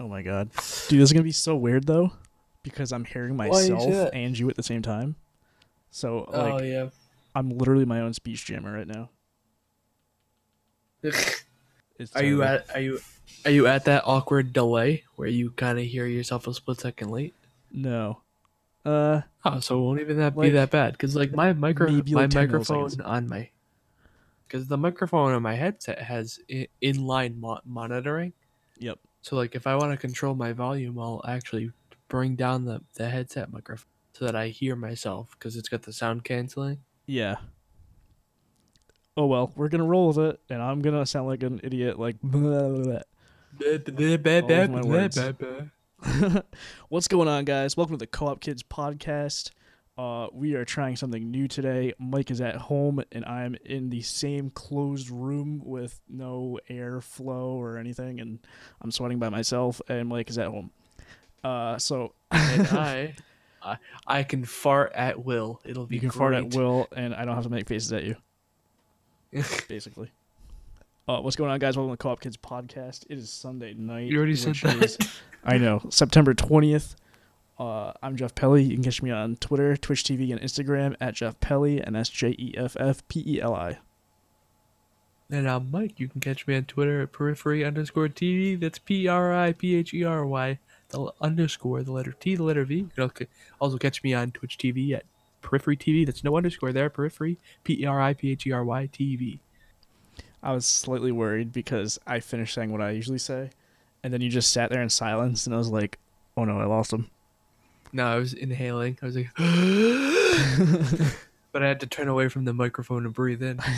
Oh 0.00 0.08
my 0.08 0.22
god, 0.22 0.50
dude, 0.52 1.00
this 1.00 1.08
is 1.08 1.12
gonna 1.12 1.22
be 1.24 1.32
so 1.32 1.56
weird 1.56 1.86
though, 1.86 2.12
because 2.62 2.92
I'm 2.92 3.04
hearing 3.04 3.36
Why 3.36 3.46
you 3.46 3.50
myself 3.50 4.10
and 4.12 4.38
you 4.38 4.48
at 4.48 4.56
the 4.56 4.62
same 4.62 4.82
time. 4.82 5.16
So 5.90 6.28
like, 6.32 6.52
oh 6.54 6.62
yeah. 6.62 6.88
I'm 7.34 7.50
literally 7.50 7.84
my 7.84 8.00
own 8.00 8.12
speech 8.14 8.44
jammer 8.46 8.72
right 8.72 8.86
now. 8.86 9.10
It's 12.00 12.14
are 12.14 12.22
you 12.22 12.44
at 12.44 12.64
are 12.74 12.80
you 12.80 13.00
are 13.44 13.50
you 13.50 13.66
at 13.66 13.84
that 13.86 14.04
awkward 14.06 14.52
delay 14.52 15.02
where 15.16 15.26
you 15.28 15.50
kind 15.50 15.80
of 15.80 15.84
hear 15.84 16.06
yourself 16.06 16.46
a 16.46 16.54
split 16.54 16.78
second 16.78 17.10
late? 17.10 17.34
No. 17.72 18.20
Uh, 18.84 19.22
Oh, 19.44 19.58
so 19.58 19.78
it 19.78 19.82
won't 19.82 20.00
even 20.00 20.18
that 20.18 20.36
Like, 20.36 20.46
be 20.46 20.50
that 20.50 20.70
bad 20.70 20.92
because 20.92 21.16
like 21.16 21.32
my 21.32 21.52
micro 21.52 21.90
maybe, 21.90 22.14
my 22.14 22.22
like, 22.22 22.30
10 22.30 22.42
microphone 22.46 22.88
milliseconds. 22.88 23.06
on 23.06 23.28
my 23.28 23.48
because 24.46 24.68
the 24.68 24.76
microphone 24.78 25.32
on 25.32 25.42
my 25.42 25.54
headset 25.56 25.98
has 26.00 26.38
in- 26.48 26.68
inline 26.80 27.38
mo- 27.40 27.60
monitoring. 27.64 28.32
yep. 28.78 28.98
So 29.28 29.36
like 29.36 29.54
if 29.54 29.66
I 29.66 29.76
want 29.76 29.92
to 29.92 29.98
control 29.98 30.34
my 30.34 30.54
volume, 30.54 30.98
I'll 30.98 31.20
actually 31.28 31.70
bring 32.08 32.34
down 32.34 32.64
the 32.64 32.80
the 32.94 33.10
headset 33.10 33.52
microphone 33.52 33.84
so 34.14 34.24
that 34.24 34.34
I 34.34 34.48
hear 34.48 34.74
myself 34.74 35.32
because 35.32 35.54
it's 35.54 35.68
got 35.68 35.82
the 35.82 35.92
sound 35.92 36.24
canceling. 36.24 36.78
Yeah. 37.04 37.36
Oh 39.18 39.26
well, 39.26 39.52
we're 39.54 39.68
gonna 39.68 39.84
roll 39.84 40.08
with 40.08 40.16
it, 40.16 40.40
and 40.48 40.62
I'm 40.62 40.80
gonna 40.80 41.04
sound 41.04 41.26
like 41.26 41.42
an 41.42 41.60
idiot, 41.62 41.98
like. 41.98 42.16
What's 46.88 47.08
going 47.08 47.28
on, 47.28 47.44
guys? 47.44 47.76
Welcome 47.76 47.96
to 47.96 47.98
the 47.98 48.06
Co-op 48.06 48.40
Kids 48.40 48.62
podcast. 48.62 49.50
Uh, 49.98 50.28
we 50.32 50.54
are 50.54 50.64
trying 50.64 50.94
something 50.94 51.28
new 51.28 51.48
today. 51.48 51.92
Mike 51.98 52.30
is 52.30 52.40
at 52.40 52.54
home, 52.54 53.02
and 53.10 53.24
I'm 53.24 53.56
in 53.64 53.90
the 53.90 54.00
same 54.02 54.48
closed 54.50 55.10
room 55.10 55.60
with 55.64 56.00
no 56.08 56.60
air 56.68 57.00
flow 57.00 57.60
or 57.60 57.76
anything, 57.78 58.20
and 58.20 58.38
I'm 58.80 58.92
sweating 58.92 59.18
by 59.18 59.28
myself. 59.28 59.82
And 59.88 60.08
Mike 60.08 60.30
is 60.30 60.38
at 60.38 60.46
home. 60.46 60.70
Uh, 61.42 61.78
so 61.78 62.14
and 62.30 62.66
I, 62.68 63.16
I, 63.60 63.76
I 64.06 64.22
can 64.22 64.44
fart 64.44 64.92
at 64.94 65.24
will. 65.24 65.60
It'll 65.64 65.86
be 65.86 65.96
you 65.96 66.00
can 66.00 66.10
great. 66.10 66.18
fart 66.18 66.34
at 66.34 66.54
will, 66.54 66.86
and 66.94 67.12
I 67.12 67.24
don't 67.24 67.34
have 67.34 67.44
to 67.44 67.50
make 67.50 67.66
faces 67.66 67.92
at 67.92 68.04
you. 68.04 68.14
basically. 69.68 70.12
Uh, 71.08 71.20
what's 71.20 71.34
going 71.36 71.50
on, 71.50 71.58
guys? 71.58 71.76
Welcome 71.76 71.94
to 71.94 71.96
Co-op 71.96 72.20
Kids 72.20 72.36
podcast. 72.36 73.04
It 73.10 73.18
is 73.18 73.30
Sunday 73.30 73.74
night. 73.74 74.06
You 74.12 74.18
already 74.18 74.36
said 74.36 74.50
which 74.50 74.62
that. 74.62 74.84
is- 74.84 74.98
I 75.42 75.58
know. 75.58 75.82
September 75.90 76.34
twentieth. 76.34 76.94
Uh, 77.58 77.92
I'm 78.00 78.16
Jeff 78.16 78.36
Pelly. 78.36 78.62
You 78.62 78.74
can 78.74 78.84
catch 78.84 79.02
me 79.02 79.10
on 79.10 79.34
Twitter, 79.36 79.76
Twitch 79.76 80.04
TV, 80.04 80.30
and 80.30 80.40
Instagram 80.40 80.94
at 81.00 81.14
Jeff 81.14 81.40
Pelly, 81.40 81.80
and 81.80 81.96
that's 81.96 82.08
J 82.08 82.36
E 82.38 82.54
F 82.56 82.76
F 82.78 83.06
P 83.08 83.24
E 83.26 83.40
L 83.40 83.52
I. 83.52 83.78
And 85.28 85.50
I'm 85.50 85.70
Mike. 85.70 85.98
You 85.98 86.08
can 86.08 86.20
catch 86.20 86.46
me 86.46 86.56
on 86.56 86.64
Twitter 86.64 87.02
at 87.02 87.12
periphery 87.12 87.64
underscore 87.64 88.08
TV. 88.08 88.58
That's 88.58 88.78
P 88.78 89.08
R 89.08 89.34
I 89.34 89.52
P 89.52 89.74
H 89.74 89.92
E 89.92 90.04
R 90.04 90.24
Y. 90.24 90.58
The 90.90 91.12
underscore, 91.20 91.82
the 91.82 91.90
letter 91.90 92.12
T, 92.12 92.36
the 92.36 92.44
letter 92.44 92.64
V. 92.64 92.88
You 92.96 93.08
can 93.08 93.26
also 93.60 93.76
catch 93.76 94.04
me 94.04 94.14
on 94.14 94.30
Twitch 94.30 94.56
TV 94.56 94.92
at 94.92 95.04
periphery 95.42 95.76
TV. 95.76 96.06
That's 96.06 96.22
no 96.22 96.36
underscore 96.36 96.72
there. 96.72 96.88
Periphery 96.88 97.38
P 97.64 97.82
E 97.82 97.86
R 97.86 98.00
I 98.00 98.14
P 98.14 98.30
H 98.30 98.46
E 98.46 98.52
R 98.52 98.64
Y 98.64 98.88
TV. 98.92 99.40
I 100.44 100.52
was 100.52 100.64
slightly 100.64 101.10
worried 101.10 101.52
because 101.52 101.98
I 102.06 102.20
finished 102.20 102.54
saying 102.54 102.70
what 102.70 102.80
I 102.80 102.90
usually 102.90 103.18
say, 103.18 103.50
and 104.04 104.12
then 104.12 104.20
you 104.20 104.30
just 104.30 104.52
sat 104.52 104.70
there 104.70 104.80
in 104.80 104.90
silence, 104.90 105.44
and 105.44 105.54
I 105.56 105.58
was 105.58 105.70
like, 105.70 105.98
"Oh 106.36 106.44
no, 106.44 106.60
I 106.60 106.64
lost 106.64 106.92
him." 106.92 107.10
No, 107.92 108.06
I 108.06 108.16
was 108.16 108.32
inhaling. 108.34 108.98
I 109.02 109.06
was 109.06 109.16
like, 109.16 109.28
but 111.52 111.62
I 111.62 111.68
had 111.68 111.80
to 111.80 111.86
turn 111.86 112.08
away 112.08 112.28
from 112.28 112.44
the 112.44 112.52
microphone 112.52 113.04
and 113.04 113.14
breathe 113.14 113.42
in. 113.42 113.60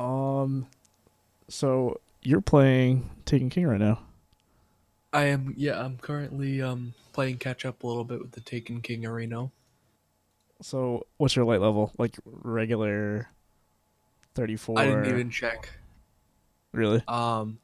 Um, 0.00 0.66
so 1.48 2.00
you're 2.22 2.40
playing 2.40 3.10
Taken 3.24 3.48
King 3.50 3.66
right 3.66 3.80
now. 3.80 4.00
I 5.12 5.26
am. 5.26 5.54
Yeah, 5.56 5.80
I'm 5.82 5.96
currently 5.98 6.60
um 6.60 6.94
playing 7.12 7.38
catch 7.38 7.64
up 7.64 7.84
a 7.84 7.86
little 7.86 8.04
bit 8.04 8.20
with 8.20 8.32
the 8.32 8.40
Taken 8.40 8.80
King 8.80 9.06
Arena. 9.06 9.50
So 10.60 11.06
what's 11.18 11.36
your 11.36 11.44
light 11.44 11.60
level? 11.60 11.92
Like 11.96 12.16
regular, 12.26 13.28
thirty-four. 14.34 14.78
I 14.78 14.86
didn't 14.86 15.06
even 15.06 15.30
check. 15.30 15.70
really. 16.72 17.02
Um, 17.06 17.58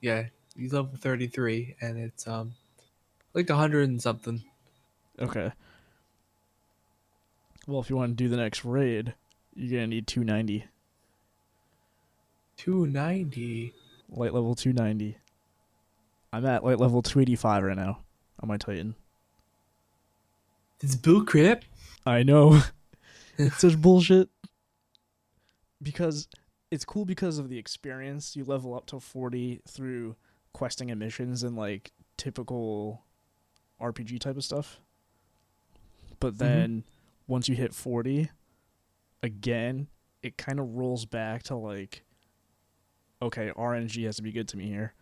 yeah, 0.00 0.24
he's 0.58 0.72
level 0.72 0.96
thirty 0.98 1.26
three, 1.26 1.76
and 1.80 1.98
it's 1.98 2.26
um 2.26 2.54
like 3.34 3.48
a 3.48 3.56
hundred 3.56 3.88
and 3.88 4.02
something. 4.02 4.42
Okay. 5.20 5.52
Well, 7.66 7.80
if 7.80 7.90
you 7.90 7.96
want 7.96 8.16
to 8.16 8.24
do 8.24 8.28
the 8.28 8.36
next 8.36 8.64
raid, 8.64 9.14
you're 9.54 9.80
gonna 9.80 9.88
need 9.88 10.06
290. 10.06 10.64
Two 12.56 12.86
ninety. 12.86 13.74
Light 14.10 14.32
level 14.32 14.54
290. 14.54 15.18
I'm 16.32 16.46
at 16.46 16.64
light 16.64 16.78
level 16.78 17.02
285 17.02 17.62
right 17.62 17.76
now 17.76 18.00
on 18.40 18.48
my 18.48 18.56
Titan. 18.56 18.94
It's 20.80 20.94
bull 20.94 21.24
crap. 21.24 21.64
I 22.06 22.22
know. 22.22 22.62
it's 23.38 23.58
such 23.58 23.78
bullshit. 23.80 24.28
Because 25.82 26.28
it's 26.70 26.84
cool 26.84 27.04
because 27.04 27.38
of 27.38 27.48
the 27.48 27.58
experience. 27.58 28.36
You 28.36 28.44
level 28.44 28.74
up 28.74 28.86
to 28.86 29.00
40 29.00 29.60
through 29.68 30.16
questing 30.58 30.90
and 30.90 30.98
missions 30.98 31.44
and 31.44 31.56
like 31.56 31.92
typical 32.16 33.04
RPG 33.80 34.18
type 34.18 34.36
of 34.36 34.42
stuff. 34.42 34.80
But 36.18 36.38
then 36.38 36.82
once 37.28 37.48
you 37.48 37.54
hit 37.54 37.72
40, 37.72 38.28
again, 39.22 39.86
it 40.20 40.36
kind 40.36 40.58
of 40.58 40.74
rolls 40.74 41.04
back 41.06 41.44
to 41.44 41.54
like, 41.54 42.02
okay, 43.22 43.52
RNG 43.56 44.04
has 44.06 44.16
to 44.16 44.22
be 44.22 44.32
good 44.32 44.48
to 44.48 44.56
me 44.56 44.66
here. 44.66 44.94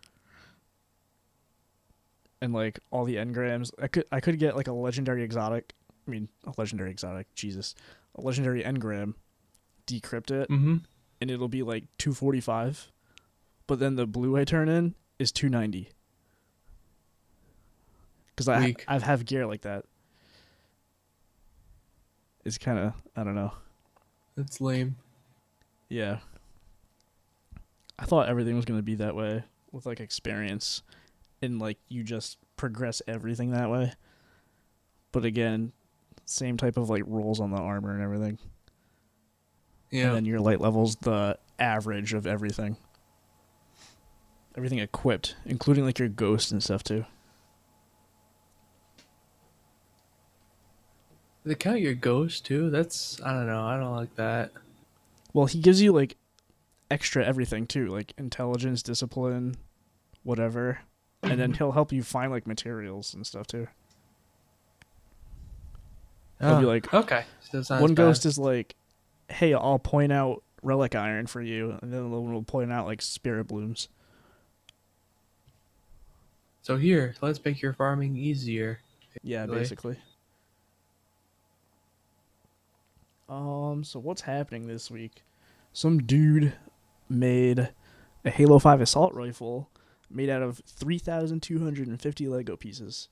And 2.42 2.52
like 2.52 2.78
all 2.90 3.06
the 3.06 3.16
engrams, 3.16 3.70
I 3.80 3.88
could 3.88 4.04
I 4.12 4.20
could 4.20 4.38
get 4.38 4.56
like 4.56 4.68
a 4.68 4.72
legendary 4.74 5.22
exotic 5.22 5.72
I 6.06 6.10
mean, 6.10 6.28
a 6.46 6.52
legendary 6.58 6.90
exotic, 6.90 7.34
Jesus, 7.34 7.74
a 8.14 8.20
legendary 8.20 8.62
engram, 8.62 9.14
decrypt 9.86 10.30
it, 10.30 10.48
Mm-hmm. 10.50 10.76
and 11.22 11.30
it'll 11.30 11.48
be 11.48 11.62
like 11.62 11.84
245. 11.98 12.92
But 13.66 13.78
then 13.80 13.96
the 13.96 14.06
blue 14.06 14.36
I 14.36 14.44
turn 14.44 14.68
in 14.68 14.94
is 15.18 15.32
290. 15.32 15.90
Because 18.34 18.48
I 18.48 18.64
Weak. 18.66 18.84
I 18.86 18.98
have 18.98 19.24
gear 19.24 19.46
like 19.46 19.62
that. 19.62 19.84
It's 22.44 22.58
kind 22.58 22.78
of 22.78 22.92
I 23.16 23.24
don't 23.24 23.34
know. 23.34 23.52
That's 24.36 24.60
lame. 24.60 24.96
Yeah. 25.88 26.18
I 27.98 28.04
thought 28.04 28.28
everything 28.28 28.56
was 28.56 28.64
gonna 28.66 28.82
be 28.82 28.96
that 28.96 29.16
way 29.16 29.42
with 29.72 29.86
like 29.86 30.00
experience, 30.00 30.82
and 31.40 31.58
like 31.58 31.78
you 31.88 32.02
just 32.02 32.38
progress 32.56 33.00
everything 33.08 33.52
that 33.52 33.70
way. 33.70 33.92
But 35.12 35.24
again, 35.24 35.72
same 36.26 36.56
type 36.58 36.76
of 36.76 36.90
like 36.90 37.04
rolls 37.06 37.40
on 37.40 37.50
the 37.50 37.56
armor 37.56 37.94
and 37.94 38.02
everything. 38.02 38.38
Yeah. 39.90 40.06
and 40.08 40.16
then 40.16 40.24
your 40.24 40.40
light 40.40 40.60
level's 40.60 40.96
the 40.96 41.38
average 41.58 42.12
of 42.12 42.26
everything. 42.26 42.76
Everything 44.56 44.78
equipped, 44.78 45.36
including 45.44 45.84
like 45.84 45.98
your 45.98 46.08
ghost 46.08 46.50
and 46.50 46.62
stuff 46.62 46.82
too. 46.82 47.04
they 51.44 51.54
count 51.54 51.80
your 51.80 51.94
ghost 51.94 52.44
too. 52.44 52.70
That's 52.70 53.20
I 53.22 53.32
don't 53.32 53.46
know. 53.46 53.62
I 53.64 53.76
don't 53.78 53.94
like 53.94 54.14
that. 54.16 54.50
Well, 55.32 55.46
he 55.46 55.60
gives 55.60 55.80
you 55.80 55.92
like 55.92 56.16
extra 56.90 57.24
everything 57.24 57.66
too, 57.66 57.86
like 57.86 58.12
intelligence, 58.18 58.82
discipline, 58.82 59.56
whatever, 60.24 60.80
and 61.22 61.38
then 61.38 61.52
he'll 61.58 61.72
help 61.72 61.92
you 61.92 62.02
find 62.02 62.32
like 62.32 62.46
materials 62.46 63.14
and 63.14 63.24
stuff 63.26 63.46
too. 63.46 63.68
He'll 66.40 66.58
be 66.60 66.64
Oh, 66.64 66.68
like, 66.68 66.92
okay. 66.92 67.24
One 67.68 67.94
bad. 67.94 67.96
ghost 67.96 68.26
is 68.26 68.38
like, 68.38 68.74
"Hey, 69.28 69.54
I'll 69.54 69.78
point 69.78 70.12
out 70.12 70.42
relic 70.62 70.94
iron 70.94 71.26
for 71.26 71.40
you," 71.40 71.78
and 71.80 71.92
then 71.92 72.10
the 72.10 72.18
one 72.18 72.32
will 72.32 72.42
point 72.42 72.72
out 72.72 72.86
like 72.86 73.00
spirit 73.02 73.46
blooms. 73.46 73.88
So 76.66 76.76
here, 76.76 77.14
let's 77.20 77.44
make 77.44 77.62
your 77.62 77.72
farming 77.72 78.16
easier. 78.16 78.80
Yeah, 79.22 79.46
basically. 79.46 79.98
Um, 83.28 83.84
so 83.84 84.00
what's 84.00 84.22
happening 84.22 84.66
this 84.66 84.90
week? 84.90 85.22
Some 85.72 86.02
dude 86.02 86.54
made 87.08 87.68
a 88.24 88.30
Halo 88.30 88.58
5 88.58 88.80
assault 88.80 89.14
rifle 89.14 89.70
made 90.10 90.28
out 90.28 90.42
of 90.42 90.60
3,250 90.66 92.26
Lego 92.26 92.56
pieces. 92.56 93.10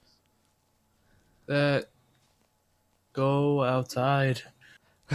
That 1.46 1.90
go 3.12 3.62
outside. 3.62 4.42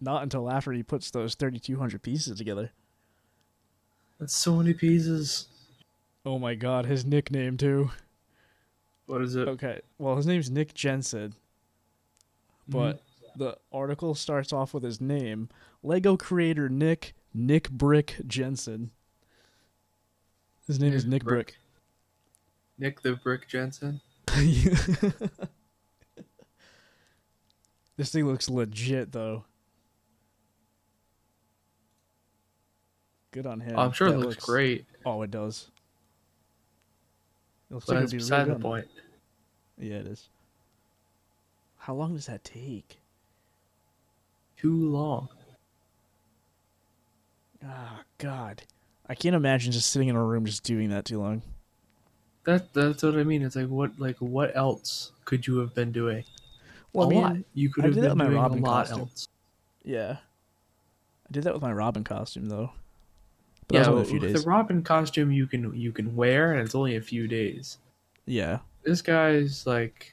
Not 0.00 0.24
until 0.24 0.50
after 0.50 0.72
he 0.72 0.82
puts 0.82 1.12
those 1.12 1.36
3,200 1.36 2.02
pieces 2.02 2.36
together. 2.36 2.72
That's 4.18 4.36
so 4.36 4.56
many 4.56 4.74
pieces. 4.74 5.46
Oh 6.28 6.38
my 6.38 6.54
god, 6.54 6.84
his 6.84 7.06
nickname 7.06 7.56
too. 7.56 7.90
What 9.06 9.22
is 9.22 9.34
it? 9.34 9.48
Okay, 9.48 9.80
well, 9.96 10.14
his 10.14 10.26
name's 10.26 10.50
Nick 10.50 10.74
Jensen, 10.74 11.30
mm-hmm. 12.68 12.72
but 12.72 13.02
the 13.34 13.56
article 13.72 14.14
starts 14.14 14.52
off 14.52 14.74
with 14.74 14.82
his 14.82 15.00
name 15.00 15.48
Lego 15.82 16.18
creator 16.18 16.68
Nick 16.68 17.14
Nick 17.32 17.70
Brick 17.70 18.16
Jensen. 18.26 18.90
His 20.66 20.78
name 20.78 20.92
is 20.92 21.06
Nick 21.06 21.24
Brick. 21.24 21.56
Nick 22.76 23.00
the 23.00 23.14
Brick 23.14 23.48
Jensen. 23.48 24.02
this 27.96 28.12
thing 28.12 28.26
looks 28.26 28.50
legit 28.50 29.12
though. 29.12 29.46
Good 33.30 33.46
on 33.46 33.60
him. 33.60 33.78
I'm 33.78 33.92
sure 33.92 34.10
That 34.10 34.18
it 34.18 34.20
looks, 34.20 34.44
great, 34.44 34.84
Oh, 35.06 35.22
it 35.22 35.30
does. 35.30 35.70
It 37.70 37.74
looks 37.74 37.86
but 37.86 37.94
like 37.96 38.00
that's 38.04 38.12
it'd 38.12 38.18
be 38.18 38.22
a 38.22 38.26
beside 38.26 38.46
real 38.46 38.56
the 38.56 38.62
gun. 38.62 38.62
point. 38.62 38.88
Yeah, 39.78 39.96
it 39.96 40.06
is. 40.06 40.28
How 41.78 41.94
long 41.94 42.14
does 42.14 42.26
that 42.26 42.44
take? 42.44 42.98
Too 44.56 44.90
long. 44.90 45.28
Ah, 47.64 48.02
God. 48.18 48.62
I 49.08 49.14
can't 49.14 49.34
imagine 49.36 49.72
just 49.72 49.90
sitting 49.90 50.08
in 50.08 50.16
a 50.16 50.22
room 50.24 50.44
just 50.44 50.64
doing 50.64 50.90
that 50.90 51.04
too 51.04 51.18
long. 51.20 51.42
That 52.44 52.72
that's 52.72 53.02
what 53.02 53.16
I 53.16 53.24
mean. 53.24 53.42
It's 53.42 53.56
like 53.56 53.68
what 53.68 53.98
like 53.98 54.16
what 54.18 54.56
else 54.56 55.12
could 55.24 55.46
you 55.46 55.58
have 55.58 55.74
been 55.74 55.92
doing? 55.92 56.24
Well, 56.92 57.06
a 57.06 57.10
I 57.10 57.14
mean, 57.14 57.22
lot. 57.22 57.36
You 57.54 57.70
could 57.70 57.84
I 57.84 57.88
have 57.88 57.94
been 57.96 58.04
doing 58.18 58.34
a 58.36 58.40
lot 58.56 58.86
costume. 58.86 59.00
else. 59.00 59.28
yeah. 59.84 60.16
I 61.28 61.32
did 61.32 61.44
that 61.44 61.52
with 61.52 61.62
my 61.62 61.72
Robin 61.72 62.04
costume 62.04 62.46
though. 62.46 62.72
But 63.68 63.74
Yeah, 63.74 63.80
was 63.80 63.88
only 63.88 64.02
a 64.02 64.04
few 64.06 64.20
with 64.20 64.32
days. 64.32 64.42
the 64.44 64.48
Robin 64.48 64.82
costume 64.82 65.30
you 65.30 65.46
can 65.46 65.74
you 65.74 65.92
can 65.92 66.16
wear, 66.16 66.52
and 66.52 66.60
it's 66.60 66.74
only 66.74 66.96
a 66.96 67.00
few 67.02 67.28
days. 67.28 67.78
Yeah, 68.26 68.58
This 68.82 69.02
guy's 69.02 69.66
like 69.66 70.12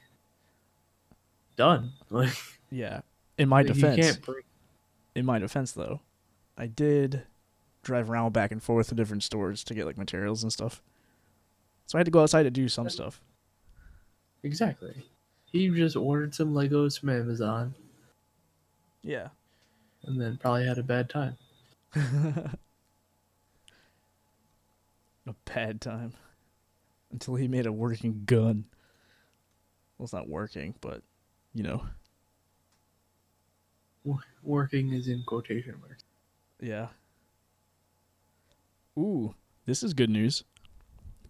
done. 1.56 1.92
Like 2.10 2.34
yeah. 2.70 3.00
In 3.38 3.48
my 3.48 3.60
you 3.62 3.68
defense, 3.68 3.96
can't 4.00 4.22
break. 4.22 4.44
in 5.14 5.26
my 5.26 5.38
defense 5.38 5.72
though, 5.72 6.00
I 6.56 6.66
did 6.66 7.22
drive 7.82 8.10
around 8.10 8.32
back 8.32 8.50
and 8.50 8.62
forth 8.62 8.88
to 8.88 8.94
different 8.94 9.22
stores 9.22 9.62
to 9.64 9.74
get 9.74 9.86
like 9.86 9.96
materials 9.98 10.42
and 10.42 10.52
stuff. 10.52 10.82
So 11.86 11.96
I 11.96 12.00
had 12.00 12.06
to 12.06 12.10
go 12.10 12.22
outside 12.22 12.42
to 12.44 12.50
do 12.50 12.68
some 12.68 12.88
stuff. 12.90 13.20
Exactly. 14.42 15.04
He 15.52 15.68
just 15.70 15.96
ordered 15.96 16.34
some 16.34 16.52
Legos 16.52 16.98
from 16.98 17.10
Amazon, 17.10 17.74
Yeah. 19.02 19.28
and 20.04 20.20
then 20.20 20.36
probably 20.38 20.66
had 20.66 20.78
a 20.78 20.82
bad 20.82 21.08
time. 21.08 21.36
a 25.26 25.34
bad 25.44 25.80
time 25.80 26.12
until 27.10 27.34
he 27.34 27.48
made 27.48 27.66
a 27.66 27.72
working 27.72 28.22
gun. 28.26 28.64
Well, 29.98 30.04
it's 30.04 30.12
not 30.12 30.28
working, 30.28 30.74
but 30.80 31.02
you 31.54 31.62
know, 31.62 31.84
Working 34.42 34.92
is 34.92 35.08
in 35.08 35.24
quotation 35.26 35.74
marks. 35.80 36.04
yeah. 36.60 36.88
Ooh, 38.98 39.34
this 39.66 39.82
is 39.82 39.92
good 39.94 40.08
news. 40.10 40.44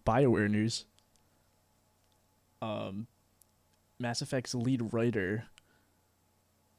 BioWare 0.05 0.49
news. 0.49 0.85
Um, 2.61 3.07
Mass 3.99 4.21
Effect's 4.21 4.53
lead 4.55 4.93
writer, 4.93 5.45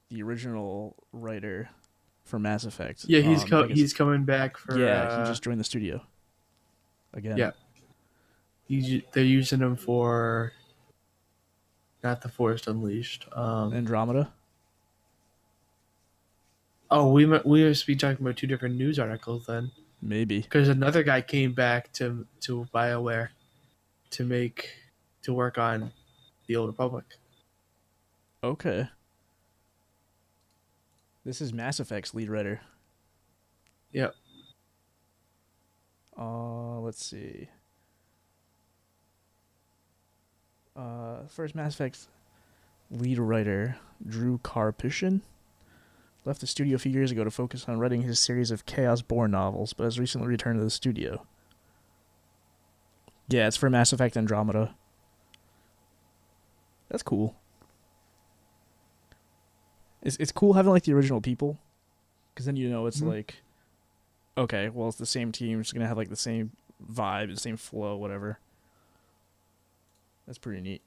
the 0.08 0.22
original 0.22 0.94
writer 1.12 1.68
for 2.24 2.38
Mass 2.38 2.64
Effect. 2.64 3.04
Yeah, 3.06 3.20
he's 3.20 3.42
um, 3.42 3.48
co- 3.48 3.68
he's 3.68 3.92
coming 3.92 4.24
back 4.24 4.56
for. 4.56 4.78
yeah, 4.78 5.02
uh, 5.02 5.24
he 5.24 5.30
just 5.30 5.42
joined 5.42 5.60
the 5.60 5.64
studio. 5.64 6.00
Again. 7.14 7.36
Yeah. 7.36 7.50
they're 9.12 9.24
using 9.24 9.60
him 9.60 9.76
for. 9.76 10.52
Not 12.02 12.20
the 12.22 12.28
Force 12.28 12.66
Unleashed. 12.66 13.26
Um, 13.32 13.72
Andromeda. 13.74 14.32
oh, 16.90 17.10
we 17.12 17.24
we 17.26 17.64
must 17.64 17.86
be 17.86 17.96
talking 17.96 18.24
about 18.24 18.36
two 18.36 18.46
different 18.46 18.76
news 18.76 18.98
articles 19.00 19.46
then, 19.46 19.72
Maybe. 20.00 20.42
because 20.42 20.68
another 20.68 21.02
guy 21.02 21.20
came 21.22 21.52
back 21.54 21.92
to 21.94 22.26
to 22.42 22.68
Bioware, 22.72 23.30
to 24.10 24.24
make 24.24 24.70
to 25.22 25.32
work 25.34 25.58
on 25.58 25.90
the 26.46 26.54
Old 26.56 26.68
Republic. 26.68 27.04
Okay. 28.44 28.88
This 31.24 31.40
is 31.40 31.52
Mass 31.52 31.80
Effect's 31.80 32.14
lead 32.14 32.30
writer. 32.30 32.60
Yep. 33.92 34.14
Uh, 36.18 36.80
let's 36.80 37.04
see. 37.04 37.48
Uh, 40.76 41.26
first 41.28 41.54
Mass 41.54 41.74
Effect 41.74 42.06
lead 42.90 43.18
writer 43.18 43.76
Drew 44.06 44.38
Karpyshyn 44.38 45.20
left 46.24 46.40
the 46.40 46.46
studio 46.46 46.76
a 46.76 46.78
few 46.78 46.92
years 46.92 47.10
ago 47.10 47.24
to 47.24 47.30
focus 47.30 47.66
on 47.68 47.78
writing 47.78 48.02
his 48.02 48.18
series 48.20 48.50
of 48.50 48.66
Chaos 48.66 49.02
Born 49.02 49.30
novels, 49.30 49.72
but 49.72 49.84
has 49.84 49.98
recently 49.98 50.28
returned 50.28 50.58
to 50.58 50.64
the 50.64 50.70
studio. 50.70 51.24
Yeah, 53.28 53.46
it's 53.46 53.56
for 53.56 53.68
Mass 53.70 53.92
Effect 53.92 54.16
Andromeda. 54.16 54.74
That's 56.88 57.02
cool. 57.02 57.34
It's 60.00 60.16
it's 60.16 60.32
cool 60.32 60.54
having 60.54 60.72
like 60.72 60.84
the 60.84 60.94
original 60.94 61.20
people, 61.20 61.58
because 62.32 62.46
then 62.46 62.56
you 62.56 62.70
know 62.70 62.86
it's 62.86 63.00
Mhm. 63.00 63.08
like, 63.08 63.34
okay, 64.38 64.68
well 64.70 64.88
it's 64.88 64.96
the 64.98 65.06
same 65.06 65.32
team, 65.32 65.60
it's 65.60 65.72
gonna 65.72 65.86
have 65.88 65.96
like 65.98 66.08
the 66.10 66.16
same 66.16 66.52
vibe, 66.90 67.34
the 67.34 67.40
same 67.40 67.56
flow, 67.56 67.96
whatever. 67.96 68.38
That's 70.26 70.38
pretty 70.38 70.60
neat. 70.60 70.82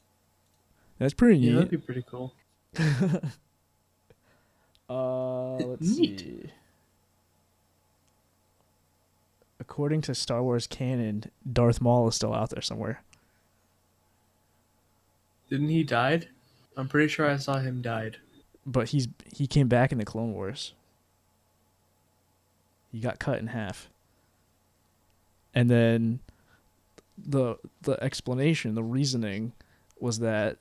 That's 1.00 1.14
pretty 1.14 1.38
Yeah, 1.40 1.50
neat. 1.52 1.56
that'd 1.56 1.72
be 1.72 1.78
pretty 1.78 2.04
cool. 2.08 2.34
uh, 4.90 5.56
let's 5.58 5.98
Neat. 5.98 6.20
see. 6.20 6.52
According 9.60 10.02
to 10.02 10.16
Star 10.16 10.42
Wars 10.44 10.68
canon, 10.68 11.26
Darth 11.52 11.82
Maul 11.82 12.08
is 12.08 12.16
still 12.16 12.34
out 12.34 12.50
there 12.50 12.62
somewhere. 12.62 13.02
Didn't 15.50 15.70
he 15.70 15.84
died? 15.84 16.30
I'm 16.78 16.88
pretty 16.88 17.08
sure 17.10 17.30
I 17.30 17.38
saw 17.38 17.60
him 17.60 17.82
died. 17.82 18.18
but 18.66 18.90
he's 18.90 19.08
he 19.36 19.48
came 19.48 19.68
back 19.68 19.92
in 19.92 19.98
the 19.98 20.06
Clone 20.06 20.34
Wars. 20.34 20.74
He 22.92 23.00
got 23.00 23.20
cut 23.20 23.40
in 23.40 23.48
half. 23.48 23.90
And 25.54 25.70
then 25.70 26.20
the 27.18 27.58
the 27.82 28.02
explanation, 28.04 28.76
the 28.76 28.84
reasoning 28.84 29.54
was 30.00 30.20
that 30.20 30.58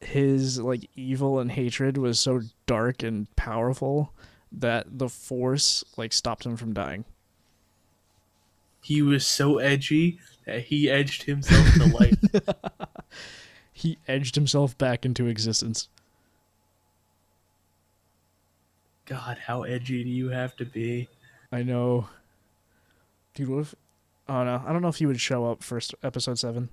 his 0.00 0.58
like 0.58 0.88
evil 0.96 1.38
and 1.38 1.52
hatred 1.52 1.96
was 1.96 2.18
so 2.18 2.42
dark 2.66 3.02
and 3.02 3.34
powerful 3.36 4.12
that 4.50 4.98
the 4.98 5.08
force 5.08 5.84
like 5.96 6.12
stopped 6.12 6.44
him 6.44 6.56
from 6.56 6.72
dying. 6.72 7.04
He 8.82 9.00
was 9.00 9.26
so 9.26 9.58
edgy 9.58 10.18
that 10.44 10.64
he 10.64 10.90
edged 10.90 11.22
himself 11.24 11.74
to 11.74 11.86
life. 11.86 12.18
He 13.82 13.98
edged 14.06 14.36
himself 14.36 14.78
back 14.78 15.04
into 15.04 15.26
existence. 15.26 15.88
God, 19.12 19.38
how 19.46 19.62
edgy 19.64 20.02
do 20.04 20.10
you 20.10 20.28
have 20.30 20.56
to 20.56 20.64
be? 20.64 21.08
I 21.50 21.62
know. 21.62 22.08
Dude, 23.34 23.48
what 23.48 23.58
if 23.60 23.74
Oh 24.28 24.44
no, 24.44 24.62
I 24.66 24.72
don't 24.72 24.80
know 24.80 24.88
if 24.88 24.96
he 24.96 25.06
would 25.06 25.20
show 25.20 25.50
up 25.50 25.62
for 25.62 25.80
episode 26.02 26.38
7. 26.38 26.68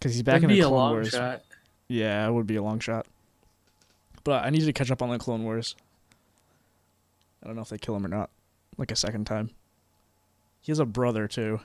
Cuz 0.00 0.12
he's 0.14 0.22
back 0.22 0.42
That'd 0.42 0.44
in 0.44 0.48
be 0.50 0.60
the 0.60 0.66
a 0.66 0.68
Clone 0.68 0.78
long 0.78 0.92
Wars. 0.92 1.08
shot. 1.08 1.42
Yeah, 1.88 2.28
it 2.28 2.32
would 2.32 2.46
be 2.46 2.56
a 2.56 2.62
long 2.62 2.78
shot. 2.78 3.06
But 4.22 4.44
I 4.44 4.50
need 4.50 4.64
to 4.64 4.72
catch 4.72 4.90
up 4.90 5.02
on 5.02 5.10
the 5.10 5.18
Clone 5.18 5.44
Wars. 5.44 5.74
I 7.42 7.46
don't 7.46 7.56
know 7.56 7.62
if 7.62 7.68
they 7.68 7.78
kill 7.78 7.96
him 7.96 8.04
or 8.04 8.08
not. 8.08 8.30
Like 8.76 8.92
a 8.92 8.96
second 8.96 9.24
time. 9.24 9.50
He 10.60 10.70
has 10.70 10.78
a 10.78 10.84
brother 10.84 11.26
too. 11.26 11.60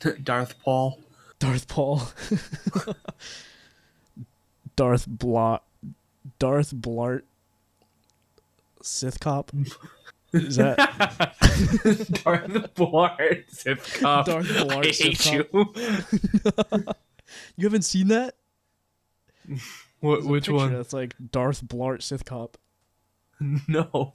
Darth 0.22 0.58
Paul. 0.62 1.00
Darth 1.38 1.68
Paul. 1.68 2.02
Darth 4.76 5.06
Blot. 5.06 5.62
Darth 6.38 6.74
Blart. 6.74 7.22
Sith 8.82 9.20
cop. 9.20 9.50
Is 10.32 10.56
that 10.56 10.76
Darth 12.24 12.74
Blart 12.74 13.44
Sith 13.48 13.98
Cop. 14.00 14.26
Darth 14.26 14.46
Blart 14.48 14.86
I 14.86 14.90
Sith 14.90 15.24
hate 15.24 15.48
Cop. 15.52 15.76
you. 15.76 16.84
you 17.56 17.66
haven't 17.66 17.82
seen 17.82 18.08
that? 18.08 18.34
What, 20.00 20.24
which 20.24 20.48
one? 20.48 20.72
That's 20.72 20.92
like 20.92 21.14
Darth 21.30 21.62
Blart 21.64 22.02
Sith 22.02 22.24
cop. 22.24 22.58
No. 23.68 24.12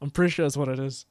I'm 0.00 0.10
pretty 0.10 0.30
sure 0.30 0.44
that's 0.44 0.56
what 0.56 0.68
it 0.68 0.78
is. 0.78 1.04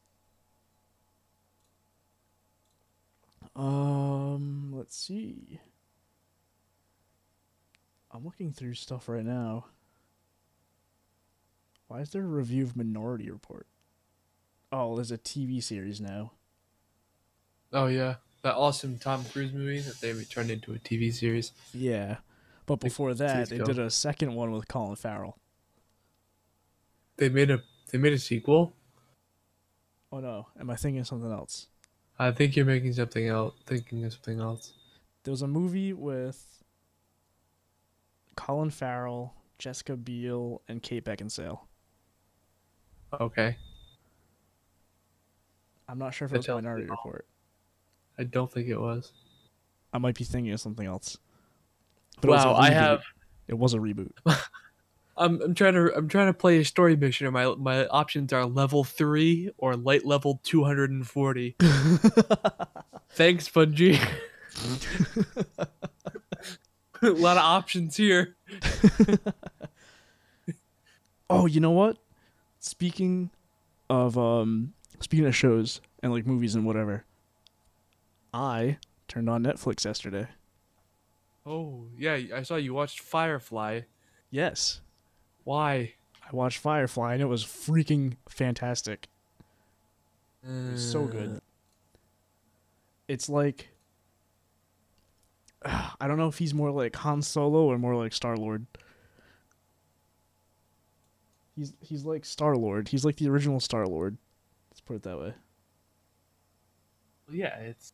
Um, 3.56 4.72
let's 4.75 4.96
see. 4.96 5.60
I'm 8.17 8.25
looking 8.25 8.51
through 8.51 8.74
stuff 8.74 9.07
right 9.07 9.24
now. 9.24 9.65
Why 11.88 12.00
is 12.00 12.09
there 12.09 12.24
a 12.24 12.25
review 12.25 12.63
of 12.63 12.75
Minority 12.75 13.29
Report? 13.29 13.67
Oh, 14.71 14.95
there's 14.95 15.12
a 15.12 15.19
TV 15.19 15.62
series 15.62 16.01
now. 16.01 16.31
Oh 17.71 17.86
yeah, 17.86 18.15
that 18.41 18.55
awesome 18.55 18.97
Tom 18.97 19.24
Cruise 19.25 19.53
movie 19.53 19.81
that 19.81 20.01
they 20.01 20.13
turned 20.24 20.50
into 20.50 20.74
a 20.74 20.79
TV 20.79 21.13
series. 21.13 21.51
Yeah. 21.75 22.17
But 22.65 22.79
before 22.79 23.13
that, 23.13 23.50
they 23.50 23.59
did 23.59 23.77
a 23.77 23.91
second 23.91 24.33
one 24.33 24.51
with 24.51 24.67
Colin 24.67 24.95
Farrell. 24.95 25.38
They 27.17 27.29
made 27.29 27.51
a 27.51 27.62
they 27.91 28.00
made 28.00 28.13
a 28.13 28.19
sequel. 28.19 28.74
Oh 30.12 30.21
no, 30.21 30.47
am 30.59 30.71
I 30.71 30.75
thinking 30.75 31.01
of 31.01 31.07
something 31.07 31.31
else? 31.31 31.67
I 32.17 32.31
think 32.31 32.55
you're 32.55 32.65
making 32.65 32.93
something 32.93 33.27
else. 33.27 33.53
Thinking 33.67 34.03
of 34.05 34.13
something 34.13 34.41
else. 34.41 34.74
There 35.24 35.31
was 35.31 35.43
a 35.43 35.47
movie 35.47 35.93
with 35.93 36.63
Colin 38.38 38.70
Farrell, 38.70 39.34
Jessica 39.60 39.98
Biel, 39.98 40.62
and 40.70 40.82
Kate 40.82 41.03
Beckinsale. 41.03 41.60
Okay. 43.20 43.58
I'm 45.89 45.98
not 45.98 46.13
sure 46.13 46.27
if 46.27 46.34
it 46.34 46.38
was 46.38 46.48
Minority 46.48 46.86
wrong. 46.86 46.98
Report. 47.03 47.25
I 48.17 48.24
don't 48.24 48.50
think 48.50 48.70
it 48.70 48.79
was. 48.79 49.12
I 49.91 49.98
might 49.98 50.15
be 50.15 50.24
thinking 50.24 50.53
of 50.53 50.62
something 50.62 50.86
else. 50.86 51.17
But 52.22 52.29
it 52.29 52.32
was 52.32 52.46
a 52.46 52.48
wow, 52.48 52.56
I 52.56 52.72
have. 52.72 53.01
It 53.48 53.58
was 53.58 53.74
a 53.74 53.77
reboot. 53.77 54.12
I'm, 55.17 55.41
I'm 55.41 55.56
trying 55.56 55.74
to 55.74 55.96
I'm 55.96 56.08
trying 56.08 56.27
to 56.27 56.34
play 56.34 56.60
a 56.60 56.65
story 56.65 56.96
mission. 56.96 57.27
And 57.27 57.34
my 57.34 57.56
my 57.56 57.88
options 57.88 58.32
are 58.34 58.46
level 58.46 58.84
three 58.84 59.50
or 59.58 59.75
light 59.75 60.06
level 60.06 60.39
240. 60.44 61.56
Thanks, 63.12 63.50
Bungie. 63.50 64.00
a 67.01 67.10
lot 67.10 67.38
of 67.38 67.44
options 67.44 67.98
here. 67.98 68.36
oh, 71.30 71.46
you 71.46 71.60
know 71.60 71.72
what? 71.72 71.98
Speaking 72.60 73.30
of 73.89 74.18
um, 74.18 74.74
speaking 75.00 75.25
of 75.25 75.36
shows 75.36 75.82
and 76.01 76.12
like 76.12 76.25
movies 76.25 76.56
and 76.56 76.66
whatever, 76.66 77.06
I 78.34 78.77
turned 79.08 79.30
on 79.30 79.44
Netflix 79.44 79.86
yesterday. 79.86 80.27
Oh 81.46 81.86
yeah, 81.98 82.20
I 82.36 82.44
saw 82.44 82.56
you 82.56 82.74
watched 82.74 83.00
Firefly. 83.00 83.82
Yes, 84.30 84.82
Why? 85.46 85.94
I 86.22 86.36
watched 86.36 86.58
Firefly 86.58 87.13
and 87.13 87.22
it 87.22 87.27
was 87.27 87.46
freaking 87.46 88.18
fantastic. 88.27 89.08
It 90.44 90.74
was 90.74 90.92
so 90.92 91.06
Uh, 91.06 91.08
good. 91.08 91.42
It's 93.08 93.30
like 93.30 93.70
I 96.00 96.07
don't 96.07 96.17
know 96.17 96.27
if 96.27 96.38
he's 96.38 96.53
more 96.53 96.71
like 96.71 96.95
Han 96.97 97.21
Solo 97.21 97.65
or 97.65 97.77
more 97.77 97.95
like 97.95 98.13
Star 98.13 98.38
Lord. 98.38 98.65
He's 101.55 101.74
he's 101.79 102.05
like 102.05 102.25
Star 102.25 102.55
Lord. 102.55 102.88
He's 102.89 103.03
like 103.03 103.15
the 103.17 103.29
original 103.29 103.59
Star 103.59 103.86
Lord. 103.88 104.17
Let's 104.69 104.81
put 104.81 104.95
it 104.97 105.03
that 105.03 105.19
way. 105.19 105.33
Yeah, 107.31 107.55
it's 107.57 107.93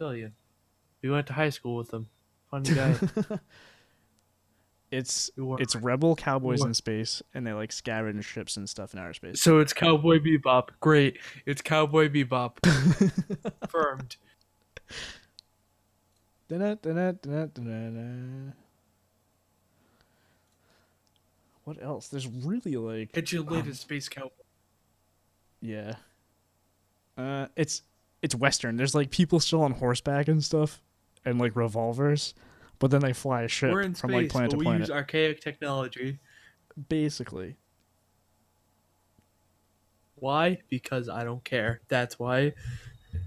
Fillion. 0.00 0.32
We 1.02 1.10
went 1.10 1.26
to 1.26 1.32
high 1.32 1.50
school 1.50 1.76
with 1.76 1.92
him. 1.92 2.08
Funny 2.50 2.74
guy. 2.74 2.94
It's 4.92 5.30
it's 5.38 5.74
rebel 5.74 6.14
cowboys 6.14 6.62
in 6.62 6.74
space 6.74 7.22
and 7.32 7.46
they 7.46 7.54
like 7.54 7.70
scavenge 7.70 8.24
ships 8.24 8.58
and 8.58 8.68
stuff 8.68 8.92
in 8.92 9.00
outer 9.00 9.14
space. 9.14 9.40
so 9.42 9.58
it's 9.58 9.72
Cowboy 9.72 10.18
Bebop. 10.18 10.68
Great. 10.80 11.16
It's 11.46 11.62
Cowboy 11.62 12.10
Bebop. 12.10 12.60
Confirmed. 13.60 14.16
What 21.64 21.82
else? 21.82 22.08
There's 22.08 22.26
really 22.26 22.76
like 22.76 23.12
Get 23.12 23.32
your 23.32 23.42
latest 23.42 23.82
space 23.82 24.08
cowboy. 24.08 24.30
Yeah. 25.60 25.94
Uh, 27.16 27.46
it's 27.56 27.82
it's 28.20 28.34
Western. 28.34 28.76
There's 28.76 28.94
like 28.94 29.10
people 29.10 29.38
still 29.40 29.62
on 29.62 29.72
horseback 29.72 30.28
and 30.28 30.42
stuff, 30.42 30.82
and 31.24 31.38
like 31.38 31.54
revolvers, 31.56 32.34
but 32.78 32.90
then 32.90 33.00
they 33.00 33.12
fly 33.12 33.42
a 33.42 33.48
ship 33.48 33.72
We're 33.72 33.82
in 33.82 33.94
from 33.94 34.10
space, 34.10 34.22
like 34.22 34.30
planet 34.30 34.50
but 34.50 34.54
to 34.54 34.58
we 34.58 34.64
planet. 34.64 34.80
use 34.80 34.90
archaic 34.90 35.40
technology. 35.40 36.18
Basically, 36.88 37.56
Why? 40.16 40.58
Because 40.68 41.08
I 41.08 41.22
don't 41.24 41.44
care. 41.44 41.80
That's 41.88 42.18
why. 42.18 42.54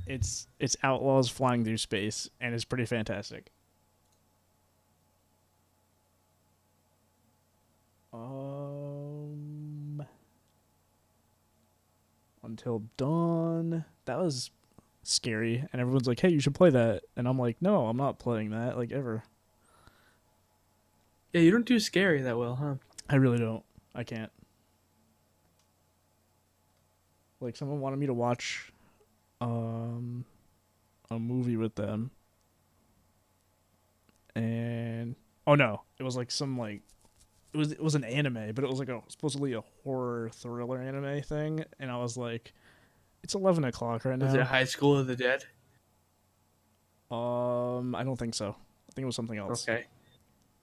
It's 0.08 0.48
it's 0.60 0.76
outlaws 0.84 1.30
flying 1.30 1.64
through 1.64 1.78
space, 1.78 2.30
and 2.40 2.54
it's 2.54 2.66
pretty 2.66 2.86
fantastic. 2.86 3.52
Um, 8.14 10.06
until 12.44 12.84
dawn. 12.98 13.86
That 14.06 14.20
was 14.20 14.52
scary, 15.04 15.66
and 15.72 15.82
everyone's 15.82 16.08
like, 16.08 16.20
"Hey, 16.20 16.30
you 16.30 16.40
should 16.40 16.56
play 16.56 16.70
that," 16.70 17.04
and 17.16 17.28
I'm 17.28 17.38
like, 17.38 17.62
"No, 17.62 17.88
I'm 17.88 17.98
not 17.98 18.20
playing 18.20 18.52
that. 18.52 18.78
Like 18.78 18.92
ever. 18.92 19.24
Yeah, 21.34 21.42
you 21.42 21.52
don't 21.52 21.66
do 21.66 21.80
scary 21.80 22.22
that 22.22 22.38
well, 22.38 22.56
huh? 22.56 22.76
I 23.10 23.16
really 23.16 23.40
don't. 23.40 23.64
I 23.94 24.04
can't." 24.04 24.32
Like 27.42 27.58
someone 27.58 27.82
wanted 27.82 27.98
me 27.98 28.06
to 28.06 28.14
watch, 28.14 28.72
um, 29.42 30.26
a 31.10 31.20
movie 31.20 31.58
with 31.58 31.76
them, 31.76 32.12
and 34.36 35.16
oh 35.48 35.56
no, 35.56 35.82
it 36.00 36.04
was 36.04 36.16
like 36.16 36.32
some 36.32 36.58
like. 36.58 36.82
It 37.54 37.58
was, 37.58 37.72
it 37.72 37.82
was 37.82 37.96
an 37.96 38.04
anime, 38.04 38.52
but 38.54 38.66
it 38.66 38.70
was 38.70 38.80
like 38.80 38.90
a 38.90 39.02
supposedly 39.08 39.54
a 39.54 39.64
horror 39.84 40.30
thriller 40.34 40.82
anime 40.82 41.22
thing, 41.22 41.64
and 41.80 41.90
I 41.90 41.96
was 41.98 42.18
like, 42.18 42.52
"It's 43.24 43.34
eleven 43.34 43.64
o'clock 43.64 44.04
right 44.04 44.20
now." 44.20 44.26
Was 44.26 44.34
it 44.34 44.42
High 44.42 44.66
School 44.66 44.98
of 44.98 45.08
the 45.08 45.16
Dead? 45.16 45.46
Um, 47.10 47.96
I 47.96 48.04
don't 48.04 48.18
think 48.18 48.34
so. 48.34 48.50
I 48.50 48.92
think 48.94 49.04
it 49.04 49.06
was 49.06 49.16
something 49.16 49.38
else. 49.38 49.68
Okay. 49.68 49.86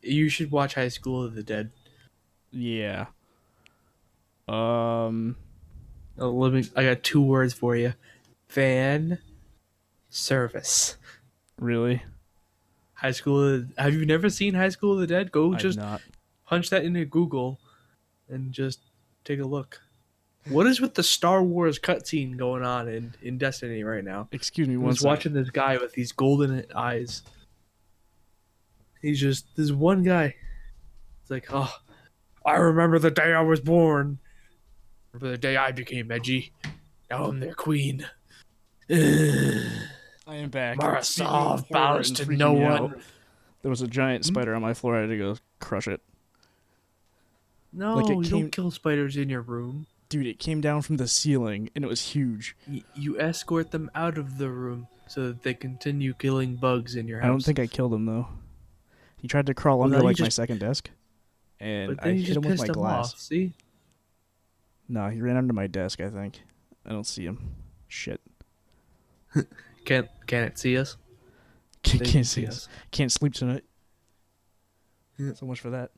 You 0.03 0.29
should 0.29 0.51
watch 0.51 0.75
High 0.75 0.89
School 0.89 1.23
of 1.25 1.35
the 1.35 1.43
Dead. 1.43 1.71
Yeah. 2.51 3.07
Um. 4.49 5.37
Oh, 6.19 6.31
let 6.31 6.53
me. 6.53 6.65
I 6.77 6.85
got 6.85 7.03
two 7.03 7.23
words 7.23 7.55
for 7.55 7.75
you. 7.75 7.95
Fan 8.53 9.19
service. 10.11 10.99
Really? 11.59 12.03
High 12.93 13.13
School. 13.13 13.55
Of, 13.55 13.73
have 13.79 13.95
you 13.95 14.05
never 14.05 14.29
seen 14.29 14.53
High 14.53 14.69
School 14.69 14.93
of 14.93 14.99
the 15.01 15.07
Dead? 15.07 15.33
Go 15.33 15.55
I've 15.55 15.59
just 15.59 15.79
not. 15.79 16.03
punch 16.47 16.69
that 16.69 16.85
into 16.85 17.07
Google, 17.07 17.59
and 18.29 18.53
just 18.53 18.81
take 19.25 19.41
a 19.41 19.47
look. 19.47 19.81
What 20.51 20.67
is 20.67 20.83
with 20.83 20.93
the 20.93 21.03
Star 21.03 21.43
Wars 21.43 21.79
cutscene 21.79 22.37
going 22.37 22.63
on 22.63 22.89
in, 22.89 23.15
in 23.23 23.39
Destiny 23.39 23.85
right 23.85 24.05
now? 24.05 24.29
Excuse 24.33 24.69
me. 24.69 24.75
I 24.75 24.79
was 24.79 25.01
watching 25.01 25.33
this 25.33 25.49
guy 25.49 25.79
with 25.79 25.95
these 25.95 26.13
golden 26.13 26.67
eyes. 26.75 27.23
He's 29.01 29.19
just 29.19 29.47
this 29.57 29.73
one 29.73 30.03
guy. 30.03 30.35
It's 31.23 31.31
like, 31.31 31.47
oh, 31.51 31.75
I 32.45 32.57
remember 32.57 32.99
the 32.99 33.11
day 33.11 33.33
I 33.33 33.41
was 33.41 33.61
born. 33.61 34.19
Remember 35.15 35.31
the 35.31 35.39
day 35.39 35.57
I 35.57 35.73
became 35.73 36.11
edgy. 36.11 36.53
Now 37.09 37.25
I'm 37.25 37.41
their 37.41 37.55
queen. 37.55 38.05
I 38.93 40.37
am 40.37 40.51
back. 40.51 40.77
Mara 40.79 41.03
Speaking 41.03 41.29
Sov 41.31 41.61
of 41.61 41.69
bows 41.69 42.11
to 42.13 42.27
no 42.37 42.55
me 42.55 42.61
one. 42.65 43.03
There 43.63 43.71
was 43.71 43.83
a 43.83 43.87
giant 43.87 44.25
hmm? 44.25 44.29
spider 44.35 44.55
on 44.55 44.63
my 44.63 44.75
floor. 44.75 44.97
I 44.97 45.01
had 45.03 45.09
to 45.11 45.19
go 45.19 45.37
crush 45.61 45.89
it. 45.89 46.01
No, 47.73 47.97
Like, 47.97 48.11
it 48.11 48.17
you 48.17 48.23
came- 48.23 48.41
don't 48.43 48.51
kill 48.53 48.71
spiders 48.71 49.17
in 49.17 49.29
your 49.31 49.41
room. 49.43 49.87
Dude, 50.09 50.27
it 50.27 50.39
came 50.39 50.61
down 50.61 50.83
from 50.83 50.99
the 50.99 51.09
ceiling 51.09 51.71
and 51.75 51.85
it 51.85 51.89
was 51.89 52.09
huge. 52.09 52.55
Y- 52.69 52.83
You 52.95 53.19
escort 53.19 53.71
them 53.71 53.91
out 53.95 54.19
of 54.19 54.37
the 54.37 54.51
room 54.51 54.89
so 55.07 55.29
that 55.29 55.43
they 55.43 55.55
continue 55.55 56.13
killing 56.13 56.57
bugs 56.57 56.95
in 56.97 57.09
your 57.09 57.21
house. 57.21 57.25
I 57.25 57.29
don't 57.29 57.43
think 57.43 57.59
I 57.59 57.67
killed 57.67 57.95
him 57.95 58.05
though. 58.05 58.29
He 59.17 59.27
tried 59.29 59.47
to 59.47 59.55
crawl 59.55 59.79
Well, 59.79 59.85
under 59.87 59.97
now 59.99 60.03
you 60.03 60.09
like 60.09 60.19
my 60.19 60.27
just- 60.27 60.37
second 60.37 60.59
desk, 60.61 60.91
and 61.61 61.97
But 61.97 62.05
I 62.05 62.09
then 62.09 62.17
you 62.17 62.21
hit 62.23 62.27
just 62.27 62.37
him 62.37 62.43
with 62.43 62.51
pissed 62.53 62.61
my 62.63 62.67
them 62.67 62.75
glass. 62.75 63.15
off. 63.15 63.21
See? 63.21 63.53
No, 64.89 65.09
he 65.09 65.23
ran 65.23 65.37
under 65.39 65.55
my 65.55 65.67
desk. 65.67 66.01
I 66.03 66.11
think. 66.11 66.43
I 66.85 66.91
don't 66.91 67.07
see 67.07 67.25
him. 67.25 67.55
Shit. 67.89 68.21
Can't 69.85 70.09
can't 70.27 70.57
see 70.57 70.79
us. 70.79 70.97
Can't, 71.83 72.03
can't 72.03 72.13
can 72.13 72.25
see 72.25 72.47
us. 72.47 72.69
Can't 72.93 73.11
sleep 73.11 73.35
tonight. 73.35 73.65
Yeah. 75.19 75.35
So 75.35 75.45
much 75.47 75.59
for 75.59 75.71
that. 75.71 75.91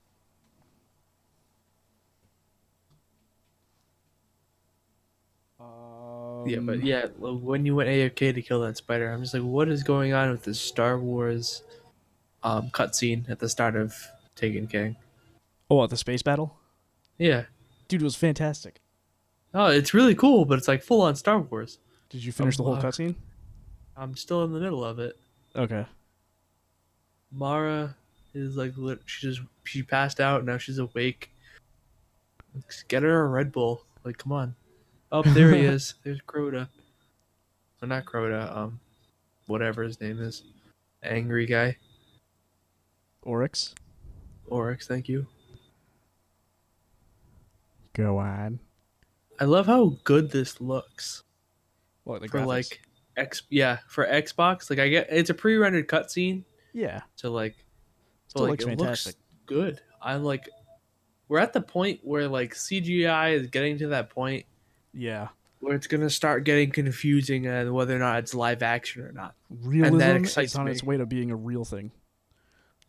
Yeah, 6.47 6.59
but 6.61 6.77
Um, 6.77 6.83
yeah, 6.83 7.07
when 7.19 7.65
you 7.65 7.75
went 7.75 7.89
AFK 7.89 8.35
to 8.35 8.43
kill 8.43 8.61
that 8.63 8.77
spider, 8.77 9.11
I'm 9.11 9.23
just 9.23 9.35
like, 9.35 9.43
what 9.43 9.69
is 9.69 9.83
going 9.83 10.13
on 10.13 10.31
with 10.31 10.43
this 10.45 10.61
Star 10.61 10.99
Wars 10.99 11.63
um, 12.43 12.71
cutscene 12.71 13.29
at 13.31 13.39
the 13.39 13.49
start 13.49 13.77
of 13.77 13.95
Taken 14.37 14.67
King? 14.67 14.97
Oh, 15.71 15.77
what, 15.77 15.91
the 15.91 15.97
space 15.97 16.23
battle? 16.23 16.59
Yeah. 17.19 17.45
Dude, 17.89 18.03
it 18.03 18.05
was 18.05 18.17
fantastic. 18.17 18.81
Oh, 19.53 19.67
it's 19.67 19.95
really 19.95 20.15
cool, 20.15 20.45
but 20.45 20.59
it's 20.59 20.69
like 20.69 20.83
full 20.83 21.03
on 21.03 21.17
Star 21.17 21.39
Wars. 21.39 21.79
Did 22.15 22.25
you 22.25 22.31
finish 22.31 22.57
the 22.57 22.63
whole 22.63 22.77
cutscene? 22.77 23.17
I'm 23.97 24.15
still 24.15 24.45
in 24.45 24.53
the 24.53 24.61
middle 24.61 24.85
of 24.85 25.01
it. 25.01 25.19
Okay. 25.57 25.85
Mara 27.33 27.97
is 28.35 28.57
like, 28.57 28.73
she 29.05 29.27
just 29.27 29.41
she 29.65 29.83
passed 29.83 30.21
out. 30.21 30.45
Now 30.45 30.57
she's 30.57 30.79
awake. 30.79 31.33
Just 32.69 32.87
get 32.87 33.03
her 33.03 33.25
a 33.25 33.27
Red 33.27 33.51
Bull. 33.51 33.85
Like, 34.05 34.17
come 34.19 34.31
on. 34.31 34.55
Oh, 35.11 35.23
there 35.27 35.53
he 35.53 35.63
is. 35.63 35.95
There's 36.05 36.21
Crota. 36.21 36.69
Or 37.83 37.89
not 37.89 38.05
Crota. 38.05 38.57
Um, 38.57 38.79
whatever 39.49 39.83
his 39.83 40.01
name 40.01 40.23
is, 40.23 40.45
angry 41.03 41.47
guy. 41.47 41.77
Oryx. 43.23 43.75
Oryx, 44.47 44.87
thank 44.87 45.09
you. 45.09 45.27
Go 47.93 48.19
on. 48.19 48.61
I 49.41 49.47
love 49.47 49.67
how 49.67 49.97
good 50.05 50.31
this 50.31 50.61
looks 50.61 51.24
What 52.05 52.23
the 52.23 52.29
for 52.29 52.39
graphics? 52.39 52.47
like 52.47 52.81
X. 53.17 53.43
Yeah, 53.51 53.79
for 53.89 54.07
Xbox. 54.07 54.71
Like 54.71 54.79
I 54.79 54.89
get 54.89 55.09
it's 55.11 55.31
a 55.31 55.35
pre-rendered 55.35 55.89
cutscene, 55.89 56.45
yeah, 56.73 57.01
To 57.19 57.31
like, 57.31 57.57
but, 58.35 58.43
like 58.43 58.51
looks 58.51 58.65
it 58.65 58.69
fantastic. 58.69 59.15
looks 59.17 59.19
good. 59.47 59.81
I 60.01 60.17
like. 60.17 60.49
We're 61.29 61.39
at 61.39 61.53
the 61.53 61.63
point 61.63 62.01
where 62.03 62.29
like 62.29 62.55
CGI 62.55 63.35
is 63.35 63.47
getting 63.49 63.79
to 63.79 63.89
that 63.89 64.11
point 64.11 64.45
yeah, 64.93 65.29
where 65.61 65.75
it's 65.75 65.87
gonna 65.87 66.11
start 66.11 66.45
getting 66.45 66.71
confusing 66.71 67.47
and 67.47 67.73
whether 67.73 67.97
or 67.97 67.99
not 67.99 68.19
it's 68.19 68.35
live 68.35 68.63
action 68.63 69.03
or 69.03 69.13
not. 69.13 69.35
realism 69.51 70.01
is 70.01 70.23
excites 70.23 70.57
on 70.57 70.67
me. 70.67 70.73
its 70.73 70.83
way 70.83 70.97
to 70.97 71.07
being 71.07 71.31
a 71.31 71.37
real 71.37 71.65
thing. 71.65 71.91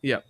Yep. 0.01 0.25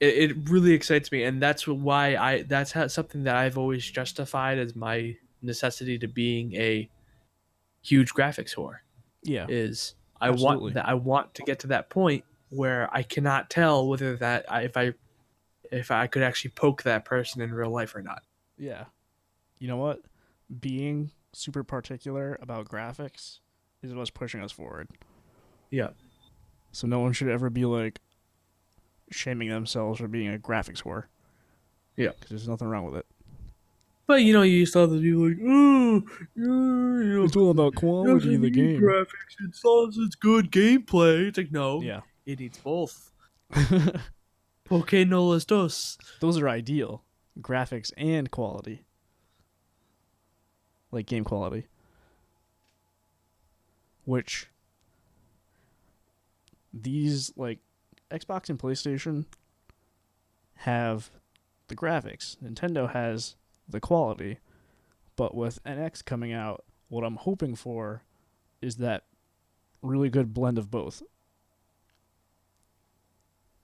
It, 0.00 0.30
it 0.30 0.50
really 0.50 0.72
excites 0.72 1.10
me, 1.10 1.24
and 1.24 1.42
that's 1.42 1.66
why 1.66 2.16
I 2.16 2.42
that's 2.42 2.72
how, 2.72 2.86
something 2.88 3.24
that 3.24 3.36
I've 3.36 3.58
always 3.58 3.88
justified 3.90 4.58
as 4.58 4.76
my 4.76 5.16
necessity 5.42 5.98
to 5.98 6.06
being 6.08 6.54
a 6.54 6.88
huge 7.84 8.12
graphics 8.12 8.54
whore. 8.54 8.78
Yeah, 9.22 9.46
Is 9.48 9.94
I 10.20 10.28
Absolutely. 10.30 10.62
want 10.62 10.74
that 10.74 10.88
I 10.88 10.94
want 10.94 11.34
to 11.34 11.42
get 11.42 11.60
to 11.60 11.66
that 11.68 11.90
point 11.90 12.24
where 12.50 12.88
I 12.92 13.02
cannot 13.02 13.50
tell 13.50 13.86
whether 13.88 14.16
that 14.16 14.50
I, 14.50 14.62
if 14.62 14.76
I 14.76 14.92
if 15.72 15.90
I 15.90 16.06
could 16.06 16.22
actually 16.22 16.50
poke 16.52 16.82
that 16.82 17.04
person 17.04 17.40
in 17.40 17.52
real 17.52 17.70
life 17.70 17.94
or 17.94 18.02
not. 18.02 18.22
yeah. 18.58 18.84
You 19.58 19.68
know 19.68 19.76
what? 19.76 20.00
Being 20.60 21.10
super 21.32 21.64
particular 21.64 22.38
about 22.42 22.68
graphics 22.68 23.38
is 23.82 23.94
what's 23.94 24.10
pushing 24.10 24.42
us 24.42 24.52
forward. 24.52 24.88
Yeah. 25.70 25.90
So 26.72 26.86
no 26.86 26.98
one 27.00 27.12
should 27.12 27.28
ever 27.28 27.48
be 27.48 27.64
like 27.64 28.00
shaming 29.10 29.48
themselves 29.48 30.00
for 30.00 30.08
being 30.08 30.32
a 30.34 30.38
graphics 30.38 30.82
whore. 30.82 31.04
Yeah. 31.96 32.10
because 32.10 32.30
there's 32.30 32.48
nothing 32.48 32.68
wrong 32.68 32.84
with 32.84 32.96
it. 32.96 33.06
But 34.06 34.22
you 34.22 34.32
know, 34.34 34.42
you 34.42 34.66
still 34.66 34.82
have 34.82 34.90
to 34.90 35.00
be 35.00 35.12
like, 35.12 35.38
oh, 35.42 36.02
you 36.36 36.42
know, 37.16 37.24
It's 37.24 37.36
all 37.36 37.50
about 37.50 37.74
quality 37.74 38.34
of 38.34 38.42
the 38.42 38.50
game. 38.50 38.80
graphics. 38.80 39.36
As 39.50 39.64
long 39.64 39.88
as 39.88 39.96
it's 39.96 40.14
good 40.14 40.50
gameplay. 40.50 41.28
It's 41.28 41.38
like 41.38 41.50
no, 41.52 41.80
Yeah. 41.80 42.00
it 42.26 42.38
needs 42.40 42.58
both. 42.58 43.12
okay, 44.72 45.04
no 45.04 45.24
las 45.26 45.44
dos. 45.46 45.96
Those 46.20 46.38
are 46.38 46.48
ideal. 46.48 47.02
Graphics 47.40 47.92
and 47.96 48.30
quality. 48.30 48.84
Like 50.90 51.06
game 51.06 51.24
quality. 51.24 51.66
Which 54.04 54.48
these 56.72 57.32
like 57.36 57.60
Xbox 58.10 58.50
and 58.50 58.58
PlayStation 58.58 59.24
have 60.56 61.10
the 61.68 61.74
graphics. 61.76 62.36
Nintendo 62.42 62.92
has 62.92 63.36
the 63.68 63.80
quality. 63.80 64.38
But 65.16 65.34
with 65.34 65.62
NX 65.64 66.04
coming 66.04 66.32
out, 66.32 66.64
what 66.88 67.04
I'm 67.04 67.16
hoping 67.16 67.54
for 67.54 68.02
is 68.60 68.76
that 68.76 69.04
really 69.82 70.08
good 70.08 70.32
blend 70.34 70.58
of 70.58 70.70
both. 70.70 71.02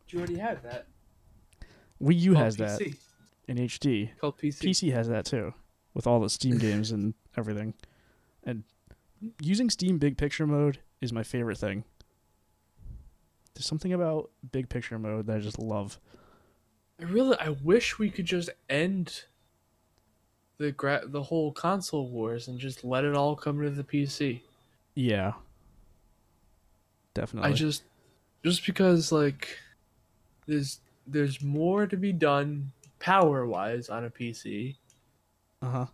You 0.08 0.18
already 0.18 0.38
have 0.38 0.62
that. 0.62 0.86
Wii 2.02 2.18
U 2.20 2.34
has 2.34 2.56
that 2.56 2.80
PC. 2.80 2.96
in 3.46 3.56
HD. 3.58 4.10
Called 4.20 4.38
PC. 4.38 4.58
PC 4.58 4.92
has 4.92 5.08
that 5.08 5.24
too, 5.24 5.54
with 5.94 6.06
all 6.06 6.20
the 6.20 6.30
Steam 6.30 6.58
games 6.58 6.90
and 6.90 7.14
everything. 7.36 7.74
And 8.42 8.64
using 9.40 9.70
Steam 9.70 9.98
Big 9.98 10.16
Picture 10.16 10.46
mode 10.46 10.80
is 11.00 11.12
my 11.12 11.22
favorite 11.22 11.58
thing. 11.58 11.84
There's 13.54 13.66
something 13.66 13.92
about 13.92 14.30
Big 14.50 14.68
Picture 14.68 14.98
mode 14.98 15.26
that 15.26 15.36
I 15.36 15.40
just 15.40 15.58
love. 15.58 16.00
I 17.00 17.04
really, 17.04 17.36
I 17.38 17.50
wish 17.50 17.98
we 17.98 18.10
could 18.10 18.26
just 18.26 18.50
end 18.68 19.24
the 20.60 20.72
gra- 20.72 21.06
the 21.06 21.22
whole 21.22 21.50
console 21.50 22.10
wars 22.10 22.46
and 22.46 22.58
just 22.58 22.84
let 22.84 23.02
it 23.02 23.16
all 23.16 23.34
come 23.34 23.62
to 23.62 23.70
the 23.70 23.82
PC. 23.82 24.40
Yeah. 24.94 25.32
Definitely. 27.14 27.50
I 27.50 27.54
just, 27.54 27.82
just 28.44 28.66
because 28.66 29.10
like, 29.10 29.56
there's 30.46 30.80
there's 31.06 31.42
more 31.42 31.86
to 31.86 31.96
be 31.96 32.12
done 32.12 32.72
power 32.98 33.46
wise 33.46 33.88
on 33.88 34.04
a 34.04 34.10
PC, 34.10 34.76
uh 35.62 35.70
huh. 35.70 35.86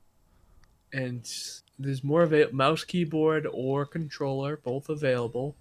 and 0.93 1.31
there's 1.79 2.03
more 2.03 2.23
of 2.23 2.35
a 2.35 2.51
mouse, 2.51 2.83
keyboard, 2.83 3.47
or 3.53 3.87
controller, 3.87 4.57
both 4.57 4.89
available. 4.89 5.55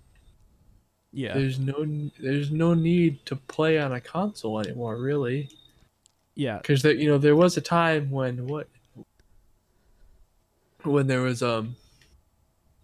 Yeah. 1.13 1.35
There's 1.35 1.59
no 1.59 2.09
there's 2.19 2.49
no 2.49 2.73
need 2.73 3.23
to 3.27 3.35
play 3.35 3.77
on 3.77 3.93
a 3.93 4.01
console 4.01 4.59
anymore, 4.59 4.97
really, 4.97 5.49
yeah. 6.33 6.57
because 6.57 6.81
there 6.81 6.95
you 6.95 7.07
know 7.07 7.19
there 7.19 7.35
was 7.35 7.55
a 7.55 7.61
time 7.61 8.09
when 8.09 8.47
what 8.47 8.67
when 10.85 11.07
there 11.07 11.21
was 11.21 11.41
um 11.43 11.75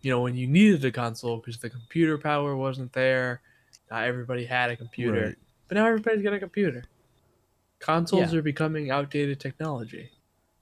you 0.02 0.10
know 0.12 0.22
when 0.22 0.36
you 0.36 0.48
needed 0.48 0.84
a 0.86 0.92
console 0.92 1.38
because 1.38 1.58
the 1.60 1.70
computer 1.70 2.18
power 2.18 2.56
wasn't 2.56 2.94
there. 2.94 3.42
Not 3.90 4.04
everybody 4.06 4.46
had 4.46 4.70
a 4.72 4.76
computer, 4.78 5.26
Right. 5.28 5.36
but 5.68 5.76
now 5.76 5.86
everybody's 5.86 6.24
got 6.24 6.34
a 6.34 6.40
computer. 6.40 6.84
Consoles 7.80 8.32
Yeah. 8.32 8.40
are 8.40 8.42
becoming 8.42 8.90
outdated 8.90 9.40
technology, 9.40 10.12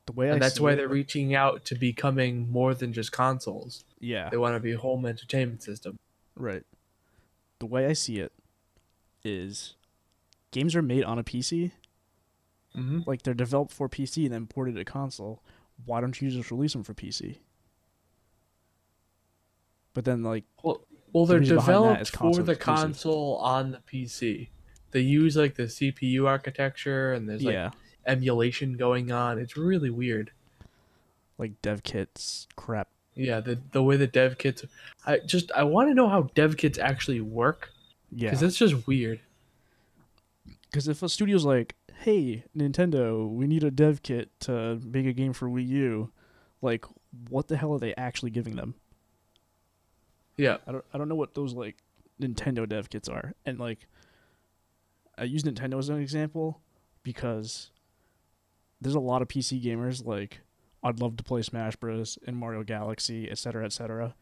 The 0.08 0.14
way 0.14 0.30
I 0.30 0.34
and 0.34 0.42
that's 0.42 0.60
why 0.60 0.72
it- 0.72 0.78
they're 0.78 0.88
reaching 0.88 1.36
out 1.36 1.64
to 1.66 1.76
becoming 1.76 2.50
more 2.50 2.74
than 2.74 2.92
just 2.94 3.12
consoles. 3.12 3.84
Yeah. 4.00 4.30
They 4.30 4.38
want 4.38 4.56
to 4.56 4.60
be 4.60 4.72
a 4.72 4.78
home 4.80 5.06
entertainment 5.06 5.62
system. 5.62 6.00
Right. 6.36 6.64
The 7.60 7.66
way 7.68 7.86
I 7.86 7.94
see 7.94 8.20
it 8.20 8.32
is 9.24 9.76
games 10.52 10.76
are 10.76 10.82
made 10.82 11.04
on 11.04 11.20
a 11.20 11.24
PC. 11.24 11.72
Mm-hmm. 12.76 13.02
Like 13.06 13.24
they're 13.24 13.34
developed 13.34 13.74
for 13.74 13.90
PC 13.90 14.26
and 14.26 14.34
then 14.34 14.48
ported 14.48 14.76
to 14.76 14.86
console. 14.86 15.44
Why 15.86 16.02
don't 16.02 16.20
you 16.22 16.30
just 16.30 16.52
release 16.52 16.74
them 16.74 16.84
for 16.84 16.94
PC? 16.94 17.38
But 19.94 20.06
then 20.06 20.24
like 20.24 20.46
Well, 20.64 20.82
well, 21.12 21.26
they're 21.26 21.40
reason 21.40 21.58
behind 21.58 21.86
that 21.86 22.02
is 22.02 22.10
developed 22.12 22.38
for 22.38 22.44
the 22.44 22.56
console 22.56 23.38
on 23.38 23.72
the 23.72 23.80
PC. 23.80 24.50
They 24.92 25.02
use 25.02 25.36
like 25.36 25.56
the 25.56 25.64
CPU 25.64 26.28
architecture, 26.28 27.14
and 27.14 27.28
there's 27.30 27.44
like 27.44 27.54
yeah, 27.54 27.72
emulation 28.06 28.78
going 28.78 29.12
on. 29.12 29.40
It's 29.40 29.58
really 29.58 29.90
weird. 29.90 30.32
like 31.38 31.62
dev 31.62 31.84
kits 31.84 32.48
crap. 32.56 32.90
Yeah, 33.16 33.40
the 33.40 33.60
the 33.72 33.84
way 33.84 33.98
the 33.98 34.08
dev 34.08 34.38
kits. 34.38 34.64
I 35.06 35.20
just 35.20 35.52
I 35.54 35.64
want 35.64 35.90
to 35.90 35.94
know 35.94 36.08
how 36.10 36.24
dev 36.36 36.58
kits 36.58 36.78
actually 36.78 37.22
work 37.22 37.72
Yeah. 38.12 38.30
because 38.30 38.42
that's 38.42 38.58
just 38.58 38.88
weird. 38.88 39.20
Because 40.70 40.88
if 40.88 41.02
a 41.02 41.10
studio's 41.10 41.46
like, 41.46 41.76
"Hey, 42.00 42.44
Nintendo, 42.56 43.30
we 43.30 43.48
need 43.48 43.64
a 43.64 43.72
dev 43.72 44.02
kit 44.04 44.30
to 44.42 44.80
make 44.84 45.06
a 45.06 45.14
game 45.14 45.34
for 45.34 45.48
Wii 45.50 45.68
U," 45.68 46.12
like, 46.62 46.86
what 47.30 47.48
the 47.48 47.58
hell 47.58 47.74
are 47.74 47.80
they 47.80 47.94
actually 47.96 48.32
giving 48.32 48.56
them? 48.56 48.76
Yeah, 50.38 50.58
I 50.66 50.72
don't, 50.72 50.86
I 50.94 50.98
don't 50.98 51.10
know 51.10 51.16
what 51.16 51.34
those 51.36 51.54
like 51.54 51.78
Nintendo 52.22 52.68
dev 52.68 52.90
kits 52.90 53.10
are, 53.10 53.34
and 53.46 53.60
like, 53.60 53.88
I 55.18 55.24
use 55.26 55.44
Nintendo 55.44 55.78
as 55.80 55.90
an 55.90 56.00
example 56.00 56.62
because 57.04 57.72
there's 58.80 58.96
a 58.96 59.00
lot 59.00 59.22
of 59.22 59.28
PC 59.28 59.62
gamers 59.64 60.06
like 60.06 60.42
I'd 60.82 61.02
love 61.02 61.18
to 61.18 61.24
play 61.24 61.42
Smash 61.42 61.76
Bros. 61.76 62.18
and 62.26 62.38
Mario 62.38 62.64
Galaxy, 62.64 63.30
etc., 63.30 63.66
etc., 63.66 64.16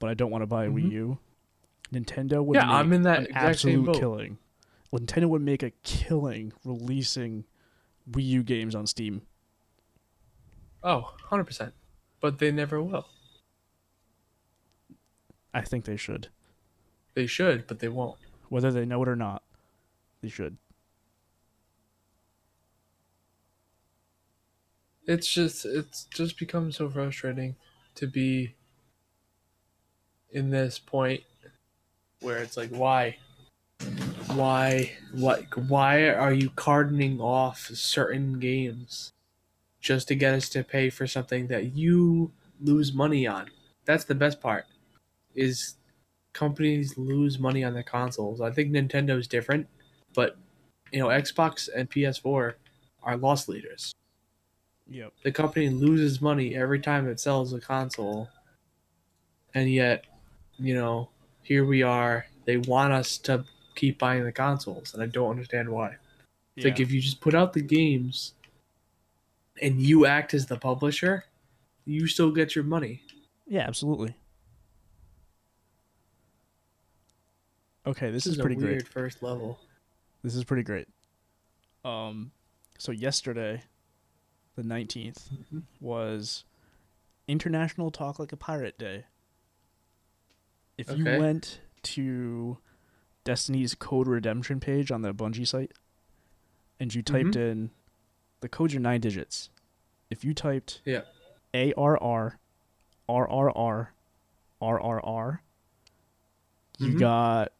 but 0.00 0.10
I 0.10 0.14
don't 0.14 0.30
want 0.32 0.42
to 0.42 0.46
buy 0.46 0.64
a 0.64 0.68
Mhm. 0.68 0.74
Wii 0.74 0.90
U. 0.92 1.18
Nintendo 1.92 2.44
would 2.44 2.56
Yeah, 2.56 2.68
I'm 2.70 2.92
in 2.92 3.02
that 3.02 3.18
an 3.20 3.26
exact 3.26 3.58
same 3.60 3.80
absolute 3.80 3.86
boat. 3.86 3.96
killing. 4.00 4.38
Nintendo 4.92 5.26
would 5.28 5.42
make 5.42 5.62
a 5.62 5.70
killing 5.82 6.52
releasing 6.64 7.44
Wii 8.10 8.24
U 8.24 8.42
games 8.42 8.74
on 8.74 8.86
Steam. 8.86 9.22
Oh, 10.82 11.00
100 11.00 11.44
percent. 11.44 11.74
But 12.20 12.38
they 12.38 12.50
never 12.50 12.82
will. 12.82 13.06
I 15.54 15.62
think 15.62 15.84
they 15.84 15.96
should, 15.96 16.28
They 17.14 17.26
should, 17.26 17.66
but 17.66 17.80
they 17.80 17.88
won't. 17.88 18.18
whether 18.50 18.70
they 18.70 18.84
know 18.84 19.02
it 19.02 19.08
or 19.08 19.16
not. 19.16 19.42
They 20.22 20.28
should. 20.28 20.56
It's 25.06 25.26
just 25.32 25.64
it's 25.64 26.04
just 26.04 26.38
become 26.38 26.70
so 26.72 26.88
frustrating 26.88 27.56
to 27.96 28.06
be 28.06 28.54
in 30.30 30.50
this 30.50 30.78
point 30.78 31.22
where 32.20 32.38
it's 32.38 32.56
like 32.56 32.70
why 32.70 33.16
why 34.34 34.92
like 35.12 35.52
why 35.54 36.08
are 36.08 36.32
you 36.32 36.50
cardoning 36.50 37.20
off 37.20 37.70
certain 37.74 38.38
games 38.38 39.12
just 39.80 40.08
to 40.08 40.14
get 40.14 40.34
us 40.34 40.48
to 40.50 40.62
pay 40.62 40.90
for 40.90 41.06
something 41.06 41.46
that 41.48 41.76
you 41.76 42.32
lose 42.60 42.92
money 42.92 43.26
on? 43.26 43.46
That's 43.84 44.04
the 44.04 44.14
best 44.14 44.40
part 44.40 44.66
is 45.34 45.76
companies 46.32 46.96
lose 46.98 47.38
money 47.38 47.64
on 47.64 47.74
their 47.74 47.82
consoles. 47.82 48.40
I 48.40 48.50
think 48.50 48.72
nintendo's 48.72 49.26
different 49.26 49.66
but 50.14 50.36
you 50.92 50.98
know 50.98 51.08
xbox 51.08 51.68
and 51.74 51.90
ps4 51.90 52.54
are 53.02 53.16
loss 53.16 53.48
leaders. 53.48 53.94
Yep. 54.88 55.12
the 55.22 55.30
company 55.30 55.68
loses 55.68 56.20
money 56.20 56.56
every 56.56 56.80
time 56.80 57.08
it 57.08 57.20
sells 57.20 57.52
a 57.52 57.60
console 57.60 58.28
and 59.54 59.70
yet 59.70 60.04
you 60.58 60.74
know 60.74 61.08
here 61.42 61.64
we 61.64 61.82
are 61.82 62.26
they 62.44 62.56
want 62.56 62.92
us 62.92 63.16
to 63.18 63.44
keep 63.74 63.98
buying 63.98 64.24
the 64.24 64.32
consoles 64.32 64.92
and 64.94 65.02
i 65.02 65.06
don't 65.06 65.30
understand 65.30 65.68
why 65.68 65.96
it's 66.56 66.64
like 66.64 66.80
if 66.80 66.90
you 66.90 67.00
just 67.00 67.20
put 67.20 67.34
out 67.34 67.52
the 67.52 67.62
games 67.62 68.34
and 69.62 69.80
you 69.80 70.04
act 70.06 70.34
as 70.34 70.46
the 70.46 70.56
publisher, 70.56 71.24
you 71.84 72.06
still 72.06 72.30
get 72.30 72.54
your 72.54 72.64
money. 72.64 73.02
Yeah, 73.46 73.62
absolutely. 73.66 74.14
Okay, 77.86 78.10
this, 78.10 78.24
This 78.24 78.32
is, 78.32 78.38
is, 78.38 78.40
pretty 78.42 78.56
a 78.56 78.58
weird 78.58 78.78
great. 78.78 78.88
first 78.88 79.22
level. 79.22 79.58
This 80.22 80.34
is 80.34 80.44
pretty 80.44 80.62
great. 80.62 80.86
Um, 81.84 82.32
so 82.78 82.92
yesterday, 82.92 83.62
the 84.56 84.62
19th 84.62 85.30
Mhm. 85.52 85.62
was 85.80 86.44
International 87.26 87.90
Talk 87.90 88.18
Like 88.18 88.32
a 88.32 88.36
Pirate 88.36 88.78
Day. 88.78 89.04
If 90.76 90.90
you 90.96 91.04
went 91.04 91.60
to 91.82 92.58
Destiny's 93.24 93.74
code 93.74 94.06
redemption 94.08 94.60
page 94.60 94.90
on 94.90 95.02
the 95.02 95.12
Bungie 95.12 95.46
site 95.46 95.72
and 96.78 96.94
you 96.94 97.02
typed 97.02 97.36
in 97.36 97.70
the 98.40 98.48
codes 98.48 98.74
are 98.74 98.80
nine 98.80 99.00
digits. 99.00 99.50
If 100.08 100.24
you 100.24 100.32
typed 100.34 100.80
Yeah. 100.84 101.02
ARR 101.54 102.38
RRR 103.08 103.88
RRR 104.62 105.40
you 106.78 106.94
Mhm. 106.94 106.98
got 106.98 107.52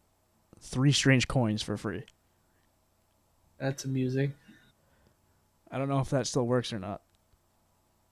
three 0.59 0.91
strange 0.91 1.27
coins 1.27 1.61
for 1.61 1.77
free. 1.77 2.05
That's 3.59 3.85
amusing. 3.85 4.33
I 5.69 5.77
don't 5.77 5.87
know 5.89 5.99
if 5.99 6.09
that 6.09 6.25
still 6.25 6.47
works 6.47 6.73
or 6.73 6.79
not. 6.79 7.03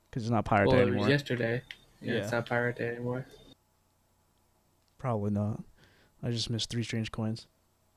Because 0.09 0.23
it's 0.23 0.31
not 0.31 0.45
Pirate 0.45 0.67
well, 0.67 0.75
Day 0.77 0.81
it 0.81 0.85
was 0.85 0.93
anymore. 0.93 1.09
yesterday. 1.09 1.63
Yeah, 2.01 2.13
Yeah. 2.13 2.19
it's 2.21 2.31
not 2.31 2.45
Pirate 2.47 2.77
Day 2.77 2.89
anymore. 2.89 3.25
Probably 4.99 5.31
not. 5.31 5.63
I 6.23 6.31
just 6.31 6.49
missed 6.49 6.69
three 6.69 6.83
strange 6.83 7.11
coins. 7.11 7.47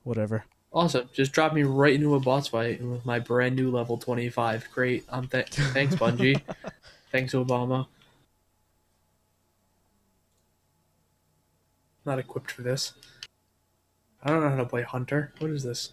Whatever. 0.04 0.44
Awesome. 0.72 1.10
just 1.12 1.32
drop 1.32 1.52
me 1.52 1.64
right 1.64 1.94
into 1.94 2.14
a 2.14 2.20
boss 2.20 2.48
fight 2.48 2.82
with 2.82 3.04
my 3.04 3.18
brand 3.18 3.56
new 3.56 3.70
level 3.70 3.98
25. 3.98 4.68
Great. 4.72 5.04
Um, 5.10 5.28
th- 5.28 5.48
thanks, 5.48 5.94
Bungie. 5.94 6.40
thanks, 7.12 7.34
Obama. 7.34 7.86
Not 12.04 12.18
equipped 12.18 12.50
for 12.50 12.62
this. 12.62 12.94
I 14.22 14.30
don't 14.30 14.40
know 14.40 14.50
how 14.50 14.56
to 14.56 14.64
play 14.64 14.82
Hunter. 14.82 15.32
What 15.38 15.50
is 15.50 15.62
this? 15.62 15.92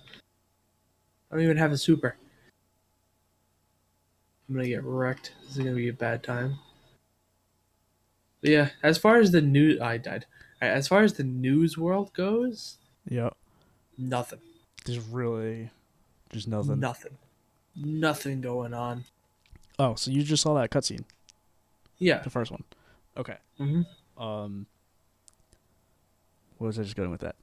I 1.29 1.35
don't 1.35 1.43
even 1.43 1.57
have 1.57 1.71
a 1.71 1.77
super. 1.77 2.15
I'm 4.47 4.55
gonna 4.55 4.67
get 4.67 4.83
wrecked. 4.83 5.33
This 5.41 5.57
is 5.57 5.57
gonna 5.57 5.75
be 5.75 5.89
a 5.89 5.93
bad 5.93 6.23
time. 6.23 6.57
But 8.41 8.49
yeah, 8.49 8.69
as 8.81 8.97
far 8.97 9.17
as 9.17 9.31
the 9.31 9.41
new, 9.41 9.79
I 9.81 9.97
died. 9.97 10.25
As 10.61 10.87
far 10.87 11.01
as 11.03 11.13
the 11.13 11.23
news 11.23 11.77
world 11.77 12.11
goes, 12.13 12.77
Yeah. 13.07 13.29
nothing. 13.97 14.39
There's 14.85 14.99
really 14.99 15.69
just 16.31 16.47
nothing. 16.47 16.79
Nothing. 16.79 17.17
Nothing 17.75 18.41
going 18.41 18.73
on. 18.73 19.05
Oh, 19.77 19.95
so 19.95 20.11
you 20.11 20.23
just 20.23 20.43
saw 20.43 20.53
that 20.55 20.69
cutscene, 20.69 21.05
Yeah. 21.97 22.19
the 22.21 22.29
first 22.29 22.51
one. 22.51 22.63
Okay. 23.17 23.37
hmm 23.57 23.81
Um. 24.17 24.65
What 26.57 26.67
was 26.67 26.79
I 26.79 26.83
just 26.83 26.97
going 26.97 27.11
with 27.11 27.21
that? 27.21 27.35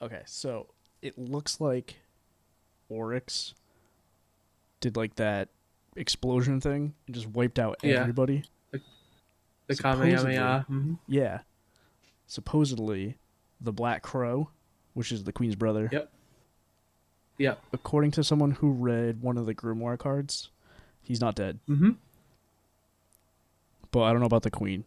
Okay, 0.00 0.22
so 0.26 0.68
it 1.02 1.18
looks 1.18 1.60
like 1.60 1.96
Oryx 2.88 3.54
did 4.80 4.96
like 4.96 5.16
that 5.16 5.48
explosion 5.96 6.60
thing 6.60 6.94
and 7.06 7.14
just 7.16 7.26
wiped 7.26 7.58
out 7.58 7.78
Yeah. 7.82 8.00
everybody. 8.00 8.44
The 8.70 8.80
Supposedly. 9.74 10.12
Kamehameha. 10.12 10.64
hmm 10.68 10.94
Yeah. 11.08 11.40
Supposedly, 12.30 13.16
the 13.60 13.72
Black 13.72 14.04
Crow, 14.04 14.50
which 14.94 15.10
is 15.10 15.24
the 15.24 15.32
Queen's 15.32 15.56
brother. 15.56 15.88
Yep. 15.90 16.12
Yep. 17.38 17.60
According 17.72 18.12
to 18.12 18.22
someone 18.22 18.52
who 18.52 18.70
read 18.70 19.20
one 19.20 19.36
of 19.36 19.46
the 19.46 19.54
Grimoire 19.54 19.98
cards, 19.98 20.50
he's 21.02 21.20
not 21.20 21.34
dead. 21.34 21.58
hmm 21.66 21.90
But 23.90 24.02
I 24.02 24.12
don't 24.12 24.20
know 24.20 24.26
about 24.26 24.44
the 24.44 24.50
Queen. 24.52 24.84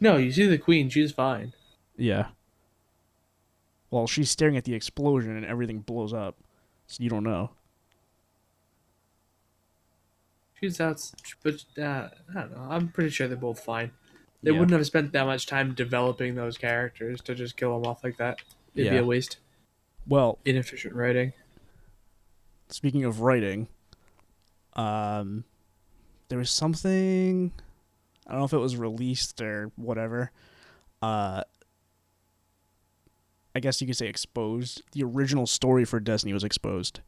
No, 0.00 0.16
you 0.16 0.32
see 0.32 0.46
the 0.46 0.58
queen. 0.58 0.88
She's 0.90 1.12
fine. 1.12 1.52
Yeah. 1.96 2.30
Well, 3.92 4.08
she's 4.08 4.28
staring 4.28 4.56
at 4.56 4.64
the 4.64 4.74
explosion 4.74 5.36
and 5.36 5.46
everything 5.46 5.78
blows 5.82 6.12
up. 6.12 6.34
So 6.88 7.00
you 7.04 7.08
don't 7.10 7.22
know. 7.22 7.50
She's 10.60 10.80
out. 10.80 11.00
But 11.44 11.64
uh, 11.78 12.08
I 12.34 12.40
don't 12.40 12.56
know. 12.56 12.66
I'm 12.68 12.88
pretty 12.88 13.10
sure 13.10 13.28
they're 13.28 13.36
both 13.36 13.60
fine. 13.60 13.92
They 14.42 14.50
Yeah. 14.50 14.58
wouldn't 14.58 14.76
have 14.76 14.86
spent 14.86 15.12
that 15.12 15.24
much 15.26 15.46
time 15.46 15.74
developing 15.74 16.34
those 16.34 16.58
characters 16.58 17.20
to 17.22 17.34
just 17.34 17.56
kill 17.56 17.78
them 17.80 17.88
off 17.88 18.02
like 18.02 18.16
that. 18.16 18.40
It'd 18.74 18.90
be 18.90 18.96
a 18.98 19.04
waste. 19.04 19.38
Well, 20.06 20.38
Inefficient 20.44 20.94
writing. 20.94 21.32
speaking 22.68 23.04
of 23.04 23.20
writing, 23.20 23.68
um, 24.74 25.44
there 26.28 26.38
was 26.38 26.50
something. 26.50 27.52
I 28.26 28.30
don't 28.32 28.40
know 28.40 28.44
if 28.46 28.52
it 28.52 28.58
was 28.58 28.76
released 28.76 29.40
or 29.40 29.70
whatever. 29.76 30.30
Uh, 31.00 31.44
I 33.54 33.60
guess 33.60 33.80
you 33.80 33.86
could 33.86 33.96
say 33.96 34.06
exposed. 34.08 34.82
The 34.92 35.02
original 35.04 35.46
story 35.46 35.84
for 35.84 36.00
Destiny 36.00 36.32
was 36.32 36.42
exposed 36.44 37.00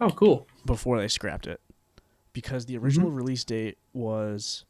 Oh, 0.00 0.10
cool. 0.10 0.46
before 0.64 0.98
they 0.98 1.08
scrapped 1.08 1.46
it, 1.46 1.60
because 2.32 2.66
the 2.66 2.78
original 2.78 3.10
release 3.10 3.44
date 3.44 3.76
was 3.92 4.64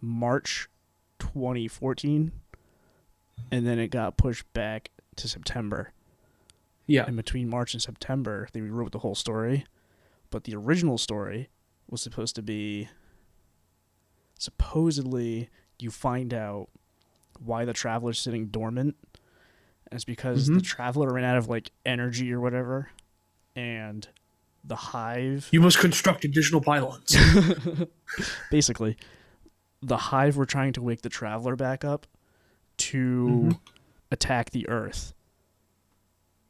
March 0.00 0.68
2014, 1.18 2.32
and 3.50 3.66
then 3.66 3.78
it 3.78 3.88
got 3.88 4.16
pushed 4.16 4.50
back 4.52 4.90
to 5.16 5.28
September. 5.28 5.92
Yeah. 6.86 7.04
And 7.06 7.16
between 7.16 7.48
March 7.48 7.72
and 7.74 7.82
September, 7.82 8.48
they 8.52 8.60
rewrote 8.60 8.92
the 8.92 9.00
whole 9.00 9.14
story. 9.14 9.64
But 10.30 10.44
the 10.44 10.54
original 10.54 10.98
story 10.98 11.48
was 11.88 12.00
supposed 12.02 12.34
to 12.36 12.42
be 12.42 12.88
supposedly 14.38 15.48
you 15.78 15.90
find 15.90 16.32
out 16.34 16.68
why 17.38 17.64
the 17.64 17.72
traveler's 17.72 18.18
sitting 18.18 18.46
dormant. 18.46 18.96
And 19.90 19.96
it's 19.98 20.04
because 20.04 20.46
the 20.46 20.54
Mhm. 20.54 20.64
traveler 20.64 21.12
ran 21.12 21.24
out 21.24 21.36
of 21.36 21.48
like 21.48 21.70
energy 21.84 22.32
or 22.32 22.40
whatever. 22.40 22.90
And 23.54 24.06
the 24.64 24.76
hive 24.76 25.48
You 25.52 25.60
must 25.60 25.78
construct 25.78 26.24
additional 26.24 26.60
pylons. 26.60 27.16
basically 28.50 28.96
the 29.82 29.96
hive 29.96 30.36
were 30.36 30.46
trying 30.46 30.72
to 30.72 30.82
wake 30.82 31.02
the 31.02 31.08
traveler 31.08 31.54
back 31.56 31.84
up 31.84 32.06
to 32.78 33.26
Mhm. 33.50 33.60
attack 34.10 34.50
the 34.50 34.68
earth 34.68 35.12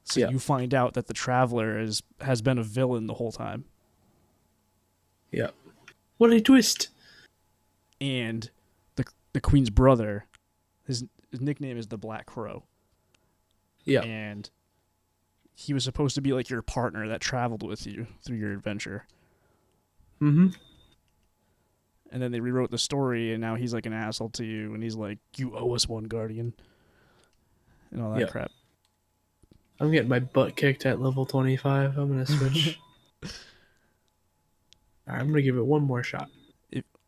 so 0.04 0.20
Yeah. 0.20 0.28
you 0.30 0.38
find 0.38 0.72
out 0.74 0.94
that 0.94 1.06
the 1.08 1.14
traveler 1.14 1.78
is 1.78 2.02
has 2.20 2.40
been 2.42 2.58
a 2.58 2.62
villain 2.62 3.06
the 3.06 3.14
whole 3.14 3.32
time 3.32 3.64
yeah. 5.32 5.50
What 6.18 6.32
a 6.32 6.40
twist. 6.40 6.88
and 8.00 8.50
the 8.96 9.04
the 9.32 9.40
queen's 9.40 9.70
brother 9.70 10.26
his, 10.86 11.04
his 11.30 11.40
nickname 11.40 11.76
is 11.76 11.88
the 11.88 11.98
black 11.98 12.26
crow 12.26 12.64
Yeah. 13.84 14.02
and 14.02 14.48
he 15.54 15.72
was 15.74 15.84
supposed 15.84 16.14
to 16.14 16.20
be 16.20 16.32
like 16.32 16.48
your 16.50 16.62
partner 16.62 17.08
that 17.08 17.20
traveled 17.20 17.62
with 17.62 17.86
you 17.86 18.06
through 18.22 18.36
your 18.36 18.52
adventure 18.52 19.06
hmm 20.20 20.48
and 22.12 22.22
then 22.22 22.30
they 22.32 22.40
rewrote 22.40 22.70
the 22.70 22.78
story 22.78 23.32
and 23.32 23.40
now 23.40 23.54
he's 23.56 23.74
like 23.74 23.86
an 23.86 23.92
asshole 23.92 24.30
to 24.30 24.44
you 24.44 24.74
and 24.74 24.82
he's 24.82 24.94
like 24.96 25.18
you 25.36 25.56
owe 25.56 25.74
us 25.74 25.88
one 25.88 26.04
guardian 26.04 26.52
and 27.90 28.02
all 28.02 28.12
that 28.12 28.20
Yeah. 28.20 28.26
crap 28.26 28.50
I'm 29.78 29.90
getting 29.92 30.08
my 30.08 30.20
butt 30.20 30.56
kicked 30.56 30.86
at 30.86 31.00
level 31.02 31.26
25. 31.26 31.98
I'm 31.98 32.08
gonna 32.08 32.24
switch. 32.26 32.78
I'm 35.06 35.28
gonna 35.28 35.42
give 35.42 35.56
it 35.56 35.66
one 35.66 35.82
more 35.82 36.02
shot. 36.02 36.28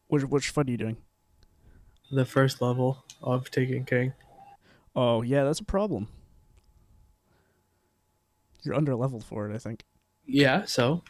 which 0.09 0.23
which 0.25 0.51
fight 0.51 0.69
are 0.69 0.71
you 0.71 0.77
doing 0.77 0.97
The 2.13 2.25
first 2.25 2.61
level 2.63 3.05
of 3.23 3.51
Taken 3.51 3.85
King. 3.85 4.13
oh 4.95 5.23
yeah 5.23 5.45
that's 5.45 5.61
a 5.61 5.65
problem 5.65 6.09
you're 8.63 8.75
under 8.75 8.95
leveled 8.97 9.25
for 9.25 9.49
it 9.51 9.55
i 9.55 9.59
think 9.59 9.85
Yeah, 10.27 10.65
so 10.67 11.03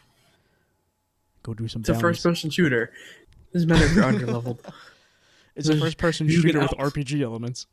go 1.43 1.53
do 1.53 1.67
some 1.67 1.81
it's 1.81 1.89
a 1.89 1.95
first 1.95 2.23
person 2.23 2.49
shooter. 2.49 2.91
Doesn't 3.53 3.67
matter 3.67 3.85
if 3.85 3.95
you're 3.95 4.03
under 4.03 4.27
leveled. 4.27 4.61
it's 5.55 5.69
a 5.69 5.77
first 5.77 5.97
person 5.97 6.27
You 6.27 6.41
can 6.41 6.51
shooter 6.51 6.59
with 6.61 6.71
rpg 6.71 7.21
elements 7.21 7.67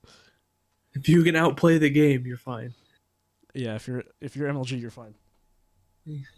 If 0.95 1.09
you 1.09 1.23
can 1.23 1.37
outplay 1.37 1.79
the 1.79 1.91
game, 1.91 2.27
you're 2.27 2.37
fine. 2.37 2.75
yeah 3.55 3.75
if 3.75 3.87
you're 3.87 4.05
if 4.21 4.37
you're 4.37 4.49
mlg 4.53 4.81
you're 4.81 4.91
fine 4.91 5.15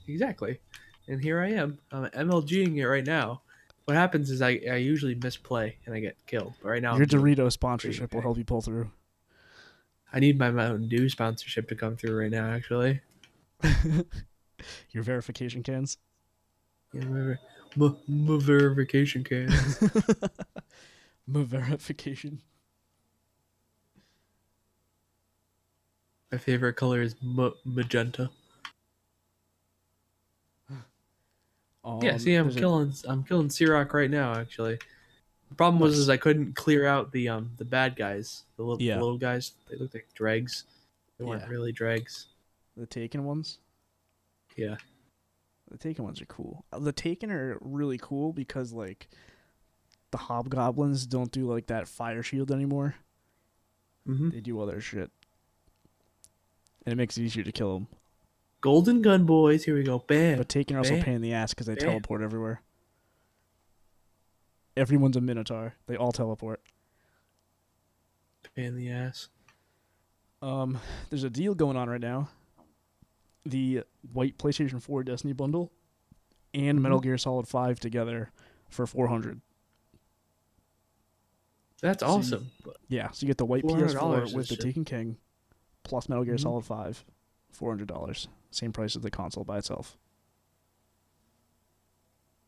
Exactly. 0.06 0.60
And 1.08 1.22
here 1.22 1.40
I 1.40 1.50
am. 1.50 1.78
I'm 1.92 2.06
MLGing 2.06 2.76
it 2.76 2.86
right 2.88 3.04
now. 3.06 3.42
What 3.84 3.96
happens 3.96 4.30
is 4.30 4.42
I, 4.42 4.60
I 4.70 4.76
usually 4.76 5.14
misplay 5.14 5.76
and 5.86 5.94
I 5.94 6.00
get 6.00 6.16
killed. 6.26 6.54
But 6.62 6.70
right 6.70 6.82
now 6.82 6.94
your 6.96 7.02
I'm 7.02 7.08
dorito 7.08 7.50
sponsorship 7.52 8.14
will 8.14 8.22
help 8.22 8.38
you 8.38 8.44
pull 8.44 8.60
through 8.62 8.90
I 10.12 10.20
need 10.20 10.38
my 10.38 10.50
Mountain 10.50 10.88
Dew 10.88 11.08
sponsorship 11.08 11.68
to 11.68 11.74
come 11.74 11.96
through 11.96 12.18
right 12.18 12.30
now. 12.30 12.50
Actually, 12.50 13.02
your 14.90 15.02
verification 15.02 15.62
cans 15.62 15.98
yeah, 16.92 17.00
remember, 17.00 17.38
my, 17.78 17.90
my 18.08 18.38
verification 18.38 19.22
can. 19.24 19.48
My 21.30 21.42
verification 21.44 22.40
my 26.32 26.38
favorite 26.38 26.74
color 26.74 27.00
is 27.02 27.14
ma- 27.22 27.50
magenta. 27.64 28.30
Um, 31.84 32.02
yeah, 32.02 32.16
see, 32.18 32.34
I'm 32.34 32.50
killing 32.52 32.92
I'm 33.06 33.24
killing 33.24 33.48
Siroc 33.48 33.92
right 33.94 34.10
now. 34.10 34.34
Actually, 34.34 34.78
the 35.48 35.54
problem 35.54 35.80
was 35.80 35.96
is 35.98 36.08
I 36.10 36.16
couldn't 36.18 36.54
clear 36.54 36.86
out 36.86 37.12
the 37.12 37.28
um 37.28 37.50
the 37.56 37.64
bad 37.64 37.96
guys, 37.96 38.44
the 38.56 38.62
little, 38.62 38.82
Yeah. 38.82 38.94
the 38.96 39.00
little 39.04 39.18
guys. 39.18 39.52
They 39.70 39.76
looked 39.76 39.94
like 39.94 40.08
dregs. 40.14 40.64
They 41.18 41.24
weren't 41.24 41.42
Yeah. 41.42 41.48
really 41.48 41.72
dregs. 41.72 42.26
the 42.76 42.86
Taken 42.86 43.24
ones. 43.24 43.58
Yeah. 44.56 44.76
The 45.70 45.78
Taken 45.78 46.04
ones 46.04 46.20
are 46.22 46.26
cool. 46.26 46.64
Uh, 46.72 46.78
The 46.78 46.92
Taken 46.92 47.30
are 47.30 47.58
really 47.60 47.98
cool 47.98 48.32
because 48.32 48.72
like 48.72 49.08
the 50.10 50.18
hobgoblins 50.18 51.06
don't 51.06 51.30
do 51.30 51.46
like 51.50 51.66
that 51.66 51.86
fire 51.88 52.22
shield 52.22 52.50
anymore. 52.50 52.94
hmm 54.06 54.30
They 54.30 54.40
do 54.40 54.58
other 54.60 54.80
shit, 54.80 55.10
and 56.86 56.92
it 56.92 56.96
makes 56.96 57.18
it 57.18 57.22
easier 57.22 57.44
to 57.44 57.52
kill 57.52 57.74
them. 57.74 57.88
Golden 58.60 59.02
gun 59.02 59.24
boys. 59.26 59.64
Here 59.64 59.74
we 59.74 59.82
go. 59.84 59.98
Bam. 60.06 60.38
But 60.38 60.48
Taken 60.48 60.76
are 60.76 60.80
also 60.80 60.94
Bam. 60.94 61.02
pain 61.02 61.14
in 61.16 61.22
the 61.22 61.32
ass 61.34 61.52
because 61.54 61.66
they 61.66 61.74
Bam. 61.74 61.88
teleport 61.90 62.22
everywhere. 62.22 62.62
Everyone's 64.76 65.16
a 65.16 65.20
Minotaur. 65.20 65.74
They 65.86 65.96
all 65.96 66.12
teleport. 66.12 66.60
Pain 68.54 68.64
in 68.66 68.76
the 68.76 68.90
ass. 68.90 69.28
Um, 70.40 70.78
there's 71.10 71.24
a 71.24 71.30
deal 71.30 71.54
going 71.54 71.76
on 71.76 71.88
right 71.90 72.00
now. 72.00 72.30
The 73.48 73.82
white 74.12 74.36
PlayStation 74.36 74.82
4 74.82 75.04
Destiny 75.04 75.32
bundle 75.32 75.72
and 76.52 76.82
Metal 76.82 77.00
Gear 77.00 77.16
Solid 77.16 77.48
5 77.48 77.80
together 77.80 78.30
for 78.68 78.86
400. 78.86 79.40
That's 81.80 82.00
So 82.00 82.06
you- 82.08 82.12
awesome. 82.18 82.50
Yeah, 82.88 83.10
so 83.12 83.24
you 83.24 83.28
get 83.28 83.38
the 83.38 83.46
white 83.46 83.64
PS4 83.64 84.34
with 84.34 84.48
the 84.48 84.56
shit. 84.56 84.60
Taken 84.60 84.84
King 84.84 85.16
plus 85.84 86.08
Metal 86.08 86.24
Gear 86.24 86.34
Mhm. 86.34 86.40
Solid 86.40 86.64
5, 86.66 87.04
$400. 87.52 88.28
Same 88.50 88.72
price 88.72 88.96
as 88.96 89.02
the 89.02 89.10
console 89.10 89.44
by 89.44 89.58
itself. 89.58 89.96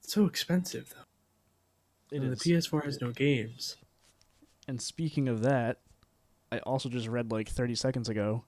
It's 0.03 0.13
so 0.13 0.27
expensive 0.27 0.91
though. 0.91 2.17
It 2.17 2.23
And 2.23 2.33
is. 2.33 2.41
The 2.41 2.51
PS4 2.51 2.85
has 2.85 3.01
no 3.01 3.13
games. 3.13 3.77
And 4.67 4.83
speaking 4.83 5.29
of 5.29 5.43
that, 5.43 5.81
I 6.53 6.59
also 6.61 6.89
just 6.89 7.07
read 7.09 7.31
like 7.31 7.49
30 7.49 7.75
seconds 7.75 8.09
ago, 8.09 8.45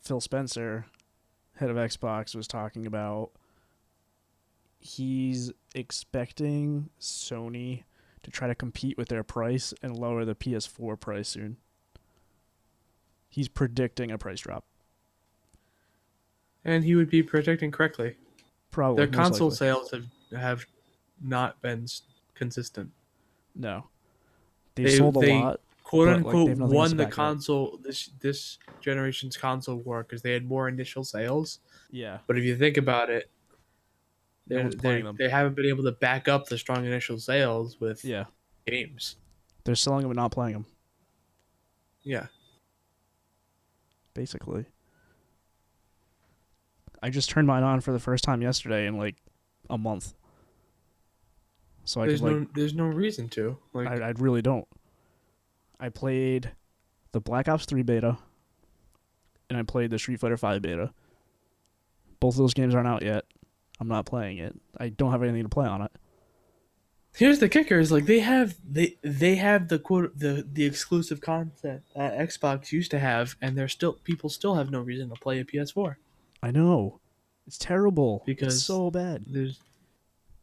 Phil 0.00 0.20
Spencer, 0.20 0.86
head 1.56 1.70
of 1.70 1.76
Xbox, 1.76 2.34
was 2.34 2.46
talking 2.48 2.86
about 2.86 3.30
he's 4.78 5.52
expecting 5.74 6.90
Sony 7.00 7.84
to 8.22 8.30
try 8.30 8.46
to 8.48 8.54
compete 8.54 8.96
with 8.98 9.08
their 9.08 9.22
price 9.22 9.72
and 9.82 9.96
lower 9.96 10.24
the 10.24 10.34
PS4 10.34 10.98
price 10.98 11.28
soon. 11.28 11.56
He's 13.28 13.48
predicting 13.48 14.10
a 14.10 14.18
price 14.18 14.40
drop. 14.40 14.64
And 16.64 16.84
he 16.84 16.94
would 16.94 17.10
be 17.10 17.22
predicting 17.22 17.70
correctly. 17.70 18.16
Probably. 18.70 19.04
Their 19.04 19.12
console 19.14 19.48
likely. 19.48 19.56
sales 19.56 19.90
have 19.90 20.06
have 20.38 20.66
not 21.22 21.60
been 21.62 21.86
consistent. 22.34 22.90
No. 23.54 23.88
They've 24.74 24.86
They- 24.86 24.96
sold 24.96 25.16
a 25.18 25.20
they- 25.20 25.40
lot. 25.40 25.60
Quote 25.84 26.08
But, 26.08 26.12
like, 26.16 26.22
they 26.24 26.28
unquote 26.52 26.56
to 26.56 26.74
won 26.74 26.96
the 26.96 27.06
console 27.06 27.78
this 27.82 28.10
this 28.20 28.58
generation's 28.80 29.36
console 29.36 29.76
war 29.76 30.02
because 30.02 30.22
they 30.22 30.32
had 30.32 30.44
more 30.44 30.68
initial 30.68 31.04
sales. 31.04 31.60
Yeah. 31.90 32.18
But 32.26 32.36
if 32.36 32.44
you 32.44 32.56
think 32.56 32.76
about 32.76 33.08
it, 33.10 33.30
No 34.48 34.56
they're, 34.56 34.70
they're, 34.70 35.02
them. 35.04 35.16
they 35.18 35.28
haven't 35.28 35.54
been 35.54 35.66
able 35.66 35.84
to 35.84 35.92
back 35.92 36.26
up 36.28 36.46
the 36.48 36.58
strong 36.58 36.84
initial 36.84 37.18
sales 37.18 37.80
with 37.80 38.04
Yeah. 38.04 38.24
games. 38.66 39.16
They're 39.64 39.74
selling 39.74 40.02
them 40.02 40.10
and 40.10 40.16
not 40.16 40.32
playing 40.32 40.52
them, 40.54 40.66
Yeah, 42.02 42.26
basically. 44.12 44.66
I 47.02 47.10
just 47.10 47.28
turned 47.30 47.46
mine 47.46 47.62
on 47.62 47.80
for 47.80 47.92
the 47.92 47.98
first 47.98 48.24
time 48.24 48.42
yesterday 48.42 48.86
in 48.86 48.96
like 48.98 49.16
a 49.70 49.78
month. 49.78 50.14
So 51.84 52.00
I 52.02 52.06
there's 52.06 52.20
could 52.20 52.26
like 52.26 52.36
no 52.40 52.46
there's 52.54 52.74
no 52.74 52.86
reason 52.86 53.28
to 53.30 53.58
like. 53.72 53.88
I, 53.88 54.08
I 54.08 54.10
really 54.18 54.42
don't. 54.42 54.66
I 55.80 55.88
played 55.88 56.50
the 57.12 57.20
Black 57.20 57.48
Ops 57.48 57.66
3 57.66 57.82
beta 57.82 58.18
and 59.48 59.58
I 59.58 59.62
played 59.62 59.90
the 59.90 59.98
Street 59.98 60.20
Fighter 60.20 60.36
5 60.36 60.62
beta. 60.62 60.92
Both 62.20 62.34
of 62.34 62.38
those 62.38 62.54
games 62.54 62.74
aren't 62.74 62.88
out 62.88 63.02
yet. 63.02 63.24
I'm 63.80 63.88
not 63.88 64.06
playing 64.06 64.38
it. 64.38 64.54
I 64.78 64.88
don't 64.88 65.10
have 65.12 65.22
anything 65.22 65.42
to 65.42 65.48
play 65.48 65.66
on 65.66 65.82
it. 65.82 65.90
Here's 67.16 67.38
the 67.38 67.48
kicker: 67.48 67.78
is 67.78 67.92
like 67.92 68.06
they 68.06 68.20
have 68.20 68.56
they 68.68 68.96
they 69.02 69.36
have 69.36 69.68
the 69.68 69.78
quote 69.78 70.18
the 70.18 70.44
the 70.50 70.64
exclusive 70.64 71.20
content 71.20 71.82
that 71.94 72.18
Xbox 72.18 72.72
used 72.72 72.90
to 72.90 72.98
have, 72.98 73.36
and 73.40 73.56
they're 73.56 73.68
still 73.68 73.92
people 73.92 74.28
still 74.30 74.56
have 74.56 74.70
no 74.70 74.80
reason 74.80 75.10
to 75.10 75.14
play 75.14 75.38
a 75.38 75.44
PS4. 75.44 75.96
I 76.42 76.50
know. 76.50 76.98
It's 77.46 77.58
terrible. 77.58 78.22
Because- 78.26 78.56
it's 78.56 78.64
so 78.64 78.90
bad. 78.90 79.24
There's 79.28 79.60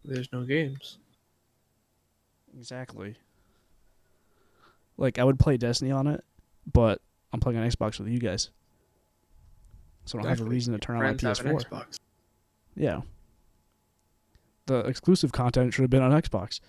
there's 0.06 0.32
no 0.32 0.44
games. 0.44 0.98
Exactly. 2.58 3.16
Like 5.02 5.18
I 5.18 5.24
would 5.24 5.40
play 5.40 5.58
Destiny 5.58 5.90
on 5.92 6.06
it, 6.06 6.24
but 6.72 7.02
I'm 7.34 7.40
playing 7.40 7.58
on 7.58 7.68
Xbox 7.68 7.98
with 7.98 8.08
you 8.08 8.20
guys. 8.20 8.52
So 10.06 10.20
I 10.20 10.22
don't 10.22 10.30
have 10.30 10.42
a 10.42 10.44
reason 10.44 10.74
to 10.74 10.80
turn 10.80 10.98
on 10.98 11.02
my 11.02 11.16
Friends 11.18 11.40
have 11.40 11.48
an 11.48 11.58
PS4. 11.58 11.66
Xbox. 11.66 12.00
Yeah. 12.76 13.02
The 14.68 14.80
exclusive 14.82 15.32
content 15.32 15.74
should 15.74 15.82
have 15.82 15.90
been 15.90 16.04
on 16.04 16.12
Xbox. 16.12 16.60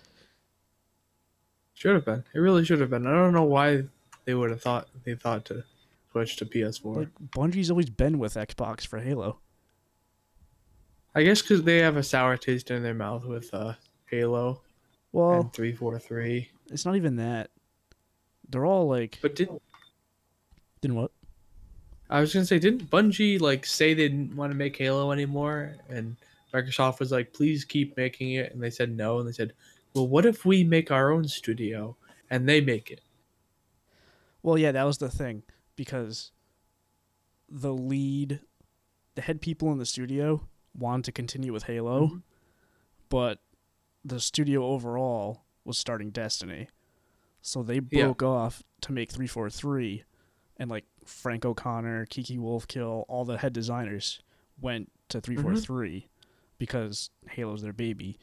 Should 1.75 1.93
have 1.93 2.05
been. 2.05 2.23
It 2.33 2.39
really 2.39 2.65
should 2.65 2.79
have 2.81 2.89
been. 2.89 3.05
I 3.05 3.11
don't 3.11 3.33
know 3.33 3.43
why 3.43 3.83
they 4.25 4.33
would 4.33 4.49
have 4.49 4.61
thought 4.61 4.87
they 5.05 5.13
thought 5.13 5.45
to 5.45 5.63
switch 6.11 6.35
to 6.37 6.45
PS4. 6.47 6.95
Like 6.95 7.09
Bungie's 7.29 7.69
always 7.69 7.91
been 7.91 8.17
with 8.17 8.33
Xbox 8.33 8.85
for 8.87 8.97
Halo. 8.97 9.37
I 11.13 11.21
guess 11.21 11.43
because 11.43 11.61
they 11.61 11.77
have 11.77 11.97
a 11.97 12.03
sour 12.03 12.35
taste 12.37 12.71
in 12.71 12.81
their 12.81 12.95
mouth 12.95 13.25
with 13.25 13.53
uh, 13.53 13.73
Halo 14.07 14.61
Well, 15.11 15.51
three 15.53 15.73
four 15.73 15.99
three. 15.99 16.49
it's 16.71 16.83
not 16.85 16.95
even 16.95 17.17
that. 17.17 17.51
They're 18.53 18.65
all 18.67 18.87
like, 18.87 19.17
But 19.21 19.35
didn't 19.35 19.61
then 20.81 20.93
what? 20.93 21.09
I 22.07 22.19
was 22.21 22.31
gonna 22.31 22.45
say 22.45 22.59
didn't 22.59 22.87
Bungie 22.91 23.41
like 23.41 23.65
say 23.65 23.95
they 23.95 24.07
didn't 24.07 24.35
want 24.35 24.51
to 24.51 24.55
make 24.55 24.77
Halo 24.77 25.11
anymore, 25.11 25.75
and 25.89 26.15
Microsoft 26.53 26.99
was 26.99 27.11
like, 27.11 27.33
please 27.33 27.65
keep 27.65 27.97
making 27.97 28.33
it, 28.33 28.53
and 28.53 28.61
they 28.61 28.69
said 28.69 28.95
no, 28.95 29.17
and 29.17 29.27
they 29.27 29.31
said, 29.31 29.53
well, 29.95 30.07
what 30.07 30.23
if 30.25 30.45
we 30.45 30.63
make 30.63 30.91
our 30.91 31.11
own 31.11 31.27
studio 31.27 31.95
and 32.29 32.47
they 32.47 32.61
make 32.61 32.91
it? 32.91 33.01
Well, 34.43 34.57
yeah, 34.59 34.71
that 34.71 34.83
was 34.83 34.99
the 34.99 35.09
thing 35.09 35.41
because 35.75 36.31
the 37.49 37.73
lead, 37.73 38.41
the 39.15 39.21
head 39.23 39.41
people 39.41 39.71
in 39.71 39.79
the 39.79 39.85
studio 39.87 40.47
wanted 40.77 41.05
to 41.05 41.11
continue 41.11 41.51
with 41.51 41.63
Halo, 41.63 42.07
Mhm. 42.07 42.21
but 43.09 43.39
the 44.05 44.19
studio 44.19 44.63
overall 44.65 45.43
was 45.65 45.79
starting 45.79 46.11
Destiny, 46.11 46.67
so 47.43 47.61
they 47.61 47.81
Yeah. 47.91 48.05
broke 48.05 48.23
off 48.23 48.63
to 48.81 48.91
make 48.91 49.11
three 49.11 49.27
four 49.27 49.49
three, 49.49 50.03
and 50.57 50.71
like 50.71 50.85
Frank 51.05 51.45
O'Connor, 51.45 52.07
Kiki 52.07 52.37
Wolfkill, 52.37 53.05
all 53.07 53.25
the 53.25 53.37
head 53.37 53.53
designers 53.53 54.21
went 54.59 54.91
to 55.09 55.21
three 55.21 55.35
four 55.35 55.55
three 55.55 55.97
mm-hmm. 55.97 56.07
because 56.57 57.11
Halo's 57.29 57.61
their 57.61 57.73
baby, 57.73 58.17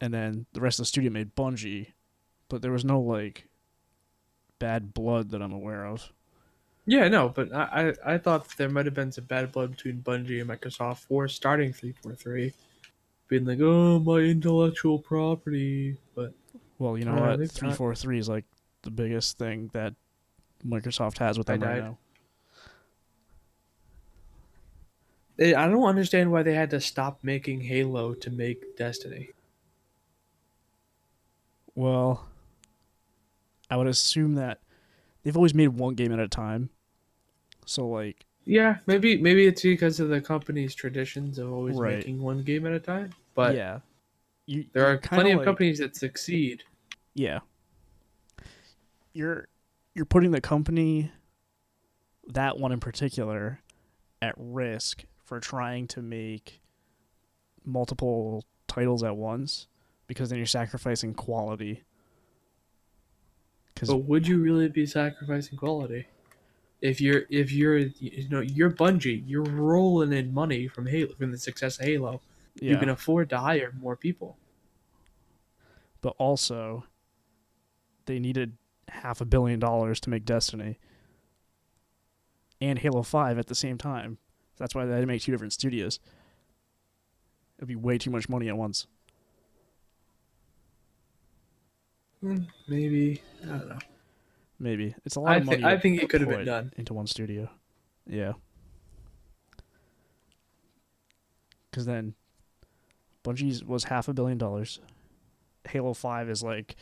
and 0.00 0.14
then 0.14 0.46
the 0.52 0.60
rest 0.60 0.78
of 0.78 0.84
the 0.84 0.88
studio 0.88 1.10
made 1.10 1.34
Bungie, 1.34 1.92
but 2.48 2.62
there 2.62 2.72
was 2.72 2.84
no 2.84 3.00
like 3.00 3.48
bad 4.58 4.94
blood 4.94 5.30
that 5.30 5.42
I'm 5.42 5.52
aware 5.52 5.84
of. 5.84 6.12
Yeah, 6.86 7.08
no, 7.08 7.28
but 7.28 7.52
I, 7.52 7.94
I, 8.04 8.14
I 8.14 8.18
thought 8.18 8.48
there 8.56 8.68
might 8.68 8.86
have 8.86 8.94
been 8.94 9.12
some 9.12 9.24
bad 9.24 9.52
blood 9.52 9.72
between 9.72 10.02
Bungie 10.02 10.40
and 10.40 10.50
Microsoft 10.50 10.98
for 10.98 11.28
starting 11.28 11.72
343. 11.72 12.52
Being 13.28 13.44
like, 13.44 13.60
oh, 13.60 14.00
my 14.00 14.18
intellectual 14.18 14.98
property. 14.98 15.96
But 16.14 16.32
Well, 16.82 16.98
you 16.98 17.04
know 17.04 17.14
what? 17.14 17.48
Three 17.52 17.70
four 17.72 17.94
three 17.94 18.18
is 18.18 18.28
like 18.28 18.44
the 18.82 18.90
biggest 18.90 19.38
thing 19.38 19.70
that 19.72 19.94
Microsoft 20.66 21.18
has 21.18 21.38
with 21.38 21.48
I 21.48 21.56
them 21.56 21.68
right 21.68 21.74
died. 21.76 21.84
now. 21.84 21.98
they, 25.36 25.54
I 25.54 25.68
don't 25.68 25.84
understand 25.84 26.32
why 26.32 26.42
they 26.42 26.54
had 26.54 26.70
to 26.70 26.80
stop 26.80 27.20
making 27.22 27.60
Halo 27.60 28.14
to 28.14 28.30
make 28.32 28.76
Destiny. 28.76 29.30
Well, 31.76 32.26
I 33.70 33.76
would 33.76 33.86
assume 33.86 34.34
that 34.34 34.58
they've 35.22 35.36
always 35.36 35.54
made 35.54 35.68
one 35.68 35.94
game 35.94 36.12
at 36.12 36.18
a 36.18 36.26
time. 36.26 36.68
So 37.64 37.86
like, 37.86 38.26
Yeah, 38.44 38.78
maybe 38.88 39.16
maybe 39.18 39.46
it's 39.46 39.62
because 39.62 40.00
of 40.00 40.08
the 40.08 40.20
company's 40.20 40.74
traditions 40.74 41.38
of 41.38 41.52
always 41.52 41.76
Right. 41.76 41.98
making 41.98 42.20
one 42.20 42.42
game 42.42 42.66
at 42.66 42.72
a 42.72 42.80
time. 42.80 43.10
But 43.36 43.54
yeah, 43.54 43.78
you, 44.46 44.64
there 44.72 44.84
are 44.84 44.98
plenty 44.98 45.30
of 45.30 45.38
like- 45.38 45.44
companies 45.46 45.78
that 45.78 45.94
succeed. 45.94 46.64
Yeah, 47.14 47.40
you're 49.12 49.48
you're 49.94 50.06
putting 50.06 50.30
the 50.30 50.40
company, 50.40 51.10
that 52.28 52.58
one 52.58 52.72
in 52.72 52.80
particular, 52.80 53.60
at 54.22 54.34
risk 54.36 55.04
for 55.24 55.38
trying 55.40 55.86
to 55.88 56.00
make 56.02 56.60
multiple 57.64 58.44
titles 58.66 59.02
at 59.02 59.16
once 59.16 59.68
because 60.06 60.30
then 60.30 60.38
you're 60.38 60.46
sacrificing 60.46 61.12
quality. 61.14 61.82
Because 63.74 63.88
But 63.90 63.98
would 64.04 64.26
you 64.26 64.38
really 64.38 64.68
be 64.68 64.86
sacrificing 64.86 65.58
quality? 65.58 66.06
If 66.80 67.00
you're 67.00 67.22
if 67.30 67.52
you're 67.52 67.76
you 67.78 68.28
know 68.28 68.40
you're 68.40 68.70
Bungie, 68.70 69.22
you're 69.26 69.42
rolling 69.44 70.12
in 70.12 70.32
money 70.34 70.66
from 70.66 70.86
Halo 70.86 71.14
from 71.14 71.30
the 71.30 71.38
success 71.38 71.78
of 71.78 71.84
Halo. 71.86 72.20
Yeah. 72.56 72.72
You 72.72 72.78
can 72.78 72.88
afford 72.88 73.30
to 73.30 73.38
hire 73.38 73.72
more 73.80 73.96
people. 73.96 74.36
but 76.00 76.14
also 76.18 76.84
they 78.06 78.18
needed 78.18 78.56
half 78.88 79.20
a 79.20 79.24
billion 79.24 79.58
dollars 79.60 80.00
to 80.00 80.10
make 80.10 80.24
Destiny 80.24 80.78
and 82.60 82.78
Halo 82.78 83.02
5 83.02 83.38
at 83.38 83.46
the 83.46 83.54
same 83.54 83.78
time. 83.78 84.18
That's 84.58 84.74
why 84.74 84.84
they 84.84 84.92
had 84.94 85.00
to 85.00 85.06
make 85.06 85.22
two 85.22 85.32
different 85.32 85.52
studios. 85.52 85.98
It'd 87.58 87.68
be 87.68 87.76
way 87.76 87.98
too 87.98 88.10
much 88.10 88.28
money 88.28 88.48
at 88.48 88.56
once. 88.56 88.86
Hmm, 92.20 92.38
Maybe 92.68 93.20
I 93.42 93.46
don't 93.46 93.68
know. 93.68 93.78
Maybe. 94.58 94.94
It's 95.04 95.16
a 95.16 95.20
lot 95.20 95.32
I 95.32 95.36
of 95.36 95.44
money. 95.46 95.56
think 95.58 95.66
I 95.66 95.78
think 95.78 96.02
it 96.02 96.08
could 96.08 96.20
have 96.20 96.30
been 96.30 96.44
done. 96.44 96.72
into 96.76 96.94
one 96.94 97.06
studio. 97.08 97.48
Yeah. 98.06 98.32
Cuz 101.72 101.84
then 101.86 102.14
Bungie's 103.24 103.64
was 103.64 103.84
half 103.84 104.08
a 104.08 104.12
billion 104.14 104.38
dollars. 104.38 104.80
Halo 105.68 105.94
5 105.94 106.28
is 106.28 106.42
like 106.42 106.76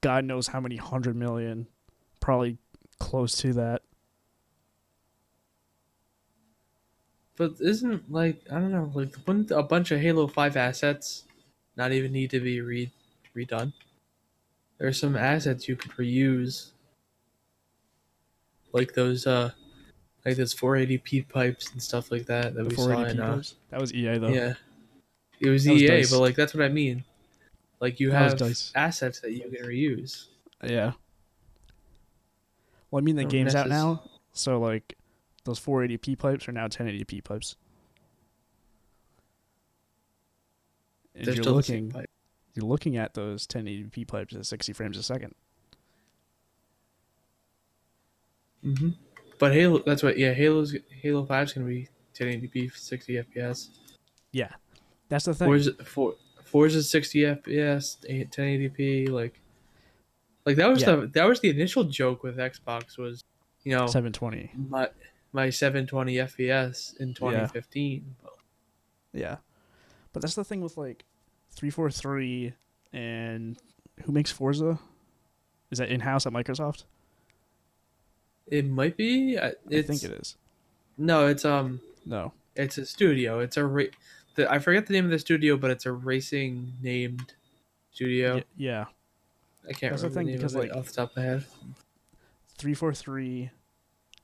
god 0.00 0.24
knows 0.24 0.48
how 0.48 0.60
many 0.60 0.76
hundred 0.76 1.16
million, 1.16 1.66
probably 2.20 2.58
close 2.98 3.36
to 3.38 3.52
that. 3.54 3.82
But 7.36 7.52
isn't 7.60 8.10
like 8.12 8.42
I 8.50 8.54
don't 8.60 8.72
know, 8.72 8.90
like 8.94 9.14
wouldn't 9.26 9.50
a 9.50 9.62
bunch 9.62 9.90
of 9.90 10.00
Halo 10.00 10.26
Five 10.26 10.56
assets 10.56 11.24
not 11.76 11.92
even 11.92 12.12
need 12.12 12.30
to 12.30 12.40
be 12.40 12.60
re- 12.60 12.92
redone? 13.34 13.72
There's 14.78 14.98
some 15.00 15.16
assets 15.16 15.68
you 15.68 15.76
could 15.76 15.92
reuse, 15.92 16.70
like 18.72 18.92
those 18.94 19.26
uh, 19.26 19.52
like 20.24 20.36
those 20.36 20.54
480p 20.54 21.28
pipes 21.28 21.72
and 21.72 21.82
stuff 21.82 22.10
like 22.10 22.26
that 22.26 22.54
that 22.54 22.64
The 22.64 22.68
we 22.70 22.76
saw 22.76 22.88
480p 22.88 23.10
in 23.10 23.20
uh. 23.20 23.42
That 23.70 23.80
was 23.80 23.94
EA 23.94 24.18
though. 24.18 24.28
yeah, 24.28 24.54
it 25.40 25.48
was 25.48 25.64
That 25.64 25.74
EA, 25.74 25.86
DICE. 25.86 26.10
but 26.10 26.20
like 26.20 26.34
that's 26.34 26.52
what 26.54 26.62
I 26.64 26.68
mean. 26.68 27.04
Like 27.80 27.98
you 27.98 28.10
have 28.10 28.36
DICE. 28.36 28.72
assets 28.74 29.20
that 29.20 29.32
you 29.32 29.40
can 29.40 29.66
reuse. 29.66 30.26
Yeah. 30.62 30.92
Well, 32.90 33.00
I 33.00 33.04
mean 33.04 33.16
the 33.16 33.24
game's 33.24 33.54
out 33.54 33.68
now, 33.68 34.02
so 34.32 34.58
like 34.60 34.96
those 35.44 35.58
480p 35.60 36.18
pipes 36.18 36.48
are 36.48 36.52
now 36.52 36.68
1080p 36.68 37.24
pipes. 37.24 37.56
And 41.14 41.24
They're 41.26 41.34
you're 41.34 41.42
still 41.42 41.56
the 41.56 41.62
same 41.62 41.84
looking 41.86 41.90
pipe. 41.92 42.10
you're 42.54 42.66
looking 42.66 42.96
at 42.96 43.14
those 43.14 43.46
1080p 43.46 44.06
pipes 44.06 44.34
at 44.34 44.46
60 44.46 44.72
frames 44.72 44.96
a 44.96 45.02
second. 45.02 45.34
hmm 48.62 48.90
But 49.38 49.52
Halo, 49.54 49.82
that's 49.86 50.02
what. 50.02 50.18
Yeah, 50.18 50.32
Halo's 50.34 50.74
Halo 51.02 51.24
Five's 51.24 51.52
gonna 51.52 51.66
be 51.66 51.88
1080p, 52.14 52.76
60 52.76 53.14
FPS. 53.14 53.68
Yeah. 54.32 54.50
That's 55.08 55.24
the 55.24 55.34
thing. 55.34 55.48
Forza, 55.48 55.72
for, 55.84 56.14
Forza 56.50 56.82
60 56.82 57.20
FPS, 57.20 57.96
1080p, 58.08 59.08
like, 59.08 59.40
like 60.44 60.56
that 60.56 60.68
was 60.68 60.80
Yeah. 60.82 60.96
the 60.96 61.06
that 61.08 61.24
was 61.28 61.40
the 61.40 61.50
initial 61.50 61.84
joke 61.84 62.22
with 62.24 62.36
Xbox 62.38 62.98
was, 62.98 63.22
you 63.62 63.72
know, 63.76 63.86
720. 63.86 64.50
my 64.68 64.88
my 65.32 65.48
720 65.50 66.14
FPS 66.16 66.96
in 66.98 67.14
2015. 67.14 68.16
But 68.22 68.32
Yeah. 69.12 69.36
But 70.12 70.22
that's 70.22 70.34
the 70.34 70.42
thing 70.44 70.60
with 70.60 70.76
like 70.76 71.04
343 71.52 72.54
and 72.92 73.56
who 74.04 74.10
makes 74.12 74.32
Forza? 74.32 74.80
Is 75.70 75.78
that 75.78 75.88
in-house 75.88 76.26
at 76.26 76.32
Microsoft? 76.32 76.84
it 78.46 78.66
might 78.66 78.96
be. 78.96 79.38
I- 79.38 79.54
I 79.70 79.82
think 79.82 80.02
it 80.02 80.10
is. 80.10 80.36
No, 80.98 81.28
it's 81.28 81.44
um, 81.44 81.80
No. 82.04 82.32
it's 82.56 82.76
a 82.78 82.84
studio. 82.84 83.38
It's 83.38 83.56
a 83.56 83.64
the, 84.34 84.50
I 84.50 84.58
forget 84.58 84.86
the 84.86 84.92
name 84.92 85.04
of 85.04 85.10
the 85.10 85.18
studio, 85.18 85.56
but 85.56 85.70
it's 85.70 85.86
a 85.86 85.92
racing 85.92 86.72
named 86.82 87.32
studio. 87.92 88.36
Y- 88.36 88.44
yeah. 88.56 88.84
I 89.68 89.72
can't 89.72 89.92
That's 89.92 90.02
remember 90.02 90.08
the, 90.08 90.14
thing, 90.14 90.26
name 90.28 90.36
because, 90.36 90.54
of 90.54 90.64
it 90.64 90.68
like- 90.68 90.76
off 90.76 90.86
the 90.86 90.92
top 90.92 91.10
of 91.10 91.16
my 91.16 91.22
head. 91.22 91.44
343 92.58 93.50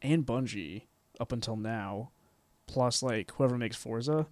and 0.02 0.26
Bungie 0.26 0.82
up 1.20 1.32
until 1.32 1.56
now, 1.56 2.10
plus 2.66 3.02
like 3.02 3.30
whoever 3.32 3.56
makes 3.56 3.76
Forza, 3.76 4.26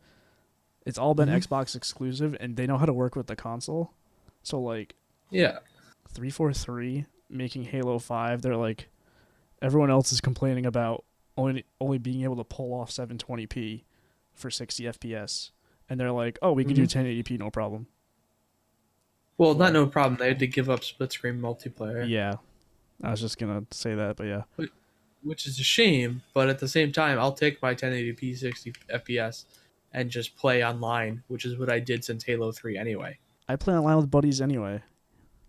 it's 0.84 0.98
all 0.98 1.14
been 1.14 1.28
Mhm. 1.28 1.42
Xbox 1.46 1.74
exclusive 1.74 2.36
and 2.40 2.56
they 2.56 2.66
know 2.66 2.76
how 2.78 2.84
to 2.86 2.92
work 2.92 3.16
with 3.16 3.26
the 3.26 3.36
console. 3.36 3.92
So 4.42 4.60
like 4.60 4.94
Yeah, 5.30 5.58
343 6.08 7.06
making 7.30 7.64
Halo 7.64 7.98
5, 7.98 8.42
they're 8.42 8.56
like 8.56 8.88
everyone 9.62 9.90
else 9.90 10.12
is 10.12 10.20
complaining 10.20 10.66
about 10.66 11.04
only 11.36 11.64
only 11.80 11.98
being 11.98 12.22
able 12.22 12.36
to 12.36 12.44
pull 12.44 12.74
off 12.74 12.90
720p 12.90 13.84
for 14.34 14.50
60 14.50 14.84
FPS. 14.84 15.50
And 15.88 16.00
they're 16.00 16.12
like, 16.12 16.38
"Oh, 16.42 16.52
we 16.52 16.64
can 16.64 16.74
do 16.74 16.84
Mhm. 16.84 16.88
1080p 17.24 17.38
no 17.38 17.50
problem." 17.50 17.86
well, 19.36 19.54
not 19.54 19.72
no 19.72 19.86
problem. 19.86 20.16
They 20.18 20.28
had 20.28 20.38
to 20.38 20.46
give 20.46 20.70
up 20.70 20.84
split 20.84 21.10
screen 21.12 21.40
multiplayer. 21.40 22.08
Yeah. 22.08 22.34
I 23.02 23.10
was 23.10 23.20
just 23.20 23.36
going 23.38 23.66
to 23.66 23.76
say 23.76 23.94
that, 23.96 24.16
but 24.16 24.26
yeah. 24.28 24.42
which 25.22 25.46
is 25.46 25.58
a 25.58 25.64
shame. 25.64 26.22
But 26.34 26.48
at 26.48 26.58
the 26.60 26.68
same 26.68 26.92
time, 26.92 27.18
I'll 27.18 27.32
take 27.32 27.60
my 27.60 27.74
1080p 27.74 28.34
60 28.36 28.72
FPS 28.92 29.46
and 29.92 30.08
just 30.10 30.36
play 30.36 30.64
online, 30.64 31.22
which 31.28 31.44
is 31.44 31.58
what 31.58 31.68
I 31.70 31.80
did 31.80 32.04
since 32.04 32.22
Halo 32.24 32.52
3 32.52 32.76
anyway. 32.76 33.18
I 33.48 33.56
play 33.56 33.74
online 33.74 33.96
with 33.96 34.10
buddies 34.10 34.40
anyway. 34.40 34.82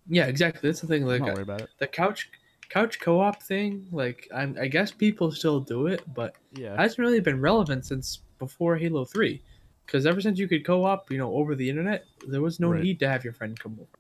Yeah, 0.08 0.26
exactly. 0.26 0.68
That's 0.70 0.82
the 0.82 0.88
thing. 0.88 1.06
Like, 1.06 1.22
I'm 1.22 1.28
Like 1.28 1.28
not 1.28 1.36
worried 1.36 1.44
about 1.44 1.62
it. 1.62 1.70
the 1.80 1.88
couch 1.88 2.30
couch 2.70 3.00
co-op 3.00 3.44
thing. 3.44 3.88
Like 3.92 4.28
I'm, 4.34 4.58
I 4.60 4.68
guess 4.68 4.92
people 4.92 5.30
still 5.32 5.60
do 5.60 5.86
it, 5.88 6.02
but 6.16 6.36
Yeah. 6.54 6.74
it 6.74 6.80
hasn't 6.80 6.98
really 7.00 7.20
been 7.20 7.40
relevant 7.40 7.86
since 7.86 8.22
before 8.40 8.76
Halo 8.78 9.06
3. 9.06 9.40
Because 9.86 10.06
ever 10.06 10.20
since 10.22 10.40
you 10.40 10.48
could 10.48 10.66
co-op, 10.66 11.12
you 11.12 11.18
know, 11.18 11.34
over 11.36 11.54
the 11.56 11.70
internet, 11.70 12.06
there 12.28 12.42
was 12.42 12.60
no 12.60 12.72
Right. 12.72 12.82
need 12.84 13.00
to 13.02 13.08
have 13.08 13.24
your 13.24 13.34
friend 13.34 13.58
come 13.60 13.78
over. 13.80 14.00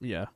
yeah. 0.00 0.26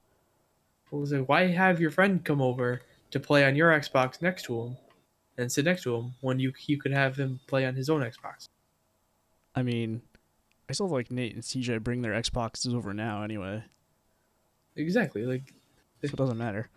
It 0.92 0.96
was 0.96 1.12
like, 1.12 1.28
why 1.28 1.46
have 1.48 1.80
your 1.80 1.90
friend 1.90 2.24
come 2.24 2.40
over 2.40 2.82
to 3.10 3.18
play 3.18 3.44
on 3.44 3.56
your 3.56 3.70
Xbox 3.72 4.22
next 4.22 4.44
to 4.44 4.60
him 4.62 4.76
and 5.37 5.50
sit 5.50 5.64
next 5.64 5.82
to 5.84 5.96
him 5.96 6.14
when 6.20 6.38
you 6.38 6.52
you 6.66 6.78
could 6.78 6.92
have 6.92 7.16
him 7.16 7.40
play 7.48 7.66
on 7.66 7.74
his 7.74 7.90
own 7.90 8.00
Xbox? 8.02 8.48
I 9.56 9.62
mean, 9.62 10.02
I 10.68 10.72
still 10.72 10.87
have 10.87 10.92
like 10.92 11.10
Nate 11.10 11.34
and 11.34 11.42
CJ 11.42 11.82
bring 11.82 12.02
their 12.02 12.12
Xboxes 12.12 12.74
over 12.74 12.92
now 12.94 13.22
anyway, 13.22 13.64
Exactly. 14.76 15.24
Like 15.24 15.52
so 16.02 16.12
it 16.12 16.16
doesn't 16.16 16.38
matter. 16.38 16.68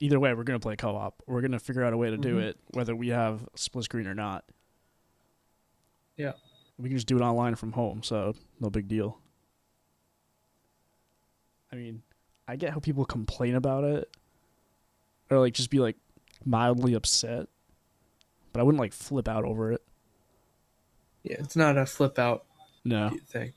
Either 0.00 0.18
way, 0.18 0.32
we're 0.34 0.42
gonna 0.44 0.58
play 0.58 0.74
co-op. 0.76 1.22
We're 1.26 1.42
gonna 1.42 1.58
figure 1.60 1.84
out 1.84 1.92
a 1.92 1.96
way 1.96 2.10
to 2.10 2.16
do 2.16 2.36
Mhm. 2.38 2.42
it, 2.42 2.58
whether 2.70 2.96
we 2.96 3.08
have 3.08 3.48
split 3.54 3.84
screen 3.84 4.06
or 4.08 4.14
not. 4.14 4.44
Yeah. 6.16 6.32
We 6.80 6.88
can 6.88 6.96
just 6.96 7.06
do 7.06 7.16
it 7.16 7.22
online 7.22 7.54
from 7.54 7.72
home, 7.72 8.02
so 8.02 8.34
no 8.58 8.70
big 8.70 8.88
deal. 8.88 9.18
I 11.72 11.76
mean, 11.76 12.02
I 12.48 12.56
get 12.56 12.72
how 12.72 12.80
people 12.80 13.04
complain 13.04 13.54
about 13.54 13.84
it, 13.84 14.10
or 15.30 15.38
like 15.38 15.54
just 15.54 15.70
be 15.70 15.78
like 15.78 15.96
mildly 16.44 16.94
upset, 16.94 17.46
but 18.52 18.60
I 18.60 18.62
wouldn't 18.62 18.80
like 18.80 18.92
flip 18.92 19.28
out 19.28 19.44
over 19.44 19.72
it. 19.72 19.82
yeah, 21.22 21.36
it's 21.38 21.54
not 21.56 21.76
a 21.78 21.86
flip 21.86 22.18
out 22.18 22.44
No, 22.84 23.10
thing. 23.26 23.52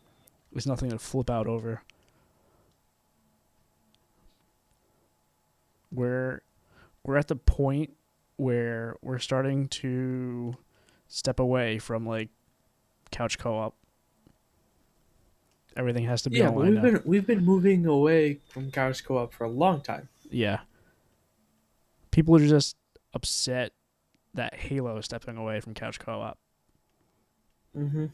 There's 0.52 0.68
nothing 0.68 0.92
to 0.92 1.00
flip 1.00 1.30
out 1.30 1.48
over. 1.48 1.82
We're 5.92 6.42
we're 7.04 7.18
at 7.18 7.28
the 7.28 7.36
point 7.36 7.96
where 8.38 8.96
we're 9.02 9.20
starting 9.20 9.68
to 9.68 10.56
step 11.08 11.40
away 11.40 11.78
from 11.80 12.06
like 12.06 12.30
couch 13.14 13.38
co-op. 13.38 13.76
Everything 15.78 16.04
has 16.06 16.22
to 16.24 16.30
be 16.30 16.38
Yeah, 16.40 16.50
online 16.50 16.66
we've 16.74 16.76
now. 16.76 16.82
been 16.82 17.02
we've 17.06 17.26
been 17.28 17.46
moving 17.46 17.86
away 17.86 18.40
from 18.50 18.70
couch 18.72 19.04
co-op 19.06 19.34
for 19.34 19.46
a 19.46 19.50
long 19.50 19.82
time. 19.82 20.10
Yeah. 20.30 20.60
People 22.12 22.36
are 22.36 22.46
just 22.48 22.76
upset 23.14 23.72
that 24.34 24.54
Halo 24.56 24.98
is 24.98 25.06
stepping 25.06 25.38
away 25.38 25.60
from 25.62 25.74
couch 25.74 26.00
co-op 26.00 26.38
Mm-hmm. 27.76 28.06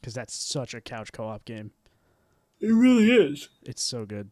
because 0.00 0.14
that's 0.14 0.34
such 0.34 0.74
a 0.74 0.80
couch 0.80 1.12
co-op 1.12 1.44
game. 1.44 1.70
It 2.60 2.72
really 2.72 3.12
is. 3.12 3.48
It's 3.62 3.82
so 3.82 4.04
good. 4.06 4.30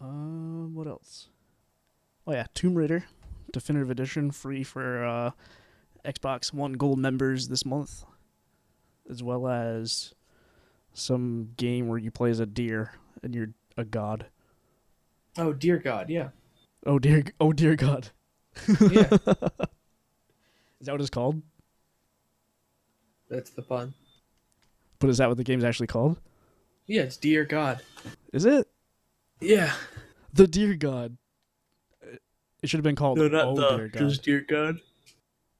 Um, 0.00 0.74
what 0.74 0.86
else? 0.86 1.28
Oh 2.26 2.32
yeah, 2.32 2.46
Tomb 2.54 2.74
Raider, 2.74 3.04
definitive 3.56 3.90
edition, 3.90 4.30
free 4.30 4.62
for 4.62 5.02
uh, 5.02 5.30
Xbox 6.04 6.52
One 6.52 6.74
Gold 6.74 6.98
members 6.98 7.48
this 7.48 7.64
month, 7.64 8.04
as 9.08 9.22
well 9.22 9.48
as 9.48 10.12
some 10.92 11.52
game 11.56 11.88
where 11.88 11.98
you 11.98 12.10
play 12.10 12.28
as 12.30 12.38
a 12.38 12.44
deer 12.44 12.92
and 13.22 13.34
you're 13.34 13.54
a 13.78 13.84
god. 13.84 14.26
Oh 15.38 15.54
dear 15.54 15.78
God, 15.78 16.10
yeah, 16.10 16.28
Oh 16.84 16.98
dear, 16.98 17.24
oh 17.40 17.52
dear 17.54 17.76
God. 17.76 18.10
yeah, 18.68 19.08
Is 20.78 20.86
that 20.86 20.92
what 20.92 21.00
it's 21.00 21.08
called? 21.10 21.40
that's 23.30 23.50
the 23.50 23.62
pun. 23.62 23.94
But 24.98 25.08
is 25.10 25.18
that 25.18 25.28
what 25.28 25.36
the 25.38 25.44
game's 25.44 25.64
actually 25.64 25.86
called? 25.88 26.18
Yeah, 26.86 27.02
it's 27.02 27.16
dear 27.16 27.44
God. 27.44 27.80
Is 28.34 28.44
it 28.44 28.68
Yeah, 29.40 29.72
the 30.32 30.46
dear 30.46 30.74
God? 30.74 31.16
It 32.66 32.68
should 32.68 32.78
have 32.78 32.82
been 32.84 32.96
called 32.96 33.18
no, 33.18 33.28
not 33.28 33.44
Oh 33.46 33.54
the 33.54 33.76
dear 33.76 33.86
God. 33.90 33.98
just 34.00 34.22
dear 34.24 34.40
God. 34.40 34.80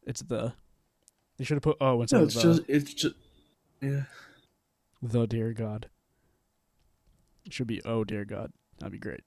It's 0.09 0.23
the. 0.23 0.55
They 1.39 1.45
should 1.45 1.55
have 1.55 1.63
put 1.63 1.77
oh, 1.81 1.99
O 1.99 2.01
instead 2.03 2.17
No, 2.17 2.23
of 2.25 2.27
it's 2.31 2.35
the. 2.35 2.43
just 2.43 2.63
it's 2.69 2.95
just 2.95 3.15
yeah. 3.81 4.03
the 5.01 5.25
dear 5.29 5.53
God. 5.53 5.89
It 7.45 7.53
should 7.53 7.69
be 7.69 7.81
oh 7.85 8.03
dear 8.03 8.25
God. 8.25 8.51
That'd 8.81 8.91
be 8.91 8.99
great. 8.99 9.21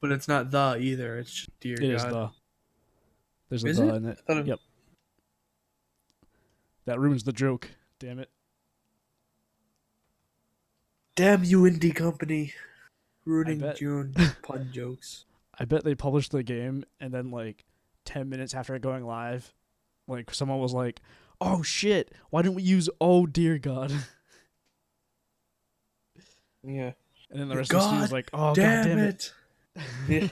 But 0.00 0.10
it's 0.10 0.26
not 0.26 0.50
the 0.50 0.76
either. 0.80 1.16
It's 1.16 1.30
just 1.30 1.60
dear 1.60 1.74
It 1.74 1.78
God. 1.82 1.84
It 1.90 1.94
is 1.94 2.02
the. 2.02 2.30
There's 3.50 3.64
a 3.64 3.66
Is 3.68 3.76
the 3.76 3.88
it? 3.88 3.94
in 3.94 4.06
it. 4.38 4.46
Yep. 4.48 4.58
That 6.86 6.98
ruins 6.98 7.22
the 7.22 7.32
joke. 7.32 7.70
Damn 8.00 8.18
it. 8.18 8.30
Damn 11.14 11.44
you, 11.44 11.60
indie 11.62 11.94
company, 11.94 12.52
ruining. 13.24 13.62
June 13.76 14.12
pun 14.42 14.70
jokes. 14.72 15.24
I 15.58 15.64
bet 15.64 15.84
they 15.84 15.94
published 15.94 16.32
the 16.32 16.42
game 16.42 16.84
and 17.00 17.12
then 17.12 17.30
like 17.30 17.64
ten 18.04 18.28
minutes 18.28 18.54
after 18.54 18.74
it 18.74 18.82
going 18.82 19.04
live, 19.04 19.52
like 20.08 20.32
someone 20.34 20.58
was 20.58 20.72
like, 20.72 21.00
"Oh 21.40 21.62
shit! 21.62 22.12
Why 22.30 22.42
didn't 22.42 22.56
we 22.56 22.62
use 22.62 22.88
oh 23.00 23.26
dear 23.26 23.58
God?" 23.58 23.92
Yeah. 26.64 26.92
And 27.30 27.40
then 27.40 27.48
the 27.48 27.56
rest 27.56 27.72
of 27.72 27.80
the 27.80 27.86
studio's 27.88 28.08
God 28.08 28.12
like, 28.12 28.30
"Oh 28.32 28.54
damn, 28.54 28.84
god 28.84 28.88
damn 28.88 28.98
it. 28.98 29.32
Yeah. 30.08 30.28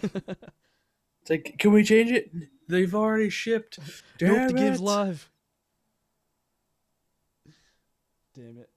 It's 1.23 1.31
like, 1.31 1.57
can 1.59 1.73
we 1.73 1.83
change 1.83 2.11
it? 2.11 2.31
They've 2.69 2.95
already 2.95 3.31
shipped. 3.31 3.79
Damn 4.19 4.35
nope, 4.35 4.49
the 4.49 4.55
game's 4.55 4.81
it. 4.81 4.85
live." 4.85 5.31
Damn 8.35 8.59
it. 8.59 8.71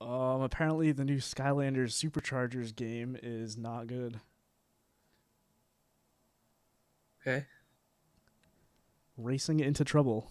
Um, 0.00 0.40
apparently 0.40 0.92
the 0.92 1.04
new 1.04 1.18
Skylanders 1.18 1.92
Superchargers 1.92 2.74
game 2.74 3.16
is 3.22 3.56
not 3.58 3.86
good. 3.86 4.20
Okay. 7.20 7.46
Racing 9.18 9.60
into 9.60 9.84
trouble. 9.84 10.30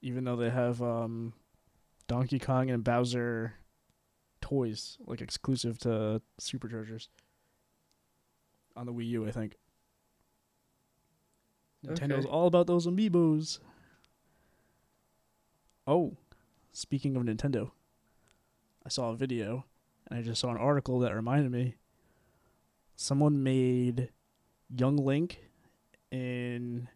Even 0.00 0.24
though 0.24 0.36
they 0.36 0.50
have 0.50 0.80
um, 0.80 1.32
Donkey 2.06 2.38
Kong 2.38 2.70
and 2.70 2.84
Bowser 2.84 3.54
toys, 4.40 4.98
like 5.06 5.20
exclusive 5.20 5.78
to 5.80 6.22
Superchargers. 6.40 7.08
On 8.76 8.86
the 8.86 8.92
Wii 8.92 9.08
U, 9.08 9.26
I 9.26 9.32
think. 9.32 9.56
Nintendo's 11.84 12.26
all 12.26 12.46
about 12.46 12.68
those 12.68 12.86
amiibos. 12.86 13.58
Oh, 15.84 16.16
speaking 16.72 17.16
of 17.16 17.22
Nintendo, 17.22 17.70
I 18.84 18.88
saw 18.88 19.10
a 19.10 19.16
video 19.16 19.64
and 20.08 20.18
I 20.18 20.22
just 20.22 20.40
saw 20.40 20.50
an 20.50 20.56
article 20.56 20.98
that 21.00 21.14
reminded 21.14 21.52
me. 21.52 21.76
Someone 22.96 23.42
made 23.42 24.10
Young 24.74 24.96
Link 24.96 25.40
in 26.10 26.88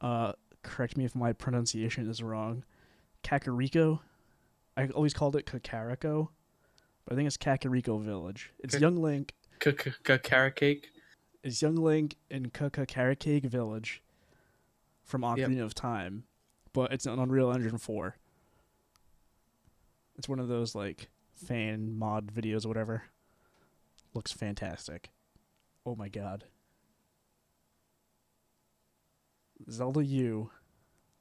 uh 0.00 0.32
correct 0.62 0.96
me 0.96 1.04
if 1.04 1.14
my 1.14 1.32
pronunciation 1.32 2.08
is 2.08 2.22
wrong. 2.22 2.64
Kakariko. 3.22 4.00
I 4.76 4.88
always 4.88 5.14
called 5.14 5.36
it 5.36 5.46
Kakariko, 5.46 6.28
but 7.04 7.12
I 7.12 7.16
think 7.16 7.26
it's 7.26 7.36
Kakariko 7.36 8.00
Village. 8.02 8.52
It's 8.58 8.74
Ka- 8.74 8.80
Young 8.80 8.96
Link 8.96 9.34
Carrot 9.60 10.86
It's 11.42 11.62
Young 11.62 11.76
Link 11.76 12.16
in 12.30 12.50
Kakariko 12.50 13.44
Village 13.46 14.02
from 15.02 15.22
Ocarina 15.22 15.62
of 15.62 15.74
Time, 15.74 16.24
but 16.72 16.92
it's 16.92 17.06
an 17.06 17.18
Unreal 17.18 17.52
Engine 17.52 17.78
4. 17.78 18.16
It's 20.16 20.28
one 20.28 20.38
of 20.38 20.48
those 20.48 20.74
like 20.74 21.08
fan 21.34 21.98
mod 21.98 22.32
videos 22.32 22.64
or 22.64 22.68
whatever. 22.68 23.04
Looks 24.14 24.32
fantastic. 24.32 25.10
Oh 25.84 25.96
my 25.96 26.08
god. 26.08 26.44
Zelda 29.70 30.04
U, 30.04 30.50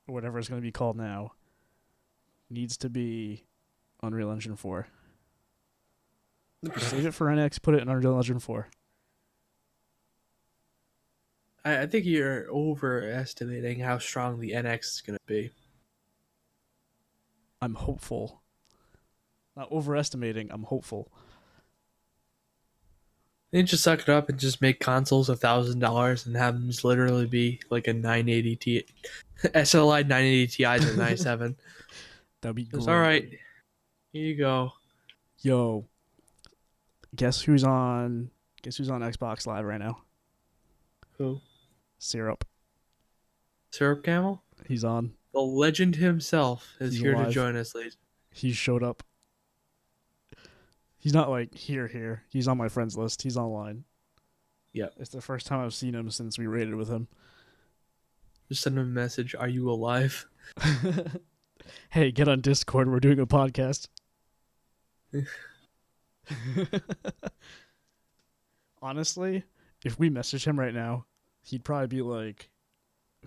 or 0.07 0.13
whatever 0.13 0.39
it's 0.39 0.49
going 0.49 0.61
to 0.61 0.65
be 0.65 0.71
called 0.71 0.97
now, 0.97 1.33
needs 2.49 2.77
to 2.77 2.89
be 2.89 3.45
Unreal 4.01 4.31
Engine 4.31 4.55
4. 4.55 4.87
Save 6.77 7.05
it 7.07 7.13
for 7.13 7.27
NX, 7.27 7.61
put 7.61 7.75
it 7.75 7.81
in 7.81 7.89
Unreal 7.89 8.17
Engine 8.17 8.39
4. 8.39 8.67
I, 11.65 11.81
I 11.81 11.87
think 11.87 12.05
you're 12.05 12.49
overestimating 12.49 13.79
how 13.79 13.97
strong 13.97 14.39
the 14.39 14.51
NX 14.51 14.79
is 14.79 15.01
going 15.05 15.17
to 15.17 15.33
be. 15.33 15.51
I'm 17.61 17.75
hopeful. 17.75 18.42
Not 19.55 19.71
overestimating, 19.71 20.49
I'm 20.51 20.63
hopeful. 20.63 21.11
They 23.51 23.61
just 23.61 23.83
suck 23.83 23.99
it 24.01 24.09
up 24.09 24.29
and 24.29 24.39
just 24.39 24.61
make 24.61 24.79
consoles 24.79 25.29
a 25.29 25.35
thousand 25.35 25.77
dollars 25.79 26.25
and 26.25 26.35
have 26.35 26.55
them 26.55 26.67
just 26.67 26.83
literally 26.83 27.27
be 27.27 27.59
like 27.69 27.87
a 27.87 27.93
980 27.93 28.55
Ti, 28.55 28.85
SLI 29.43 30.01
980 30.07 30.47
Ti's 30.47 30.85
or 30.89 30.97
97. 30.97 31.55
That'd 32.41 32.55
be 32.55 32.63
great. 32.63 32.87
all 32.87 32.99
right. 32.99 33.29
Here 34.11 34.25
you 34.25 34.35
go. 34.35 34.73
Yo, 35.41 35.85
guess 37.15 37.41
who's 37.41 37.63
on? 37.63 38.31
Guess 38.63 38.77
who's 38.77 38.89
on 38.89 39.01
Xbox 39.01 39.45
Live 39.45 39.65
right 39.65 39.79
now? 39.79 39.99
Who? 41.19 41.39
Syrup. 41.99 42.45
Syrup 43.71 44.03
Camel? 44.03 44.41
He's 44.67 44.83
on. 44.83 45.13
The 45.31 45.41
legend 45.41 45.95
himself 45.97 46.67
is 46.79 46.93
He's 46.93 47.01
here 47.01 47.15
to 47.15 47.29
join 47.29 47.55
us, 47.55 47.75
ladies. 47.75 47.97
He 48.31 48.51
showed 48.51 48.81
up. 48.83 49.03
He's 51.03 51.13
not 51.13 51.29
like 51.29 51.53
here, 51.53 51.87
here. 51.87 52.23
He's 52.29 52.47
on 52.47 52.57
my 52.57 52.69
friends 52.69 52.97
list. 52.97 53.23
He's 53.23 53.35
online. 53.35 53.83
Yeah. 54.71 54.85
It's 54.97 55.09
the 55.09 55.19
first 55.19 55.45
time 55.45 55.59
I've 55.59 55.73
seen 55.73 55.93
him 55.93 56.09
since 56.09 56.39
we 56.39 56.47
raided 56.47 56.75
with 56.75 56.87
him. 56.87 57.09
Just 58.47 58.61
send 58.61 58.77
him 58.77 58.85
a 58.85 58.87
message. 58.87 59.35
Are 59.35 59.49
you 59.49 59.69
alive? 59.69 60.25
hey, 61.89 62.09
get 62.11 62.29
on 62.29 62.39
Discord. 62.39 62.89
We're 62.89 63.01
doing 63.01 63.19
a 63.19 63.27
podcast. 63.27 63.89
Honestly, 68.81 69.43
if 69.83 69.99
we 69.99 70.09
message 70.09 70.47
him 70.47 70.57
right 70.57 70.73
now, 70.73 71.05
he'd 71.41 71.65
probably 71.65 71.87
be 71.87 72.01
like, 72.01 72.49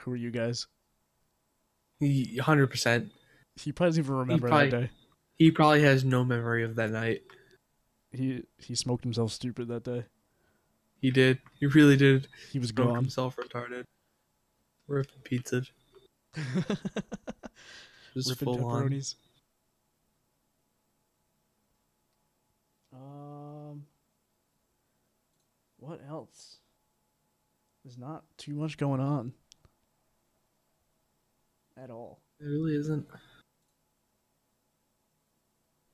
"Who 0.01 0.13
are 0.13 0.17
you 0.17 0.31
guys?" 0.31 0.67
He, 2.01 2.39
100%. 2.41 3.11
He 3.57 3.73
probably 3.73 3.89
doesn't 3.91 4.05
even 4.05 4.17
remember 4.17 4.49
probably- 4.49 4.71
that 4.71 4.81
day. 4.81 4.91
He 5.37 5.51
probably 5.51 5.83
has 5.83 6.07
no 6.07 6.25
memory 6.25 6.65
of 6.65 6.77
that 6.77 6.91
night. 6.91 7.21
He 8.17 8.43
he 8.59 8.75
smoked 8.75 9.05
himself 9.05 9.33
stupid 9.33 9.69
that 9.69 9.85
day. 9.85 10.05
He 11.01 11.11
did. 11.11 11.39
He 11.61 11.67
really 11.67 11.97
did. 11.97 12.29
He 12.51 12.59
was 12.59 12.73
gone. 12.73 12.95
himself 12.95 13.37
retarded. 13.37 13.85
Ripping 14.89 15.21
pizza. 15.25 15.63
Just 18.15 18.31
Ripping 18.31 18.45
full 18.45 18.65
on. 18.65 18.89
pepperonis. 18.89 19.15
Um, 22.93 23.85
what 25.79 26.01
else? 26.09 26.59
There's 27.85 27.99
not 27.99 28.25
too 28.39 28.55
much 28.55 28.79
going 28.79 29.01
on 29.01 29.33
at 31.77 31.91
all. 31.91 32.21
It 32.41 32.47
really 32.47 32.75
isn't. 32.77 33.07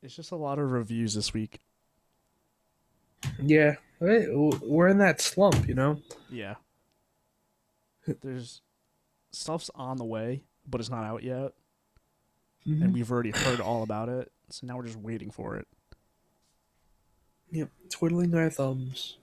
It's 0.03 0.17
just 0.17 0.33
a 0.33 0.37
lot 0.37 0.59
of 0.59 0.71
reviews 0.71 1.15
this 1.15 1.33
week. 1.33 1.61
Yeah. 3.43 3.77
We're 4.01 4.89
in 4.89 4.99
that 4.99 5.21
slump, 5.21 5.69
you 5.69 5.75
know? 5.75 6.01
Yeah. 6.31 6.55
There's 8.23 8.61
stuff's 9.33 9.71
on 9.75 9.97
the 9.97 10.05
way, 10.05 10.43
but 10.69 10.81
it's 10.81 10.91
not 10.91 11.05
out 11.05 11.23
yet, 11.23 11.53
and 12.65 12.93
we've 12.93 13.11
already 13.11 13.31
heard 13.31 13.61
all 13.61 13.83
about 13.83 14.09
it. 14.09 14.31
So 14.51 14.67
now 14.67 14.77
we're 14.77 14.87
just 14.87 14.99
waiting 14.99 15.31
for 15.31 15.57
it. 15.57 15.67
Yep. 17.53 17.71
Twiddling 17.91 18.35
our 18.35 18.51
thumbs. 18.51 19.19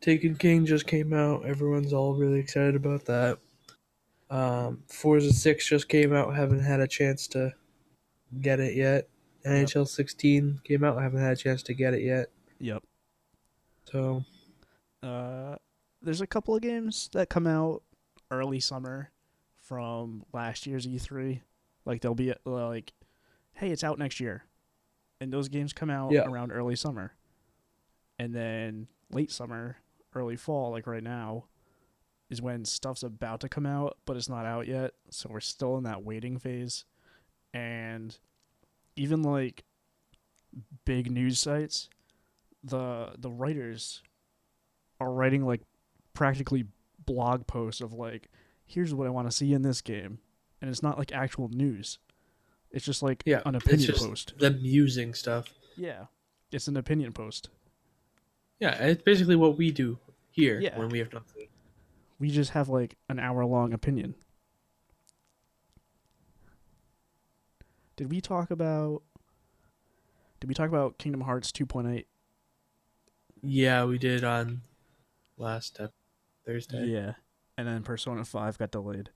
Taken 0.00 0.36
King 0.36 0.66
just 0.66 0.86
came 0.86 1.12
out. 1.12 1.44
Everyone's 1.44 1.92
all 1.92 2.14
really 2.14 2.38
excited 2.38 2.76
about 2.76 3.04
that. 3.06 3.38
Um, 4.30 4.82
Forza 4.88 5.32
6 5.32 5.68
just 5.68 5.88
came 5.88 6.12
out. 6.12 6.34
Haven't 6.34 6.60
had 6.62 6.80
a 6.80 6.86
chance 6.86 7.26
to 7.28 7.52
get 8.40 8.60
it 8.60 8.74
yet. 8.74 9.08
NHL 9.46 9.88
16 9.88 10.60
came 10.64 10.84
out. 10.84 11.00
Haven't 11.00 11.20
had 11.20 11.32
a 11.32 11.36
chance 11.36 11.62
to 11.64 11.74
get 11.74 11.94
it 11.94 12.02
yet. 12.02 12.26
Yep. 12.60 12.82
So, 13.90 14.24
Uh, 15.02 15.56
there's 16.02 16.20
a 16.20 16.26
couple 16.26 16.54
of 16.56 16.60
games 16.62 17.08
that 17.12 17.28
come 17.30 17.46
out 17.46 17.82
early 18.32 18.58
summer 18.58 19.12
from 19.54 20.24
last 20.32 20.66
year's 20.66 20.86
E3. 20.86 21.42
Like 21.84 22.00
they'll 22.00 22.14
be 22.16 22.32
uh, 22.32 22.36
like, 22.44 22.92
"Hey, 23.54 23.70
it's 23.70 23.84
out 23.84 23.98
next 23.98 24.18
year," 24.18 24.44
and 25.20 25.32
those 25.32 25.48
games 25.48 25.72
come 25.72 25.88
out 25.90 26.12
Yeah. 26.12 26.26
around 26.26 26.50
early 26.50 26.74
summer, 26.74 27.14
and 28.18 28.34
then 28.34 28.88
late 29.10 29.30
summer, 29.30 29.76
early 30.14 30.36
fall, 30.36 30.72
like 30.72 30.86
right 30.88 31.02
now, 31.02 31.44
is 32.28 32.42
when 32.42 32.64
stuff's 32.64 33.02
about 33.04 33.40
to 33.42 33.48
come 33.48 33.64
out, 33.66 33.98
but 34.04 34.16
it's 34.16 34.28
not 34.28 34.44
out 34.46 34.66
yet. 34.66 34.94
So 35.10 35.28
we're 35.30 35.40
still 35.40 35.76
in 35.78 35.84
that 35.84 36.02
waiting 36.04 36.38
phase, 36.38 36.84
and 37.54 38.18
even 38.96 39.22
like 39.22 39.64
big 40.84 41.10
news 41.10 41.38
sites, 41.38 41.88
the 42.64 43.12
the 43.18 43.30
writers 43.30 44.02
are 45.00 45.12
writing 45.12 45.44
like 45.44 45.62
practically 46.14 46.64
blog 47.04 47.46
posts 47.46 47.80
of 47.80 47.92
like, 47.92 48.28
here's 48.66 48.92
what 48.94 49.06
I 49.06 49.10
want 49.10 49.30
to 49.30 49.36
see 49.36 49.52
in 49.52 49.62
this 49.62 49.80
game, 49.80 50.18
and 50.60 50.68
it's 50.70 50.82
not 50.82 50.98
like 50.98 51.12
actual 51.12 51.48
news. 51.48 51.98
It's 52.70 52.84
just 52.84 53.02
like 53.02 53.22
Yeah, 53.24 53.40
an 53.46 53.54
it's 53.54 53.64
opinion 53.64 53.86
just 53.92 54.04
post. 54.06 54.34
The 54.38 54.50
using 54.52 55.14
stuff. 55.14 55.54
Yeah, 55.76 56.06
it's 56.52 56.68
an 56.68 56.76
opinion 56.76 57.12
post. 57.12 57.48
Yeah, 58.60 58.74
it's 58.74 59.02
basically 59.02 59.36
what 59.36 59.56
we 59.56 59.70
do 59.70 59.98
here 60.32 60.60
Yeah. 60.60 60.76
when 60.78 60.88
we 60.88 60.98
have 60.98 61.12
nothing. 61.12 61.46
We 62.18 62.30
just 62.30 62.50
have 62.50 62.68
like 62.68 62.96
an 63.08 63.18
hour 63.20 63.44
long 63.44 63.72
opinion. 63.72 64.16
Did 67.96 68.10
we 68.10 68.20
talk 68.20 68.50
about? 68.50 69.02
Did 70.40 70.48
we 70.48 70.54
talk 70.54 70.68
about 70.68 70.98
Kingdom 70.98 71.22
Hearts 71.22 71.50
2.8? 71.50 72.04
Yeah, 73.42 73.84
we 73.84 73.98
did 73.98 74.24
on 74.24 74.62
last 75.36 75.78
Thursday. 76.44 76.86
Yeah, 76.86 77.12
and 77.56 77.66
then 77.68 77.82
Persona 77.82 78.24
5 78.24 78.58
got 78.58 78.70
delayed. 78.70 79.10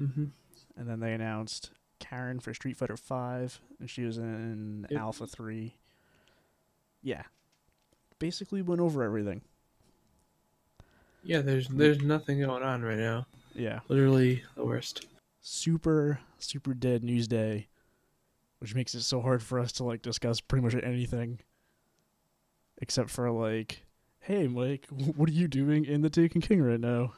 Mm-hmm. 0.00 0.24
and 0.76 0.88
then 0.88 0.98
they 0.98 1.12
announced 1.12 1.70
Karin 2.00 2.40
for 2.40 2.52
Street 2.52 2.76
Fighter 2.76 2.96
Five, 2.96 3.60
and 3.78 3.88
she 3.88 4.02
was 4.02 4.18
in 4.18 4.86
Yep. 4.90 5.00
Alpha 5.00 5.26
Three. 5.28 5.76
Yeah, 7.00 7.22
basically 8.18 8.60
went 8.60 8.80
over 8.80 9.04
everything. 9.04 9.42
Yeah, 11.22 11.42
there's 11.42 11.68
there's 11.68 12.02
nothing 12.02 12.40
going 12.40 12.64
on 12.64 12.82
right 12.82 12.98
now. 12.98 13.26
Yeah, 13.54 13.80
Literally 13.88 14.42
the 14.56 14.64
worst. 14.64 15.06
super 15.40 16.18
super 16.38 16.74
dead 16.74 17.04
news 17.04 17.28
day, 17.28 17.68
which 18.58 18.74
makes 18.74 18.94
it 18.96 19.02
so 19.02 19.20
hard 19.20 19.42
for 19.44 19.60
us 19.60 19.70
to 19.74 19.84
like 19.84 20.02
discuss 20.02 20.40
pretty 20.40 20.64
much 20.64 20.74
anything, 20.74 21.38
except 22.78 23.10
for 23.10 23.30
like, 23.30 23.84
hey 24.20 24.46
Mike, 24.48 24.86
what 25.16 25.28
are 25.28 25.32
you 25.32 25.48
doing 25.48 25.84
in 25.84 26.02
the 26.02 26.10
Taken 26.10 26.40
King 26.40 26.62
right 26.62 26.80
now? 26.80 27.12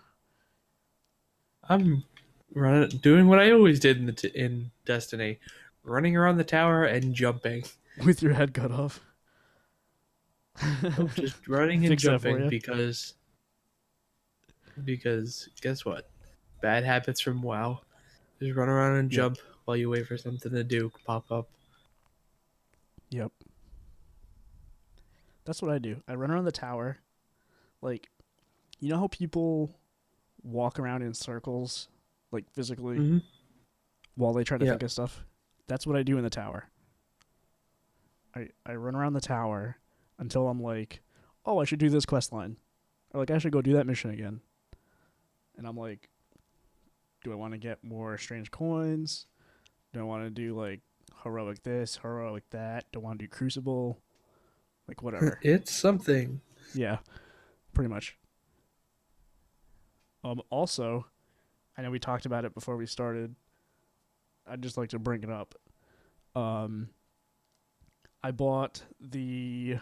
I'm 1.69 2.05
running, 2.55 2.89
doing 2.99 3.27
what 3.27 3.39
I 3.41 3.51
always 3.51 3.81
did 3.81 3.97
in 3.99 4.07
the 4.07 4.13
t- 4.13 4.29
in 4.29 4.71
Destiny, 4.85 5.39
running 5.83 6.17
around 6.17 6.37
the 6.37 6.45
tower 6.45 6.85
and 6.85 7.15
jumping. 7.15 7.65
With 8.05 8.23
your 8.23 8.35
head 8.35 8.55
cut 8.55 8.71
off. 8.71 9.01
I'm 10.63 11.09
Just 11.17 11.49
running 11.49 11.81
and 11.81 11.89
Fix 11.89 12.03
jumping 12.03 12.49
because 12.49 13.15
because 14.85 15.49
guess 15.61 15.85
what? 15.85 16.09
Bad 16.63 16.85
habits 16.85 17.21
from 17.21 17.43
WoW. 17.43 17.81
Just 18.41 18.57
run 18.57 18.69
around 18.69 18.97
and 18.97 19.11
Yep. 19.13 19.17
jump 19.17 19.39
while 19.65 19.77
you 19.77 19.91
wait 19.91 20.07
for 20.07 20.17
something 20.17 20.53
to 20.53 20.63
do 20.65 20.93
pop 21.05 21.31
up. 21.33 21.49
Yep. 23.11 23.33
That's 25.47 25.63
what 25.63 25.71
I 25.71 25.79
do. 25.79 26.03
I 26.07 26.15
run 26.15 26.31
around 26.31 26.45
the 26.45 26.53
tower. 26.53 26.99
Like, 27.81 28.11
you 28.81 28.91
know 28.91 28.99
how 28.99 29.07
people 29.09 29.71
walk 30.43 30.79
around 30.79 31.03
in 31.03 31.15
circles, 31.15 31.89
like 32.33 32.51
physically, 32.51 32.99
Mhm. 32.99 33.23
while 34.17 34.33
they 34.35 34.45
try 34.45 34.59
to 34.59 34.65
Yeah. 34.65 34.73
think 34.73 34.83
of 34.83 34.93
stuff? 34.93 35.25
That's 35.69 35.87
what 35.87 35.97
I 35.97 36.03
do 36.03 36.19
in 36.19 36.25
the 36.25 36.31
tower. 36.31 36.69
I, 38.35 38.51
I 38.67 38.75
run 38.75 38.95
around 38.95 39.15
the 39.15 39.21
tower 39.21 39.79
until 40.19 40.49
I'm 40.49 40.61
like, 40.63 41.01
oh, 41.45 41.59
I 41.59 41.65
should 41.65 41.79
do 41.79 41.89
this 41.89 42.05
quest 42.05 42.33
line. 42.33 42.59
Or, 43.15 43.21
like, 43.21 43.31
I 43.31 43.39
should 43.39 43.53
go 43.53 43.63
do 43.63 43.73
that 43.75 43.87
mission 43.87 44.11
again. 44.11 44.41
And 45.57 45.67
I'm 45.67 45.77
like, 45.77 46.11
do 47.25 47.33
I 47.33 47.37
want 47.37 47.53
to 47.55 47.59
get 47.59 47.83
more 47.83 48.19
strange 48.19 48.51
coins? 48.51 49.27
Do 49.93 50.01
I 50.01 50.03
want 50.03 50.25
to 50.25 50.31
do, 50.31 50.55
like, 50.55 50.83
heroic 51.23 51.63
this, 51.63 51.97
heroic 51.99 52.51
that? 52.51 52.91
Do 52.93 53.01
I 53.01 53.03
want 53.03 53.19
to 53.21 53.25
do 53.25 53.29
crucible? 53.29 54.03
Like, 54.89 55.03
whatever. 55.03 55.39
It's 55.43 55.75
something. 55.75 56.41
Yeah, 56.75 56.99
pretty 57.75 57.89
much. 57.89 58.17
Um. 60.25 60.41
Also, 60.51 61.07
I 61.77 61.83
know 61.83 61.91
we 61.91 61.99
talked 61.99 62.27
about 62.27 62.45
it 62.45 62.55
before 62.55 62.77
we 62.77 62.87
started. 62.87 63.35
I'd 64.49 64.63
just 64.63 64.77
like 64.77 64.91
to 64.91 64.99
bring 64.99 65.23
it 65.23 65.31
up. 65.31 65.55
Um. 66.35 66.89
I 68.23 68.31
bought 68.33 68.83
the 69.01 69.79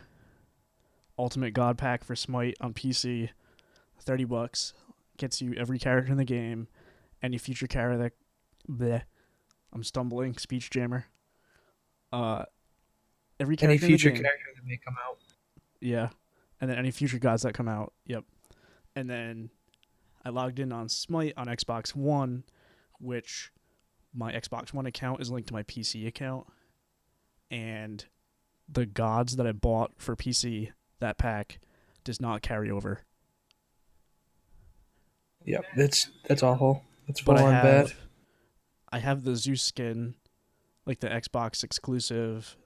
Ultimate 1.19 1.55
God 1.55 1.79
Pack 1.79 2.05
for 2.05 2.15
Smite 2.15 2.57
on 2.61 2.75
PC. 2.75 3.31
Thirty 4.01 4.25
bucks 4.25 4.75
gets 5.17 5.41
you 5.41 5.55
every 5.55 5.79
character 5.79 6.13
in 6.13 6.19
the 6.19 6.25
game, 6.25 6.69
any 7.23 7.39
future 7.39 7.67
character 7.67 7.99
that. 7.99 8.13
Bleh. 8.71 9.03
I'm 9.73 9.83
stumbling. 9.85 10.37
Speech 10.39 10.71
jammer. 10.71 11.07
Uh. 12.13 12.45
Every 13.45 13.57
Any 13.61 13.77
future 13.77 14.11
character 14.11 14.47
that 14.55 14.65
may 14.65 14.79
come 14.83 14.97
out. 15.07 15.19
yeah. 15.81 16.09
And 16.61 16.71
then 16.71 16.79
any 16.79 16.91
future 16.91 17.19
gods 17.19 17.43
that 17.43 17.53
come 17.53 17.69
out. 17.69 17.93
Yep. 18.07 18.25
And 18.97 19.11
then 19.11 19.51
I 20.25 20.31
logged 20.31 20.59
in 20.59 20.73
on 20.73 20.89
Smite 20.89 21.35
on 21.37 21.47
Xbox 21.47 21.95
One, 21.95 22.45
which 22.99 23.53
my 24.15 24.33
Xbox 24.33 24.73
One 24.73 24.87
account 24.87 25.21
is 25.21 25.31
linked 25.31 25.49
to 25.49 25.53
my 25.55 25.63
PC 25.65 26.07
account. 26.07 26.47
And 27.51 28.03
the 28.67 28.87
gods 28.87 29.37
that 29.37 29.47
I 29.47 29.53
bought 29.53 29.93
for 29.99 30.17
PC, 30.17 30.71
that 31.01 31.19
pack, 31.19 31.59
does 32.03 32.19
not 32.19 32.41
carry 32.41 32.71
over. 32.71 33.01
Yep, 35.45 35.65
that's 35.77 36.09
that's 36.27 36.43
awful. 36.43 36.83
That's 37.07 37.21
full 37.21 37.37
I 37.37 37.43
on 37.43 37.53
have 37.53 37.63
bad. 37.89 37.93
I 38.91 38.99
have 39.01 39.25
the 39.25 39.37
Zeus 39.37 39.61
skin, 39.63 40.15
like 40.87 41.01
the 41.01 41.09
Xbox 41.09 41.63
exclusive, 41.63 42.57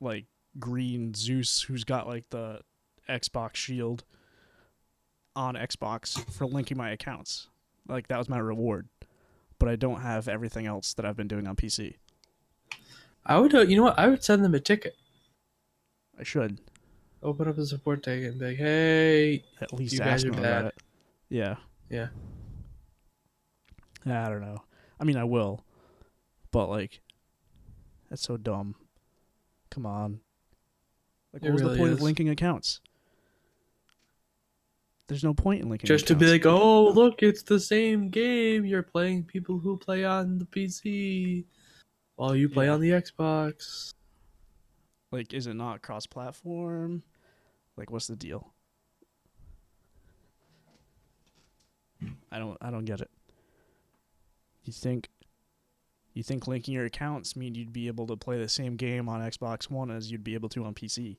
like 0.00 0.26
green 0.58 1.14
Zeus 1.14 1.62
who's 1.62 1.84
got 1.84 2.06
like 2.06 2.24
the 2.30 2.60
Xbox 3.08 3.56
shield 3.56 4.04
on 5.34 5.54
Xbox 5.54 6.18
for 6.32 6.46
linking 6.46 6.76
my 6.76 6.90
accounts. 6.90 7.48
Like 7.88 8.08
that 8.08 8.18
was 8.18 8.28
my 8.28 8.38
reward. 8.38 8.88
But 9.58 9.68
I 9.68 9.76
don't 9.76 10.00
have 10.02 10.28
everything 10.28 10.66
else 10.66 10.92
that 10.94 11.06
I've 11.06 11.16
been 11.16 11.28
doing 11.28 11.46
on 11.46 11.56
PC. 11.56 11.94
I 13.24 13.38
would, 13.38 13.54
uh, 13.54 13.62
you 13.62 13.76
know 13.76 13.84
what? 13.84 13.98
I 13.98 14.06
would 14.08 14.22
send 14.22 14.44
them 14.44 14.54
a 14.54 14.60
ticket. 14.60 14.94
I 16.18 16.22
should 16.22 16.60
Open 17.22 17.48
up 17.48 17.58
a 17.58 17.66
support 17.66 18.02
ticket 18.02 18.30
and 18.30 18.38
be 18.38 18.46
like, 18.48 18.56
"Hey, 18.56 19.44
at 19.60 19.72
least 19.72 19.94
You 19.94 20.00
ask 20.00 20.24
guys 20.24 20.30
them 20.30 20.38
about 20.38 20.66
it. 20.66 20.74
Yeah. 21.28 21.56
Yeah. 21.90 22.08
I 24.06 24.28
don't 24.28 24.42
know. 24.42 24.62
I 25.00 25.04
mean, 25.04 25.16
I 25.16 25.24
will, 25.24 25.64
but 26.52 26.68
like, 26.68 27.00
that's 28.08 28.22
so 28.22 28.36
dumb. 28.36 28.76
Come 29.76 29.84
on. 29.84 30.20
Like, 31.34 31.42
It 31.42 31.48
what 31.48 31.52
was 31.52 31.62
really 31.62 31.74
the 31.74 31.78
point 31.80 31.92
is. 31.92 31.98
of 31.98 32.02
linking 32.02 32.28
accounts? 32.30 32.80
There's 35.06 35.22
no 35.22 35.34
point 35.34 35.60
in 35.62 35.68
linking. 35.68 35.86
just 35.86 36.06
to 36.06 36.14
be 36.16 36.24
accounts. 36.24 36.46
like, 36.46 36.46
oh, 36.46 36.88
look, 36.88 37.22
it's 37.22 37.42
the 37.42 37.60
same 37.60 38.08
game. 38.08 38.64
You're 38.64 38.82
playing 38.82 39.24
people 39.24 39.58
who 39.58 39.76
play 39.76 40.06
on 40.06 40.38
the 40.38 40.46
PC, 40.46 41.44
while 42.14 42.34
you 42.34 42.48
play 42.48 42.64
Yeah. 42.66 42.72
on 42.72 42.80
the 42.80 42.88
Xbox." 42.90 43.92
like, 45.12 45.32
is 45.34 45.46
it 45.46 45.54
not 45.54 45.82
cross-platform? 45.82 47.02
Like, 47.76 47.90
what's 47.90 48.06
the 48.06 48.16
deal? 48.16 48.52
I 52.32 52.38
don't. 52.38 52.56
I 52.62 52.70
don't 52.70 52.84
get 52.86 53.00
it. 53.02 53.10
You 54.64 54.72
think? 54.72 55.08
You 56.16 56.22
think 56.22 56.46
linking 56.46 56.72
your 56.72 56.86
accounts 56.86 57.36
mean 57.36 57.54
you'd 57.54 57.74
be 57.74 57.88
able 57.88 58.06
to 58.06 58.16
play 58.16 58.38
the 58.38 58.48
same 58.48 58.76
game 58.76 59.06
on 59.06 59.20
Xbox 59.20 59.68
One 59.70 59.90
as 59.90 60.10
you'd 60.10 60.24
be 60.24 60.32
able 60.32 60.48
to 60.48 60.64
on 60.64 60.72
PC? 60.72 61.18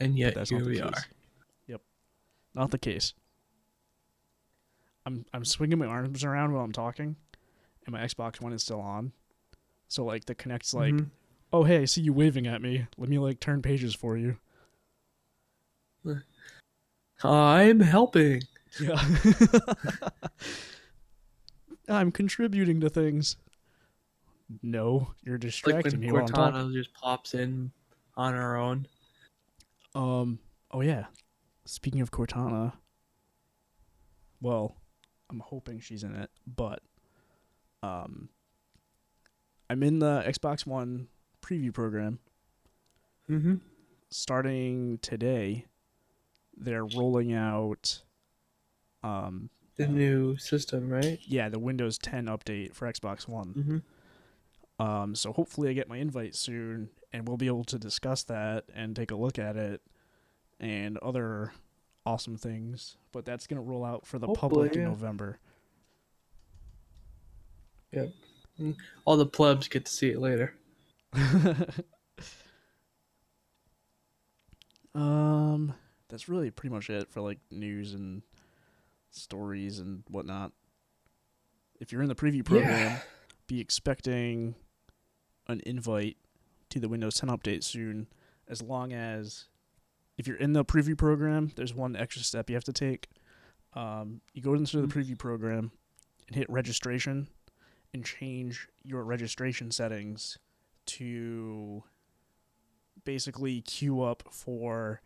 And 0.00 0.14
But 0.14 0.18
yet 0.18 0.34
that's 0.34 0.50
here 0.50 0.64
we 0.64 0.78
case. 0.80 0.82
are. 0.82 1.04
Yep. 1.68 1.82
Not 2.52 2.72
the 2.72 2.78
case. 2.78 3.14
I'm 5.06 5.24
I'm 5.32 5.44
swinging 5.44 5.78
my 5.78 5.86
arms 5.86 6.24
around 6.24 6.52
while 6.52 6.64
I'm 6.64 6.72
talking, 6.72 7.14
and 7.86 7.92
my 7.92 8.00
Xbox 8.00 8.40
One 8.40 8.52
is 8.52 8.64
still 8.64 8.80
on. 8.80 9.12
So 9.86 10.04
like 10.04 10.24
the 10.24 10.34
Kinect's 10.34 10.74
like, 10.74 10.94
Mhm. 10.94 11.10
oh 11.52 11.62
hey, 11.62 11.82
I 11.82 11.84
see 11.84 12.00
you 12.00 12.12
waving 12.12 12.48
at 12.48 12.60
me. 12.60 12.88
Let 12.98 13.08
me 13.08 13.20
like 13.20 13.38
turn 13.38 13.62
pages 13.62 13.94
for 13.94 14.16
you. 14.18 14.38
I'm 17.22 17.78
helping. 17.78 18.42
Yeah. 18.80 19.00
I'm 21.88 22.12
contributing 22.12 22.80
to 22.80 22.88
things. 22.88 23.36
No, 24.62 25.14
you're 25.24 25.34
Like 25.34 25.40
distracting 25.42 25.92
when 25.92 26.00
me 26.00 26.12
while 26.12 26.22
I'm. 26.22 26.52
Cortana 26.52 26.72
just 26.72 26.92
pops 26.94 27.34
in 27.34 27.72
on 28.16 28.34
her 28.34 28.56
own. 28.56 28.86
Um. 29.94 30.38
Oh 30.70 30.80
yeah. 30.80 31.06
Speaking 31.64 32.00
of 32.00 32.10
Cortana. 32.10 32.72
Well, 34.40 34.76
I'm 35.30 35.40
hoping 35.40 35.78
she's 35.80 36.02
in 36.02 36.16
it, 36.16 36.30
but 36.46 36.82
um, 37.82 38.28
I'm 39.70 39.82
in 39.82 40.00
the 40.00 40.22
Xbox 40.26 40.66
One 40.66 41.08
preview 41.40 41.72
program. 41.72 42.18
Mm-hmm. 43.30 43.54
Starting 44.10 44.98
today, 44.98 45.66
they're 46.56 46.84
rolling 46.84 47.32
out. 47.32 48.02
Um. 49.02 49.48
The 49.76 49.86
new 49.86 50.36
system, 50.36 50.90
right? 50.90 51.18
Yeah, 51.24 51.48
the 51.48 51.58
Windows 51.58 51.98
10 51.98 52.26
update 52.26 52.74
for 52.74 52.90
Xbox 52.90 53.26
One. 53.26 53.54
Mm-hmm. 53.54 53.78
Um, 54.82 55.14
so 55.14 55.32
hopefully 55.32 55.70
I 55.70 55.72
get 55.72 55.88
my 55.88 55.96
invite 55.96 56.34
soon, 56.34 56.90
and 57.12 57.26
we'll 57.26 57.36
be 57.36 57.46
able 57.46 57.64
to 57.64 57.78
discuss 57.78 58.22
that 58.24 58.64
and 58.74 58.96
take 58.96 59.10
a 59.10 59.16
look 59.16 59.38
at 59.38 59.56
it, 59.56 59.80
and 60.60 60.98
other 60.98 61.52
awesome 62.04 62.36
things. 62.36 62.96
But 63.12 63.24
that's 63.24 63.46
gonna 63.46 63.62
roll 63.62 63.84
out 63.84 64.06
for 64.06 64.18
the 64.18 64.26
Hopefully, 64.26 64.50
public 64.50 64.74
in 64.74 64.82
yeah. 64.82 64.88
November. 64.88 65.38
All 69.04 69.16
the 69.16 69.26
plebs 69.26 69.68
get 69.68 69.84
to 69.86 69.92
see 69.92 70.10
it 70.10 70.18
later. 70.18 70.54
um, 74.94 75.74
that's 76.08 76.28
really 76.28 76.50
pretty 76.50 76.74
much 76.74 76.90
it 76.90 77.10
for 77.10 77.20
like 77.20 77.38
news 77.50 77.94
and 77.94 78.22
stories 79.12 79.78
and 79.78 80.02
whatnot. 80.08 80.52
If 81.80 81.92
you're 81.92 82.02
in 82.02 82.08
the 82.08 82.14
preview 82.14 82.44
program, 82.44 83.00
be 83.46 83.60
expecting 83.60 84.54
an 85.48 85.60
invite 85.66 86.16
to 86.70 86.80
the 86.80 86.88
Windows 86.88 87.14
10 87.16 87.28
update 87.30 87.62
soon. 87.64 88.06
As 88.48 88.62
long 88.62 88.92
as 88.92 89.46
if 90.18 90.26
you're 90.26 90.36
in 90.36 90.52
the 90.52 90.64
preview 90.64 90.96
program, 90.96 91.52
there's 91.56 91.74
one 91.74 91.96
extra 91.96 92.22
step 92.22 92.48
you 92.50 92.56
have 92.56 92.64
to 92.64 92.72
take. 92.72 93.08
Um, 93.74 94.20
you 94.32 94.42
go 94.42 94.54
into 94.54 94.80
the 94.80 94.86
Mhm. 94.86 94.92
preview 94.92 95.18
program 95.18 95.72
and 96.26 96.36
hit 96.36 96.48
registration 96.50 97.28
and 97.92 98.04
change 98.04 98.68
your 98.82 99.02
registration 99.04 99.70
settings 99.70 100.38
to 100.86 101.84
basically 103.04 103.60
queue 103.62 104.02
up 104.02 104.22
for 104.30 105.00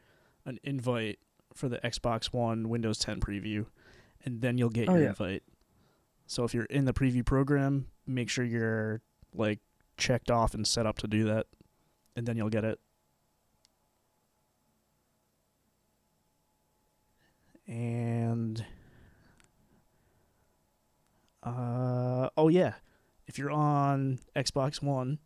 an 0.45 0.59
invite 0.63 1.19
for 1.55 1.69
the 1.69 1.79
Xbox 1.79 2.27
One 2.33 2.69
Windows 2.69 2.99
10 2.99 3.21
preview, 3.21 3.67
and 4.27 4.41
then 4.43 4.59
you'll 4.59 4.69
get 4.69 4.89
Oh, 4.89 4.95
your 4.95 5.03
yeah. 5.05 5.09
invite. 5.11 5.43
So 6.27 6.45
if 6.45 6.53
you're 6.53 6.65
in 6.65 6.85
the 6.85 6.93
preview 6.93 7.25
program, 7.25 7.87
make 8.07 8.29
sure 8.29 8.45
you're 8.45 9.01
like 9.33 9.61
checked 9.97 10.31
off 10.31 10.53
and 10.55 10.67
set 10.67 10.85
up 10.87 10.99
to 10.99 11.07
do 11.07 11.25
that, 11.25 11.47
and 12.17 12.27
then 12.27 12.37
you'll 12.37 12.51
get 12.51 12.65
it. 12.65 12.81
And 17.67 18.65
uh 21.43 22.29
oh 22.37 22.49
yeah, 22.49 22.75
if 23.27 23.39
you're 23.39 23.51
on 23.51 24.19
Xbox 24.35 24.83
One 24.83 25.19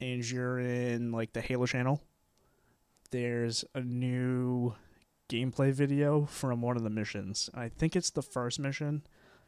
and 0.00 0.28
you're 0.28 0.58
in 0.58 1.12
like 1.12 1.32
the 1.32 1.40
Halo 1.40 1.66
channel, 1.66 2.00
there's 3.10 3.64
a 3.74 3.80
new 3.80 4.74
gameplay 5.32 5.72
video 5.72 6.26
from 6.26 6.60
one 6.60 6.76
of 6.76 6.82
the 6.82 6.90
missions. 6.90 7.48
I 7.54 7.68
think 7.68 7.96
it's 7.96 8.10
the 8.10 8.22
first 8.22 8.58
mission. 8.58 9.02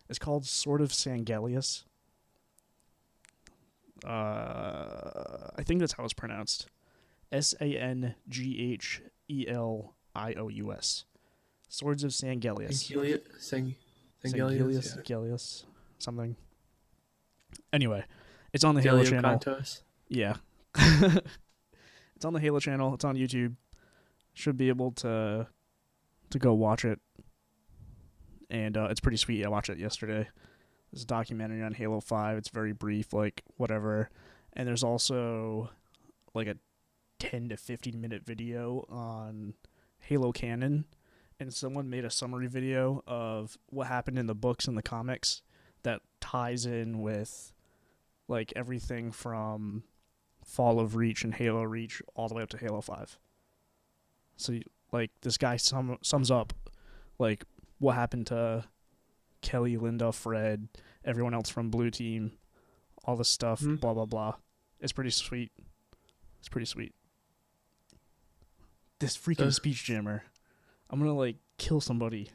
It's 0.09 0.18
called 0.18 0.47
Sword 0.47 0.80
of 0.80 0.91
Sangelius. 0.91 1.85
Uh, 4.05 5.51
I 5.57 5.62
think 5.62 5.80
that's 5.80 5.93
how 5.93 6.05
it's 6.05 6.14
pronounced. 6.14 6.68
S 7.30 7.55
A 7.61 7.76
N 7.76 8.14
G 8.28 8.72
H 8.72 9.03
E 9.28 9.47
L 9.47 9.95
I 10.14 10.32
O 10.35 10.49
U 10.49 10.72
S. 10.72 11.05
Swords 11.68 12.05
of 12.05 12.12
Sangelius. 12.12 12.72
Sangelius, 12.72 13.20
Sang, 13.39 13.74
Sangelius, 14.24 14.59
Sangelius, 14.59 14.97
Sangelius, 14.97 15.64
something. 15.99 16.37
Anyway, 17.72 18.05
it's 18.53 18.64
on 18.64 18.74
the 18.74 18.82
yeah. 18.82 18.91
Halo 18.91 19.05
channel. 19.05 19.39
Cantos. 19.39 19.82
Yeah. 20.09 20.37
it's 20.76 22.24
on 22.24 22.32
the 22.32 22.41
Halo 22.41 22.61
channel. 22.61 22.95
It's 22.95 23.05
on 23.05 23.16
YouTube. 23.16 23.57
Should 24.35 24.57
be 24.57 24.68
able 24.68 24.93
to 24.93 25.49
to 26.35 26.39
go 26.41 26.53
watch 26.53 26.85
it. 26.85 26.99
And 28.51 28.76
uh, 28.76 28.89
it's 28.91 29.01
pretty 29.01 29.16
sweet. 29.16 29.45
I 29.45 29.49
watched 29.49 29.70
it 29.70 29.78
yesterday. 29.78 30.28
There's 30.93 31.05
a 31.05 31.07
documentary 31.07 31.62
on 31.62 31.74
Halo 31.74 32.01
5. 32.01 32.37
It's 32.37 32.49
very 32.51 32.72
brief, 32.72 33.12
like 33.12 33.43
whatever. 33.57 34.11
And 34.53 34.68
there's 34.68 34.82
also 34.85 35.70
like 36.35 36.47
a 36.49 36.57
10 37.20 37.49
to 37.51 37.57
15 37.57 38.01
minute 38.01 38.24
video 38.24 38.85
on 38.89 39.55
Halo 39.99 40.32
canon. 40.32 40.85
And 41.41 41.55
someone 41.55 41.89
made 41.89 42.05
a 42.05 42.11
summary 42.11 42.49
video 42.49 43.03
of 43.07 43.57
what 43.66 43.87
happened 43.87 44.18
in 44.18 44.26
the 44.26 44.35
books 44.35 44.66
and 44.68 44.76
the 44.76 44.82
comics 44.82 45.43
that 45.82 46.01
ties 46.20 46.66
in 46.66 47.01
with 47.01 47.53
like 48.28 48.53
everything 48.57 49.11
from 49.12 49.85
Fall 50.45 50.80
of 50.80 50.97
Reach 50.97 51.22
and 51.24 51.35
Halo 51.35 51.62
Reach 51.62 52.03
all 52.14 52.28
the 52.28 52.35
way 52.35 52.43
up 52.43 52.51
to 52.51 52.59
Halo 52.59 52.80
5. 52.80 53.18
So 54.37 54.53
you- 54.53 54.62
like 54.95 55.11
this 55.20 55.36
guy 55.36 55.57
sum, 55.59 55.99
sums 56.03 56.30
up 56.30 56.55
like 57.18 57.45
what 57.78 57.97
happened 57.97 58.28
to 58.28 58.64
Kelly, 59.42 59.76
Linda, 59.76 60.12
Fred, 60.12 60.68
everyone 61.05 61.34
else 61.34 61.51
from 61.51 61.68
Blue 61.68 61.90
Team, 61.90 62.32
all 63.05 63.16
this 63.16 63.28
stuff, 63.28 63.61
Mhm. 63.61 63.80
blah 63.80 63.92
blah 63.92 64.07
blah. 64.07 64.36
It's 64.80 64.92
pretty 64.92 65.11
sweet. 65.11 65.53
It's 66.38 66.49
pretty 66.49 66.66
sweet. 66.66 66.95
This 69.01 69.16
freaking 69.16 69.36
So- 69.38 69.51
speech 69.51 69.84
jammer. 69.84 70.24
I'm 70.88 70.99
going 71.01 71.11
to 71.11 71.18
like 71.18 71.36
kill 71.59 71.80
somebody. 71.80 72.30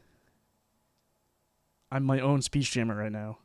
I'm 1.92 2.04
my 2.04 2.20
own 2.20 2.42
speech 2.42 2.72
jammer 2.72 2.96
right 2.96 3.12
now. 3.12 3.40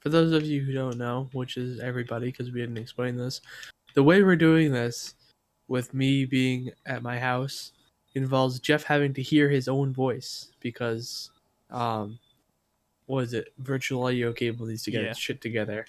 For 0.00 0.08
those 0.08 0.32
of 0.32 0.44
you 0.44 0.62
who 0.64 0.72
don't 0.72 0.96
know, 0.98 1.28
which 1.32 1.56
is 1.56 1.78
everybody 1.78 2.26
because 2.26 2.50
we 2.50 2.60
didn't 2.60 2.78
explain 2.78 3.16
this, 3.16 3.40
the 3.94 4.02
way 4.02 4.22
we're 4.22 4.36
doing 4.36 4.72
this 4.72 5.14
with 5.68 5.94
me 5.94 6.24
being 6.24 6.72
at 6.86 7.02
my 7.02 7.18
house 7.20 7.72
involves 8.14 8.60
Jeff 8.60 8.84
having 8.84 9.14
to 9.14 9.22
hear 9.22 9.48
his 9.48 9.68
own 9.68 9.92
voice 9.92 10.52
because, 10.60 11.30
um, 11.70 12.18
what 13.06 13.24
is 13.24 13.32
it? 13.34 13.52
Virtual 13.58 14.04
audio 14.04 14.32
cable 14.32 14.66
needs 14.66 14.82
to 14.84 14.90
get 14.90 15.02
Yeah. 15.04 15.10
its 15.10 15.18
shit 15.18 15.40
together 15.40 15.86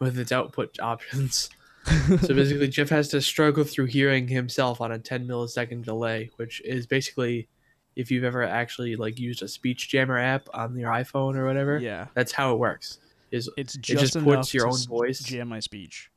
with 0.00 0.18
its 0.18 0.32
output 0.32 0.78
options. 0.80 1.50
so 2.20 2.34
basically, 2.34 2.68
Jeff 2.68 2.88
has 2.90 3.08
to 3.08 3.20
struggle 3.20 3.64
through 3.64 3.86
hearing 3.86 4.28
himself 4.28 4.80
on 4.80 4.92
a 4.92 4.98
10 4.98 5.26
millisecond 5.26 5.84
delay, 5.84 6.30
which 6.36 6.60
is 6.64 6.86
basically 6.86 7.48
if 7.96 8.10
you've 8.10 8.24
ever 8.24 8.42
actually 8.42 8.94
like 8.96 9.18
used 9.18 9.42
a 9.42 9.48
speech 9.48 9.88
jammer 9.88 10.16
app 10.18 10.48
on 10.54 10.76
your 10.78 10.90
iPhone 10.90 11.34
or 11.36 11.44
whatever. 11.44 11.78
yeah. 11.78 12.06
That's 12.14 12.32
how 12.32 12.52
it 12.54 12.58
works. 12.58 12.98
Is 13.32 13.50
It's 13.56 13.74
It 13.74 13.80
just, 13.82 14.14
just 14.14 14.24
puts 14.24 14.54
your 14.54 14.68
own 14.68 14.78
voice. 14.88 15.20
jam 15.20 15.48
my 15.48 15.60
speech. 15.60 16.10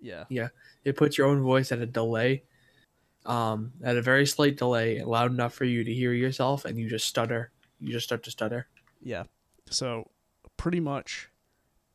Yeah, 0.00 0.24
yeah. 0.28 0.48
it 0.84 0.96
puts 0.96 1.16
your 1.16 1.28
own 1.28 1.40
voice 1.42 1.70
at 1.70 1.78
a 1.78 1.86
delay, 1.86 2.42
um, 3.26 3.72
at 3.82 3.96
a 3.96 4.02
very 4.02 4.26
slight 4.26 4.56
delay, 4.56 5.02
loud 5.02 5.30
enough 5.32 5.54
for 5.54 5.64
you 5.64 5.84
to 5.84 5.92
hear 5.92 6.12
yourself, 6.12 6.64
and 6.64 6.78
you 6.78 6.88
just 6.88 7.06
stutter. 7.06 7.50
You 7.80 7.92
just 7.92 8.06
start 8.06 8.22
to 8.24 8.30
stutter. 8.30 8.66
Yeah. 9.02 9.24
So 9.70 10.10
pretty 10.56 10.80
much 10.80 11.28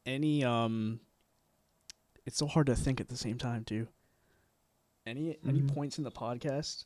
any 0.06 0.44
um 0.44 1.00
it's 2.26 2.38
so 2.38 2.48
hard 2.48 2.68
to 2.68 2.76
think 2.76 3.00
at 3.00 3.08
the 3.10 3.16
same 3.18 3.38
time 3.38 3.64
too. 3.64 3.88
Any 5.06 5.38
any 5.48 5.62
Mhm. 5.62 5.74
points 5.74 5.98
in 5.98 6.04
the 6.04 6.12
podcast 6.12 6.86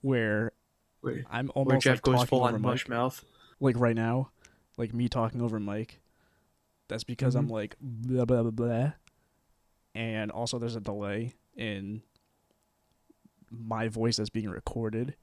where 0.00 0.52
Where, 1.00 1.24
I'm 1.30 1.46
where 1.48 1.52
almost 1.66 1.84
Jeff 1.84 1.96
like 1.96 2.02
goes 2.02 2.24
full 2.24 2.42
on 2.42 2.60
mush 2.60 2.88
mouth. 2.88 3.24
like 3.60 3.78
right 3.78 3.94
now, 3.94 4.30
like 4.76 4.92
me 4.94 5.08
talking 5.08 5.40
over 5.40 5.60
Mike. 5.60 6.00
That's 6.88 7.04
because 7.04 7.34
I'm 7.36 7.48
Mhm. 7.48 7.52
like 7.52 7.76
blah 7.80 8.24
blah 8.24 8.42
blah 8.42 8.50
blah. 8.50 8.92
And 9.94 10.30
also 10.32 10.58
there's 10.58 10.74
a 10.76 10.80
delay 10.80 11.34
in 11.56 12.02
my 13.58 13.88
voice 13.88 14.16
that's 14.16 14.30
being 14.30 14.48
recorded. 14.48 15.14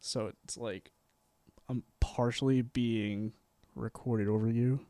So 0.00 0.32
it's 0.44 0.56
like 0.56 0.92
I'm 1.68 1.82
partially 2.00 2.62
being 2.62 3.32
recorded 3.74 4.28
over 4.28 4.48
you 4.48 4.80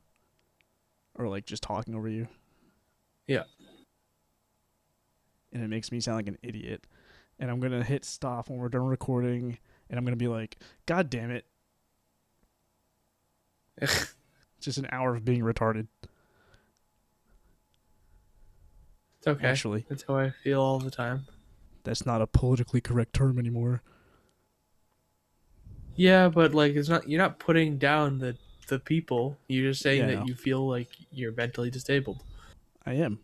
or 1.15 1.29
like 1.29 1.47
just 1.47 1.63
talking 1.63 1.95
over 1.95 2.09
you. 2.09 2.29
Yeah. 3.27 3.45
And 5.53 5.63
it 5.63 5.69
makes 5.69 5.91
me 5.91 6.01
sound 6.01 6.19
like 6.19 6.29
an 6.29 6.39
idiot. 6.43 6.87
And 7.39 7.51
I'm 7.51 7.61
going 7.61 7.73
to 7.73 7.85
hit 7.85 8.05
stop 8.05 8.49
when 8.49 8.59
we're 8.59 8.69
done 8.69 8.87
recording 8.87 9.59
and 9.89 9.99
I'm 9.99 10.05
going 10.05 10.13
to 10.13 10.17
be 10.17 10.29
like, 10.29 10.57
"God 10.87 11.11
damn 11.11 11.31
it." 11.31 11.47
just 14.61 14.79
an 14.79 14.89
hour 14.91 15.15
of 15.15 15.25
being 15.25 15.43
retarded 15.43 15.87
It's 19.19 19.27
okay. 19.27 19.47
actually. 19.47 19.85
That's 19.89 20.05
how 20.07 20.17
I 20.17 20.31
feel 20.31 20.61
all 20.61 20.79
the 20.79 20.91
time. 20.91 21.27
That's 21.87 22.05
not 22.05 22.21
a 22.21 22.27
politically 22.27 22.81
correct 22.81 23.13
term 23.13 23.39
anymore. 23.39 23.81
Yeah, 25.95 26.29
but 26.29 26.53
like 26.53 26.75
it's 26.75 26.89
not. 26.89 27.09
You're 27.09 27.23
not 27.23 27.39
putting 27.39 27.79
down 27.79 28.19
the 28.19 28.37
the 28.67 28.81
people. 28.81 29.39
You're 29.47 29.71
just 29.71 29.83
saying 29.83 30.09
Yeah, 30.09 30.17
that 30.17 30.27
you 30.27 30.35
feel 30.35 30.69
like 30.69 30.89
you're 31.13 31.31
mentally 31.31 31.71
disabled. 31.71 32.25
I 32.85 32.95
am. 32.95 33.21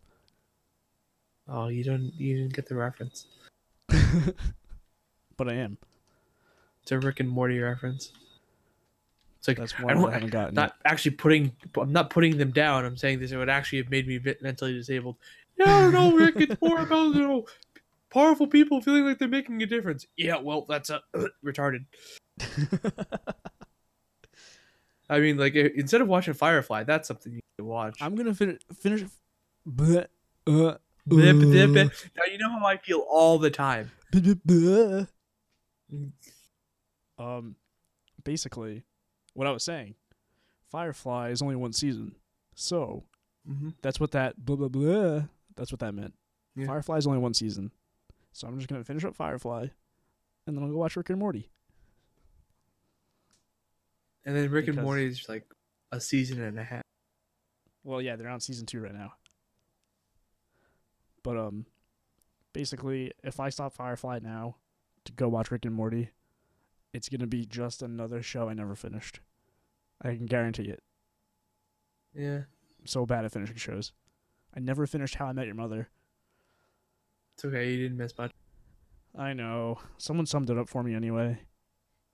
Oh, 1.48 1.66
you 1.66 1.82
don't. 1.82 2.12
You 2.16 2.36
didn't 2.36 2.54
get 2.54 2.68
the 2.68 2.76
reference. 2.76 3.26
but 3.88 5.48
I 5.48 5.54
am. 5.54 5.76
It's 6.82 6.92
a 6.92 7.00
Rick 7.00 7.18
and 7.18 7.28
Morty 7.28 7.58
reference. 7.58 8.12
It's 9.40 9.48
like 9.48 9.56
That's 9.56 9.74
I 9.76 9.92
don't. 9.92 10.08
I 10.08 10.12
haven't 10.12 10.30
gotten. 10.30 10.54
not 10.54 10.76
actually 10.84 11.16
putting 11.16 11.50
I'm 11.76 11.92
not 11.92 12.10
putting 12.10 12.38
them 12.38 12.52
down. 12.52 12.84
I'm 12.84 12.96
saying 12.96 13.18
this 13.18 13.32
it 13.32 13.36
would 13.36 13.48
actually 13.50 13.78
have 13.78 13.90
made 13.90 14.06
me 14.06 14.20
mentally 14.40 14.72
disabled. 14.72 15.16
No, 15.58 15.90
don't 15.90 16.14
Rick. 16.14 16.36
It's 16.36 16.62
more 16.62 16.78
about 16.78 17.16
you 17.16 17.22
know 17.22 17.46
powerful 18.12 18.46
people 18.46 18.80
feeling 18.80 19.04
like 19.04 19.18
they're 19.18 19.28
making 19.28 19.62
a 19.62 19.66
difference. 19.66 20.06
Yeah, 20.16 20.36
well, 20.36 20.66
that's 20.68 20.90
a 20.90 21.00
retarded. 21.44 21.86
I 25.08 25.20
mean, 25.20 25.36
like 25.36 25.54
instead 25.54 26.00
of 26.00 26.08
watching 26.08 26.34
Firefly, 26.34 26.84
that's 26.84 27.08
something 27.08 27.32
you 27.34 27.40
can 27.58 27.66
watch. 27.66 27.98
I'm 28.00 28.14
gonna 28.14 28.34
fin- 28.34 28.58
finish. 28.80 29.04
Bleh, 29.68 30.06
uh, 30.46 30.74
Blip, 31.06 31.36
blip. 31.36 31.70
Now 31.74 32.24
you 32.30 32.38
know 32.38 32.50
how 32.50 32.64
I 32.66 32.76
feel 32.78 33.04
all 33.10 33.38
the 33.38 33.50
time. 33.50 33.90
bleh. 34.12 35.06
Um, 37.18 37.56
basically, 38.24 38.84
what 39.34 39.46
I 39.46 39.50
was 39.50 39.62
saying, 39.64 39.94
Firefly 40.70 41.30
is 41.30 41.42
only 41.42 41.56
one 41.56 41.72
season, 41.72 42.14
so 42.54 43.04
Mm-hmm. 43.48 43.70
that's 43.82 43.98
what 43.98 44.12
that 44.12 44.36
blah 44.44 44.54
blah 44.54 44.68
blah. 44.68 45.22
That's 45.56 45.72
what 45.72 45.80
that 45.80 45.92
meant. 45.94 46.14
Yeah. 46.54 46.66
Firefly 46.66 46.98
is 46.98 47.08
only 47.08 47.18
one 47.18 47.34
season, 47.34 47.72
so 48.32 48.48
I'm 48.48 48.56
just 48.58 48.68
gonna 48.68 48.84
finish 48.84 49.04
up 49.04 49.14
Firefly, 49.14 49.68
and 50.46 50.56
then 50.56 50.62
I'll 50.62 50.70
go 50.70 50.78
watch 50.78 50.96
Rick 50.96 51.10
and 51.10 51.18
Morty. 51.18 51.50
And 54.24 54.36
then 54.36 54.50
Rick 54.50 54.68
and 54.68 54.80
Morty 54.80 55.06
is 55.06 55.28
like 55.28 55.44
a 55.90 56.00
season 56.00 56.40
and 56.40 56.58
a 56.58 56.64
half. 56.64 56.82
Well, 57.84 58.00
yeah, 58.00 58.16
they're 58.16 58.28
on 58.28 58.40
season 58.40 58.66
two 58.66 58.80
right 58.80 58.94
now. 58.94 59.14
But 61.22 61.36
um, 61.36 61.66
basically, 62.52 63.12
if 63.22 63.40
I 63.40 63.48
stop 63.48 63.72
Firefly 63.72 64.20
now 64.22 64.56
to 65.04 65.12
go 65.12 65.28
watch 65.28 65.50
Rick 65.50 65.64
and 65.64 65.74
Morty, 65.74 66.10
it's 66.92 67.08
gonna 67.08 67.26
be 67.26 67.44
just 67.44 67.82
another 67.82 68.22
show 68.22 68.48
I 68.48 68.54
never 68.54 68.74
finished. 68.74 69.20
I 70.00 70.14
can 70.14 70.26
guarantee 70.26 70.68
it. 70.68 70.82
Yeah, 72.14 72.42
I'm 72.80 72.86
so 72.86 73.06
bad 73.06 73.24
at 73.24 73.32
finishing 73.32 73.56
shows. 73.56 73.92
I 74.54 74.60
never 74.60 74.86
finished 74.86 75.16
How 75.16 75.26
I 75.26 75.32
Met 75.32 75.46
Your 75.46 75.54
Mother. 75.54 75.88
It's 77.34 77.44
okay. 77.44 77.70
You 77.70 77.76
didn't 77.82 77.98
miss 77.98 78.16
much. 78.18 78.32
I 79.16 79.32
know. 79.32 79.78
Someone 79.98 80.26
summed 80.26 80.50
it 80.50 80.58
up 80.58 80.68
for 80.68 80.82
me 80.82 80.94
anyway. 80.94 81.38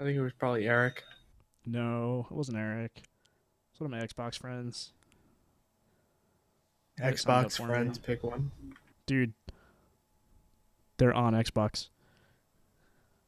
I 0.00 0.04
think 0.04 0.16
it 0.16 0.22
was 0.22 0.32
probably 0.32 0.66
Eric. 0.66 1.02
No, 1.66 2.26
it 2.30 2.34
wasn't 2.34 2.58
Eric. 2.58 3.02
It's 3.72 3.80
one 3.80 3.92
of 3.92 3.98
my 4.00 4.04
Xbox 4.06 4.38
friends. 4.38 4.92
Eric 7.00 7.18
summed 7.18 7.44
it 7.44 7.46
up 7.46 7.52
Xbox 7.52 7.66
friends, 7.66 7.98
pick 7.98 8.22
one. 8.24 8.50
Dude, 9.06 9.32
they're 10.98 11.14
on 11.14 11.34
Xbox. 11.34 11.88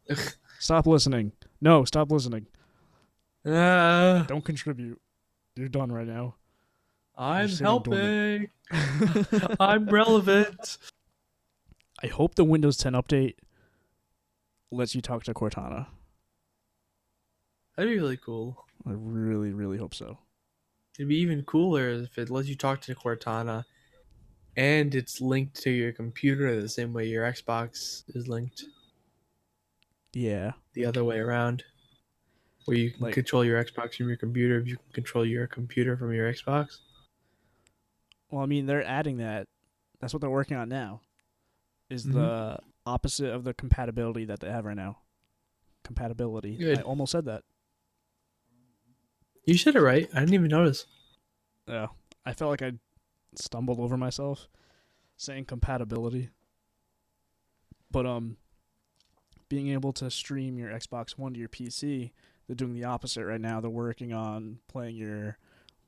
Stop 0.58 0.86
listening. 0.86 1.32
No, 1.60 1.84
stop 1.84 2.10
listening. 2.10 2.46
Ah, 3.46 4.24
Don't 4.28 4.44
contribute. 4.44 5.00
You're 5.56 5.68
done 5.68 5.90
right 5.92 6.06
now. 6.06 6.34
I'm 7.16 7.48
helping. 7.48 8.48
I'm 9.60 9.86
relevant. 9.86 10.78
I 12.02 12.06
hope 12.06 12.34
the 12.34 12.44
Windows 12.44 12.76
10 12.78 12.92
update 12.94 13.34
lets 14.70 14.94
you 14.94 15.00
talk 15.00 15.24
to 15.24 15.34
Cortana. 15.34 15.86
That'd 17.76 17.92
be 17.92 17.98
really 17.98 18.16
cool. 18.16 18.64
I 18.86 18.92
really, 18.92 19.52
really 19.52 19.78
hope 19.78 19.94
so. 19.94 20.18
It'd 20.98 21.08
be 21.08 21.16
even 21.18 21.42
cooler 21.44 21.88
if 21.90 22.18
it 22.18 22.30
lets 22.30 22.48
you 22.48 22.56
talk 22.56 22.80
to 22.82 22.94
Cortana 22.94 23.64
and 24.56 24.94
it's 24.94 25.20
linked 25.20 25.54
to 25.62 25.70
your 25.70 25.92
computer 25.92 26.60
the 26.60 26.68
same 26.68 26.92
way 26.92 27.06
your 27.06 27.24
Xbox 27.30 28.02
is 28.08 28.28
linked 28.28 28.64
Yeah. 30.12 30.52
the 30.74 30.84
other 30.86 31.04
way 31.04 31.18
around. 31.18 31.64
Where 32.66 32.76
you 32.76 32.90
can 32.90 33.00
Like- 33.02 33.14
control 33.14 33.44
your 33.44 33.62
Xbox 33.62 33.96
from 33.96 34.08
your 34.08 34.16
computer 34.16 34.58
if 34.58 34.66
you 34.66 34.76
can 34.76 34.92
control 34.92 35.24
your 35.24 35.46
computer 35.46 35.96
from 35.96 36.12
your 36.12 36.30
Xbox. 36.32 36.78
Well, 38.30 38.42
I 38.42 38.46
mean, 38.46 38.66
they're 38.66 38.84
adding 38.84 39.16
that. 39.18 39.48
That's 40.00 40.12
what 40.12 40.20
they're 40.20 40.30
working 40.30 40.56
on 40.56 40.68
now. 40.68 41.00
Is 41.90 42.06
Mhm. 42.06 42.12
the 42.14 42.58
opposite 42.86 43.30
of 43.34 43.44
the 43.44 43.52
compatibility 43.52 44.24
that 44.24 44.40
they 44.40 44.48
have 44.50 44.64
right 44.64 44.76
now. 44.76 45.00
Compatibility. 45.82 46.56
Good. 46.56 46.78
I 46.78 46.82
almost 46.82 47.12
said 47.12 47.24
that. 47.26 47.44
You 49.44 49.56
said 49.56 49.74
it 49.74 49.80
right. 49.80 50.08
I 50.14 50.20
didn't 50.20 50.34
even 50.34 50.48
notice. 50.48 50.86
Yeah. 51.66 51.88
I 52.24 52.32
felt 52.32 52.50
like 52.50 52.62
I 52.62 52.72
stumbled 53.34 53.80
over 53.80 53.96
myself 53.96 54.48
saying 55.16 55.46
compatibility. 55.46 56.30
But 57.90 58.06
um 58.06 58.36
being 59.48 59.68
able 59.68 59.92
to 59.94 60.10
stream 60.10 60.58
your 60.58 60.70
Xbox 60.70 61.18
One 61.18 61.32
to 61.34 61.40
your 61.40 61.48
PC, 61.48 62.12
they're 62.46 62.54
doing 62.54 62.74
the 62.74 62.84
opposite 62.84 63.24
right 63.24 63.40
now. 63.40 63.60
They're 63.60 63.68
working 63.70 64.12
on 64.12 64.60
playing 64.68 64.94
your 64.96 65.38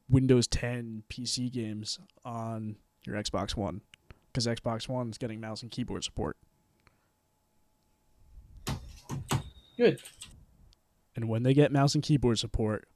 Windows 0.09 0.49
10 0.49 1.05
PC 1.09 1.49
games 1.53 2.01
on 2.25 2.77
your 3.07 3.15
Xbox 3.17 3.55
One 3.57 3.83
because 4.33 4.47
Xbox 4.47 4.89
One 4.89 5.11
is 5.11 5.19
getting 5.19 5.41
mouse 5.41 5.63
and 5.63 5.71
keyboard 5.71 6.05
support. 6.05 6.37
Good. 9.77 10.01
And 11.17 11.29
when 11.29 11.43
they 11.43 11.55
get 11.55 11.73
mouse 11.73 11.95
and 11.95 12.03
keyboard 12.03 12.39
support, 12.39 12.87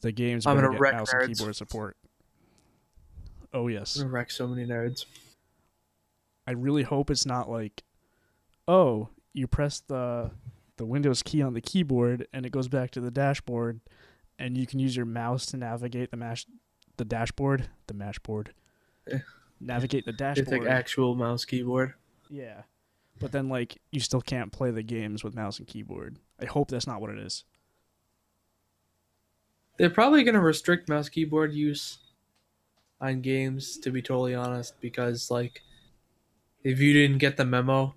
the 0.00 0.12
games 0.12 0.46
I'm 0.46 0.56
gonna 0.56 0.70
get 0.72 0.80
wreck 0.80 0.94
mouse 0.94 1.12
nerds. 1.12 1.24
and 1.24 1.36
keyboard 1.36 1.56
support. 1.56 1.96
Oh 3.52 3.68
yes. 3.68 3.96
I'm 3.96 4.02
gonna 4.02 4.12
wreck 4.12 4.30
so 4.30 4.46
many 4.46 4.66
nerds. 4.66 5.06
I 6.46 6.52
really 6.52 6.82
hope 6.82 7.10
it's 7.10 7.24
not 7.24 7.48
like, 7.50 7.82
oh, 8.68 9.08
you 9.32 9.46
press 9.46 9.80
the 9.80 10.30
the 10.76 10.84
Windows 10.84 11.22
key 11.22 11.40
on 11.40 11.54
the 11.54 11.60
keyboard 11.60 12.26
and 12.32 12.44
it 12.44 12.50
goes 12.52 12.68
back 12.68 12.90
to 12.92 13.00
the 13.00 13.10
dashboard, 13.10 13.80
and 14.38 14.58
you 14.58 14.66
can 14.66 14.78
use 14.80 14.96
your 14.96 15.06
mouse 15.06 15.46
to 15.46 15.56
navigate 15.56 16.10
the 16.10 16.16
mash, 16.16 16.46
the 16.96 17.04
dashboard, 17.04 17.68
the 17.86 17.94
mashboard, 17.94 18.48
Eh. 19.10 19.18
Navigate 19.64 20.04
the 20.06 20.12
dashboard. 20.12 20.48
It's 20.48 20.52
like 20.52 20.66
actual 20.70 21.14
mouse 21.14 21.44
keyboard. 21.44 21.94
yeah, 22.30 22.62
but 23.20 23.32
then 23.32 23.48
like 23.48 23.80
you 23.90 24.00
still 24.00 24.20
can't 24.20 24.52
play 24.52 24.70
the 24.70 24.82
games 24.82 25.22
with 25.24 25.34
mouse 25.34 25.58
and 25.58 25.66
keyboard. 25.66 26.18
I 26.40 26.46
hope 26.46 26.68
that's 26.68 26.86
not 26.86 27.00
what 27.00 27.10
it 27.10 27.18
is. 27.18 27.44
They're 29.76 29.90
probably 29.90 30.22
gonna 30.22 30.40
restrict 30.40 30.88
mouse 30.88 31.08
keyboard 31.08 31.52
use 31.52 31.98
on 33.00 33.20
games, 33.20 33.76
to 33.78 33.90
be 33.90 34.00
totally 34.00 34.34
honest, 34.34 34.80
because 34.80 35.30
like 35.30 35.62
if 36.62 36.80
you 36.80 36.92
didn't 36.92 37.18
get 37.18 37.36
the 37.36 37.44
memo 37.44 37.94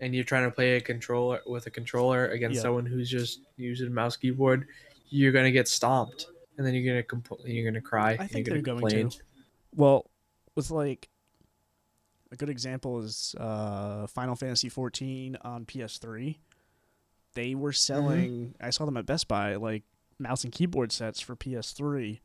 and 0.00 0.14
you're 0.14 0.24
trying 0.24 0.44
to 0.44 0.50
play 0.54 0.76
a 0.76 0.80
controller 0.80 1.40
with 1.46 1.66
a 1.66 1.70
controller 1.70 2.28
against 2.28 2.56
Yeah. 2.56 2.62
someone 2.62 2.84
who's 2.86 3.10
just 3.10 3.40
using 3.56 3.92
mouse 3.92 4.16
keyboard, 4.16 4.66
you're 5.08 5.32
gonna 5.32 5.50
get 5.50 5.66
stomped, 5.66 6.26
and 6.58 6.66
then 6.66 6.74
you're 6.74 6.84
gonna 7.02 7.02
compl- 7.22 7.40
you're 7.46 7.64
gonna 7.70 7.80
cry. 7.80 8.12
I 8.20 8.26
think 8.26 8.46
you're 8.46 8.56
they're 8.60 8.74
going 8.74 9.08
to. 9.10 9.18
Well, 9.74 10.10
with 10.56 10.72
like 10.72 11.08
a 12.32 12.36
good 12.36 12.50
example 12.50 12.98
is 13.00 13.36
uh, 13.38 14.08
Final 14.08 14.34
Fantasy 14.34 14.68
14 14.68 15.38
on 15.42 15.64
PS3. 15.64 16.36
They 17.34 17.54
were 17.54 17.72
selling. 17.72 18.54
I 18.60 18.70
saw 18.70 18.84
them 18.86 18.96
at 18.96 19.06
Best 19.06 19.28
Buy, 19.28 19.54
like 19.54 19.84
mouse 20.18 20.42
and 20.42 20.52
keyboard 20.52 20.90
sets 20.90 21.20
for 21.20 21.36
PS3, 21.36 22.18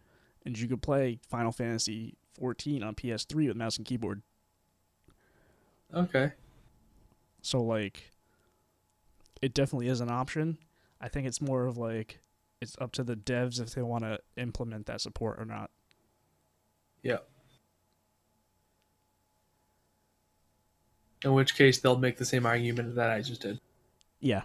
and 0.46 0.58
you 0.58 0.68
could 0.68 0.82
play 0.82 1.20
Final 1.30 1.52
Fantasy 1.52 2.16
14 2.40 2.82
on 2.82 2.96
PS3 2.96 3.48
with 3.48 3.58
mouse 3.58 3.78
and 3.78 3.86
keyboard. 3.86 4.22
Okay. 5.94 6.32
So 7.42 7.62
like, 7.62 8.12
it 9.42 9.54
definitely 9.54 9.90
is 9.90 10.02
an 10.02 10.10
option. 10.10 10.58
I 11.02 11.10
think 11.10 11.28
it's 11.28 11.42
more 11.42 11.66
of 11.66 11.78
like 11.78 12.20
it's 12.62 12.76
up 12.80 12.92
to 12.94 13.04
the 13.04 13.16
devs 13.16 13.60
if 13.60 13.74
they 13.74 13.82
want 13.82 14.04
to 14.04 14.20
implement 14.38 14.86
that 14.86 15.02
support 15.02 15.40
or 15.40 15.46
not. 15.46 15.72
Yeah. 17.04 17.18
In 21.24 21.34
which 21.34 21.56
case, 21.56 21.80
they'll 21.80 21.98
make 21.98 22.18
the 22.18 22.26
same 22.26 22.46
argument 22.46 22.96
that 22.96 23.10
I 23.10 23.22
just 23.22 23.42
did. 23.42 23.60
Yeah, 24.20 24.42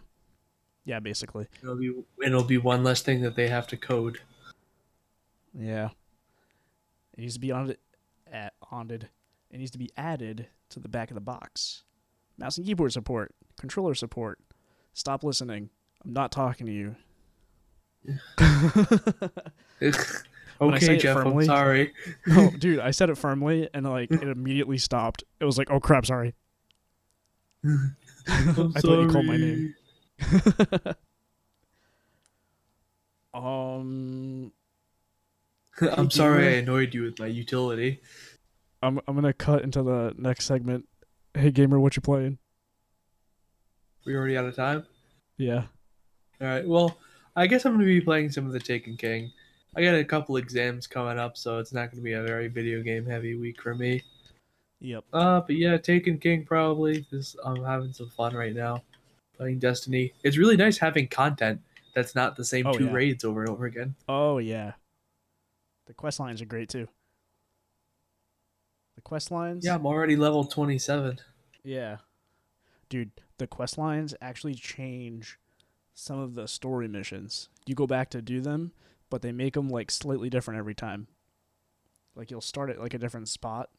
yeah, 0.84 1.00
basically. 1.00 1.46
It'll 1.62 1.76
be 1.76 1.92
it'll 2.24 2.44
be 2.44 2.58
one 2.58 2.84
less 2.84 3.02
thing 3.02 3.22
that 3.22 3.34
they 3.36 3.48
have 3.48 3.66
to 3.68 3.76
code. 3.76 4.18
Yeah. 5.58 5.90
It 7.16 7.20
needs 7.20 7.34
to 7.34 7.40
be 7.40 7.50
on 7.50 7.70
it 7.70 7.80
at 8.30 8.52
onded. 8.72 9.04
It 9.50 9.58
needs 9.58 9.70
to 9.70 9.78
be 9.78 9.90
added 9.96 10.48
to 10.70 10.80
the 10.80 10.88
back 10.88 11.10
of 11.10 11.14
the 11.14 11.20
box. 11.20 11.82
Mouse 12.36 12.58
and 12.58 12.66
keyboard 12.66 12.92
support, 12.92 13.34
controller 13.58 13.94
support. 13.94 14.38
Stop 14.92 15.24
listening. 15.24 15.70
I'm 16.04 16.12
not 16.12 16.30
talking 16.30 16.66
to 16.66 16.72
you. 16.72 16.96
When 20.58 20.72
I 20.72 20.78
say 20.78 20.92
okay, 20.92 20.96
Jeff, 20.98 21.16
I'm 21.18 21.24
firmly- 21.24 21.44
sorry. 21.44 21.92
No, 22.26 22.50
dude, 22.58 22.80
I 22.80 22.90
said 22.90 23.10
it 23.10 23.18
firmly 23.18 23.68
and 23.74 23.84
like 23.88 24.10
it 24.10 24.22
immediately 24.22 24.78
stopped. 24.78 25.22
It 25.38 25.44
was 25.44 25.58
like, 25.58 25.70
"Oh 25.70 25.80
crap, 25.80 26.06
sorry." 26.06 26.34
I 28.28 28.80
thought 28.80 29.00
you 29.00 29.08
called 29.08 29.26
my 29.26 29.36
name. 29.36 29.74
Um 33.36 34.50
I'm 35.80 36.10
sorry 36.10 36.48
I 36.48 36.50
annoyed 36.52 36.94
you 36.94 37.02
with 37.02 37.18
my 37.18 37.26
utility. 37.26 38.00
I'm 38.82 38.98
I'm 39.06 39.14
going 39.14 39.24
to 39.24 39.34
cut 39.34 39.62
into 39.62 39.82
the 39.82 40.14
next 40.16 40.46
segment. 40.46 40.88
Hey 41.34 41.50
gamer, 41.50 41.78
what 41.78 41.96
you 41.96 42.02
playing? 42.02 42.38
We 44.06 44.14
already 44.14 44.38
out 44.38 44.46
of 44.46 44.56
time. 44.56 44.86
Yeah. 45.36 45.64
All 46.40 46.48
right. 46.48 46.66
Well, 46.66 46.96
I 47.34 47.46
guess 47.46 47.66
I'm 47.66 47.72
going 47.72 47.80
to 47.80 47.86
be 47.86 48.00
playing 48.00 48.30
some 48.30 48.46
of 48.46 48.52
the 48.52 48.60
Taken 48.60 48.96
King. 48.96 49.32
I 49.76 49.82
got 49.82 49.94
a 49.94 50.04
couple 50.04 50.38
exams 50.38 50.86
coming 50.86 51.18
up, 51.18 51.36
so 51.36 51.58
it's 51.58 51.74
not 51.74 51.90
going 51.90 51.98
to 51.98 52.02
be 52.02 52.14
a 52.14 52.22
very 52.22 52.48
video 52.48 52.82
game 52.82 53.04
heavy 53.04 53.34
week 53.34 53.60
for 53.60 53.74
me. 53.74 54.02
Yep. 54.80 55.04
Uh, 55.12 55.40
but 55.40 55.56
yeah, 55.56 55.76
Taken 55.78 56.18
King 56.18 56.44
probably. 56.44 57.00
because 57.00 57.34
I'm 57.44 57.64
having 57.64 57.92
some 57.92 58.10
fun 58.10 58.34
right 58.34 58.54
now, 58.54 58.82
playing 59.36 59.58
Destiny. 59.58 60.12
It's 60.22 60.36
really 60.36 60.56
nice 60.56 60.78
having 60.78 61.08
content 61.08 61.60
that's 61.94 62.14
not 62.14 62.36
the 62.36 62.44
same 62.44 62.66
Oh, 62.66 62.72
two 62.74 62.86
yeah. 62.86 62.92
raids 62.92 63.24
over 63.24 63.40
and 63.40 63.50
over 63.50 63.64
again. 63.66 63.94
Oh 64.08 64.38
yeah. 64.38 64.72
The 65.86 65.94
quest 65.94 66.20
lines 66.20 66.42
are 66.42 66.46
great 66.46 66.68
too. 66.68 66.88
The 68.96 69.02
quest 69.02 69.30
lines? 69.30 69.64
Yeah, 69.64 69.74
I'm 69.76 69.86
already 69.86 70.16
level 70.16 70.44
27. 70.44 71.18
Yeah. 71.62 71.98
Dude, 72.88 73.10
the 73.38 73.46
quest 73.46 73.78
lines 73.78 74.14
actually 74.20 74.54
change 74.54 75.38
some 75.94 76.18
of 76.18 76.34
the 76.34 76.46
story 76.48 76.88
missions. 76.88 77.48
You 77.66 77.74
go 77.74 77.86
back 77.86 78.10
to 78.10 78.22
do 78.22 78.40
them, 78.40 78.72
but 79.10 79.22
they 79.22 79.32
make 79.32 79.54
them 79.54 79.68
like 79.68 79.90
slightly 79.90 80.30
different 80.30 80.58
every 80.58 80.74
time. 80.74 81.08
Like 82.14 82.30
you'll 82.30 82.40
start 82.40 82.70
at 82.70 82.80
like 82.80 82.94
a 82.94 82.98
different 82.98 83.28
spot, 83.28 83.70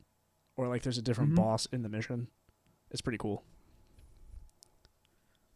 or 0.58 0.68
like 0.68 0.82
there's 0.84 0.98
a 0.98 1.02
different 1.02 1.32
Mhm. 1.32 1.36
boss 1.38 1.66
in 1.68 1.84
the 1.84 1.90
mission. 1.90 2.28
It's 2.92 3.02
pretty 3.02 3.18
cool. 3.20 3.44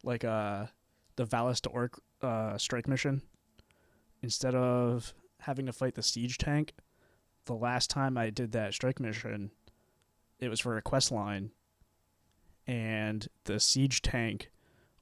Like 0.02 0.24
uh, 0.24 0.66
the 1.16 1.24
Valus 1.24 1.60
Ta'aurc 1.60 1.98
uh 2.22 2.56
strike 2.58 2.88
mission. 2.88 3.22
Instead 4.22 4.54
of 4.54 5.12
having 5.40 5.66
to 5.66 5.72
fight 5.72 5.94
the 5.96 6.02
siege 6.02 6.38
tank, 6.38 6.74
the 7.46 7.54
last 7.54 7.90
time 7.90 8.16
I 8.16 8.30
did 8.30 8.52
that 8.52 8.72
strike 8.74 9.00
mission, 9.00 9.50
it 10.38 10.48
was 10.48 10.60
for 10.60 10.76
a 10.76 10.82
quest 10.82 11.10
line, 11.10 11.50
and 12.66 13.26
the 13.44 13.58
siege 13.58 14.00
tank 14.02 14.50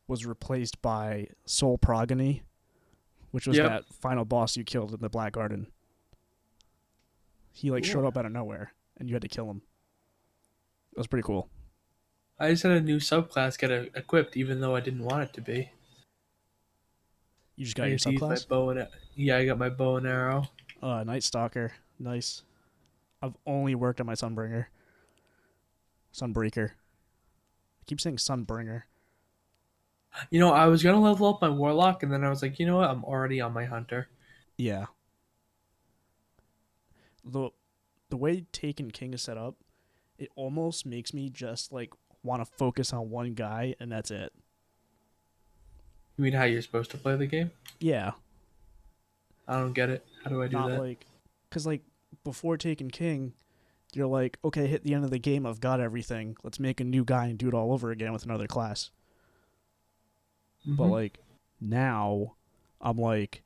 was 0.06 0.24
replaced 0.24 0.80
by 0.80 1.28
Sol 1.44 1.76
Progeny, 1.76 2.42
which 3.30 3.46
was 3.46 3.58
Yep. 3.58 3.68
that 3.68 3.94
final 3.94 4.24
boss 4.24 4.56
you 4.56 4.64
killed 4.64 4.94
in 4.94 5.00
the 5.00 5.10
Black 5.10 5.34
Garden. 5.34 5.70
He 7.52 7.70
like 7.70 7.84
showed 7.84 8.06
up 8.06 8.16
out 8.16 8.24
of 8.26 8.32
nowhere, 8.32 8.72
and 8.96 9.08
you 9.10 9.14
had 9.14 9.22
to 9.22 9.28
kill 9.28 9.50
him. 9.50 9.62
It 10.92 10.98
was 10.98 11.06
pretty 11.06 11.22
cool. 11.22 11.48
I 12.38 12.50
just 12.50 12.62
had 12.62 12.72
a 12.72 12.80
new 12.80 12.96
subclass 12.96 13.58
get 13.58 13.70
a, 13.70 13.90
equipped, 13.94 14.36
even 14.36 14.60
though 14.60 14.74
I 14.74 14.80
didn't 14.80 15.04
want 15.04 15.22
it 15.22 15.32
to 15.34 15.40
be. 15.40 15.70
You 17.56 17.64
just 17.64 17.76
got 17.76 17.84
I 17.84 17.86
your 17.88 17.94
use 17.94 18.06
my 18.06 18.12
subclass. 18.12 18.48
bow 18.48 18.70
and 18.70 18.88
yeah, 19.14 19.36
I 19.36 19.44
got 19.44 19.58
my 19.58 19.68
bow 19.68 19.96
and 19.96 20.06
arrow. 20.06 20.44
Uh, 20.82 21.04
Night 21.04 21.22
Stalker, 21.22 21.72
nice. 21.98 22.42
I've 23.20 23.36
only 23.46 23.74
worked 23.74 24.00
on 24.00 24.06
my 24.06 24.14
Sunbringer. 24.14 24.66
Sunbreaker. 26.14 26.70
I 26.70 27.84
keep 27.86 28.00
saying 28.00 28.16
Sunbringer. 28.16 28.84
You 30.30 30.40
know, 30.40 30.52
I 30.52 30.66
was 30.66 30.82
gonna 30.82 31.00
level 31.00 31.28
up 31.28 31.42
my 31.42 31.50
warlock, 31.50 32.02
and 32.02 32.10
then 32.10 32.24
I 32.24 32.30
was 32.30 32.42
like, 32.42 32.58
you 32.58 32.66
know 32.66 32.78
what? 32.78 32.88
I'm 32.90 33.04
already 33.04 33.40
on 33.40 33.52
my 33.52 33.66
hunter. 33.66 34.08
Yeah. 34.56 34.86
The 37.22 37.50
the 38.08 38.16
way 38.16 38.46
Taken 38.52 38.90
King 38.90 39.12
is 39.12 39.22
set 39.22 39.36
up, 39.36 39.56
it 40.20 40.30
almost 40.36 40.86
makes 40.86 41.12
me 41.12 41.28
just 41.30 41.72
like 41.72 41.92
want 42.22 42.44
to 42.44 42.50
focus 42.58 42.92
on 42.92 43.10
one 43.10 43.32
guy 43.34 43.74
and 43.80 43.90
that's 43.90 44.10
it. 44.10 44.32
You 46.16 46.24
mean 46.24 46.34
how 46.34 46.44
you're 46.44 46.62
supposed 46.62 46.90
to 46.92 46.98
play 46.98 47.16
the 47.16 47.26
game? 47.26 47.50
Yeah, 47.80 48.12
I 49.48 49.58
don't 49.58 49.72
get 49.72 49.88
it. 49.88 50.06
How 50.22 50.30
do 50.30 50.42
I 50.42 50.46
do 50.48 50.56
not 50.56 50.68
that? 50.68 50.78
like 50.78 51.06
cuz 51.50 51.66
like 51.66 51.82
before 52.22 52.56
Taken 52.58 52.90
King, 52.90 53.32
you're 53.94 54.06
like, 54.06 54.38
okay, 54.44 54.66
hit 54.66 54.84
the 54.84 54.92
end 54.94 55.04
of 55.04 55.10
the 55.10 55.18
game, 55.18 55.46
I've 55.46 55.60
got 55.60 55.80
everything. 55.80 56.36
Let's 56.44 56.60
make 56.60 56.80
a 56.80 56.84
new 56.84 57.04
guy 57.04 57.26
and 57.26 57.38
do 57.38 57.48
it 57.48 57.54
all 57.54 57.72
over 57.72 57.90
again 57.90 58.12
with 58.12 58.24
another 58.24 58.46
class. 58.46 58.90
But 60.66 60.88
Mhm. 60.88 60.90
like 60.90 61.18
now, 61.60 62.34
I'm 62.80 62.98
like, 62.98 63.42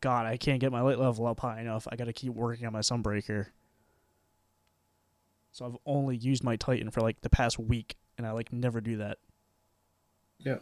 God, 0.00 0.24
I 0.26 0.38
can't 0.38 0.60
get 0.60 0.72
my 0.72 0.80
light 0.80 0.98
level 0.98 1.26
up 1.26 1.40
high 1.40 1.60
enough. 1.60 1.86
I 1.90 1.96
got 1.96 2.04
to 2.04 2.12
keep 2.12 2.32
working 2.32 2.66
on 2.66 2.72
my 2.72 2.80
Sunbreaker. 2.80 3.48
So 5.56 5.64
I've 5.64 5.78
only 5.86 6.18
used 6.18 6.44
my 6.44 6.56
Titan 6.56 6.90
for 6.90 7.00
like 7.00 7.22
the 7.22 7.30
past 7.30 7.58
week, 7.58 7.96
and 8.18 8.26
I 8.26 8.32
like 8.32 8.52
never 8.52 8.78
do 8.78 8.98
that. 8.98 9.16
Yeah, 10.40 10.58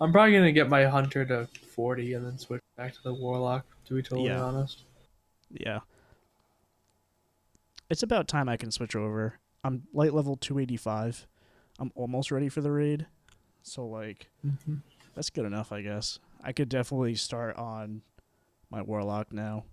I'm 0.00 0.10
probably 0.10 0.32
gonna 0.32 0.52
get 0.52 0.70
my 0.70 0.86
hunter 0.86 1.22
to 1.26 1.46
40 1.74 2.14
and 2.14 2.24
then 2.24 2.38
switch 2.38 2.62
back 2.74 2.94
to 2.94 3.02
the 3.02 3.12
warlock. 3.12 3.66
To 3.84 3.94
be 3.94 4.02
totally 4.02 4.30
Yeah. 4.30 4.40
honest. 4.40 4.84
Yeah. 5.50 5.80
It's 7.90 8.02
about 8.02 8.26
time 8.26 8.48
I 8.48 8.56
can 8.56 8.70
switch 8.70 8.96
over. 8.96 9.38
I'm 9.62 9.82
light 9.92 10.14
level 10.14 10.34
285. 10.34 11.26
I'm 11.78 11.92
almost 11.94 12.30
ready 12.30 12.48
for 12.48 12.62
the 12.62 12.70
raid. 12.70 13.06
So 13.62 13.86
like 13.86 14.30
hmm 14.40 14.76
that's 15.14 15.28
good 15.28 15.44
enough, 15.44 15.72
I 15.72 15.82
guess. 15.82 16.20
I 16.42 16.52
could 16.52 16.70
definitely 16.70 17.16
start 17.16 17.54
on 17.58 18.00
my 18.70 18.80
warlock 18.80 19.30
now. 19.30 19.64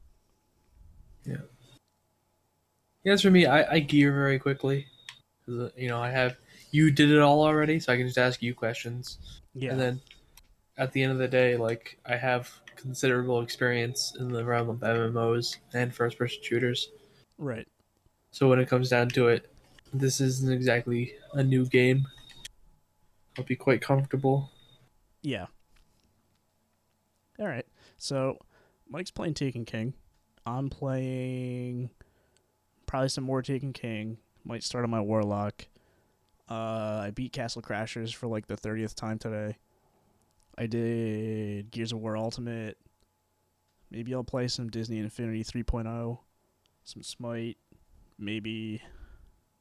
Yes, 3.06 3.22
for 3.22 3.32
me, 3.32 3.46
I, 3.46 3.76
I 3.76 3.80
gear 3.80 4.12
very 4.12 4.40
quickly. 4.40 4.88
uh, 5.48 5.70
You 5.78 5.88
know, 5.88 6.02
I 6.02 6.10
have 6.10 6.38
you 6.72 6.92
did 6.92 7.12
it 7.12 7.20
all 7.20 7.42
already, 7.42 7.80
so 7.80 7.94
I 7.94 7.98
can 7.98 8.08
just 8.08 8.18
ask 8.18 8.42
you 8.42 8.54
questions. 8.54 9.20
Yeah. 9.54 9.72
And 9.72 9.80
then 9.80 10.02
at 10.78 10.92
the 10.92 11.02
end 11.04 11.12
of 11.14 11.18
the 11.20 11.28
day, 11.28 11.56
like 11.56 11.98
I 12.06 12.18
have 12.18 12.52
considerable 12.76 13.42
experience 13.42 14.18
in 14.20 14.30
the 14.34 14.44
realm 14.44 14.68
of 14.70 14.80
MMOs 14.80 15.58
and 15.74 15.94
first 15.96 16.18
person 16.18 16.40
shooters. 16.42 16.90
right. 17.38 17.66
So 18.32 18.50
when 18.50 18.60
it 18.60 18.68
comes 18.68 18.90
down 18.90 19.08
to 19.10 19.30
it, 19.30 19.50
this 19.94 20.20
isn't 20.20 20.52
exactly 20.52 21.14
a 21.34 21.42
new 21.42 21.66
game. 21.66 22.06
I'll 23.38 23.46
be 23.46 23.56
quite 23.56 23.82
comfortable. 23.82 24.50
Yeah. 25.22 25.46
All 27.40 27.48
right. 27.48 27.66
So 27.98 28.38
Mike's 28.90 29.12
playing 29.12 29.36
Taken 29.36 29.64
King. 29.64 29.94
I'm 30.46 30.70
playing 30.70 31.92
probably 32.96 33.10
some 33.10 33.26
more 33.26 33.42
Taken 33.42 33.74
King. 33.74 34.20
Might 34.46 34.64
start 34.64 34.86
on 34.86 34.90
my 34.90 35.02
Warlock. 35.02 35.68
Uh, 36.50 37.02
I 37.04 37.12
beat 37.14 37.34
Castle 37.34 37.62
Crashers 37.62 38.16
for 38.16 38.28
like 38.28 38.48
the 38.48 38.56
30th 38.56 38.96
time 38.96 39.20
today. 39.20 39.58
I 40.58 40.68
did 40.68 41.72
Gears 41.72 41.92
of 41.92 42.00
War 42.00 42.16
Ultimate. 42.16 42.78
Maybe 43.92 44.14
I'll 44.14 44.24
play 44.24 44.48
some 44.48 44.70
Disney 44.70 45.00
Infinity 45.00 45.44
3.0. 45.44 46.20
Some 46.86 47.04
Smite. 47.04 47.58
Maybe. 48.18 48.82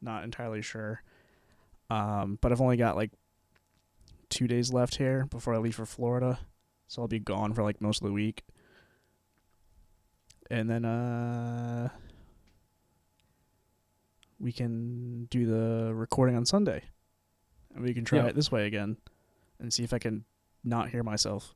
Not 0.00 0.22
entirely 0.22 0.62
sure. 0.62 1.02
Um, 1.90 2.38
but 2.40 2.52
I've 2.52 2.60
only 2.60 2.76
got 2.76 2.94
like 2.94 3.10
two 4.28 4.46
days 4.46 4.72
left 4.72 4.94
here 4.94 5.26
before 5.26 5.54
I 5.54 5.58
leave 5.58 5.74
for 5.74 5.86
Florida. 5.86 6.38
So 6.86 7.02
I'll 7.02 7.08
be 7.08 7.18
gone 7.18 7.52
for 7.52 7.64
like 7.64 7.80
most 7.80 8.00
of 8.00 8.06
the 8.06 8.12
week. 8.12 8.44
And 10.52 10.70
then 10.70 10.84
uh 10.84 11.88
we 14.44 14.52
can 14.52 15.24
do 15.30 15.46
the 15.46 15.94
recording 15.94 16.36
on 16.36 16.44
Sunday. 16.44 16.82
And 17.74 17.82
we 17.82 17.94
can 17.94 18.04
try 18.04 18.18
Yeah. 18.18 18.26
it 18.26 18.34
this 18.36 18.52
way 18.52 18.66
again 18.66 18.98
and 19.58 19.72
see 19.72 19.82
if 19.82 19.94
I 19.94 19.98
can 19.98 20.26
not 20.62 20.90
hear 20.90 21.02
myself. 21.02 21.54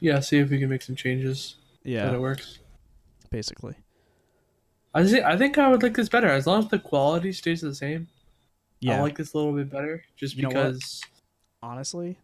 Yeah, 0.00 0.20
see 0.20 0.38
if 0.38 0.48
we 0.48 0.58
can 0.58 0.70
make 0.70 0.80
some 0.80 0.96
changes 0.96 1.56
Yeah, 1.84 2.06
that 2.06 2.14
it 2.14 2.20
works. 2.20 2.58
basically. 3.30 3.76
I 4.94 5.04
think 5.06 5.24
I 5.24 5.36
think 5.36 5.58
I 5.58 5.68
would 5.68 5.82
like 5.82 5.94
this 5.94 6.08
better 6.08 6.28
as 6.28 6.46
long 6.46 6.64
as 6.64 6.68
the 6.70 6.78
quality 6.78 7.32
stays 7.32 7.60
the 7.60 7.74
same. 7.74 8.08
Yeah. 8.80 8.96
I 8.98 9.02
like 9.02 9.16
this 9.18 9.34
a 9.34 9.36
little 9.36 9.52
bit 9.52 9.68
better 9.70 10.04
just 10.16 10.34
You 10.36 10.48
because 10.48 11.02
honestly, 11.62 12.18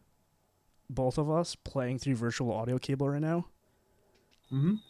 both 0.89 1.19
of 1.19 1.31
us 1.31 1.55
playing 1.57 1.99
through 1.99 2.17
virtual 2.17 2.53
audio 2.53 2.79
cable 2.79 3.09
right 3.11 3.21
now, 3.21 3.47
Mhm. 4.51 4.81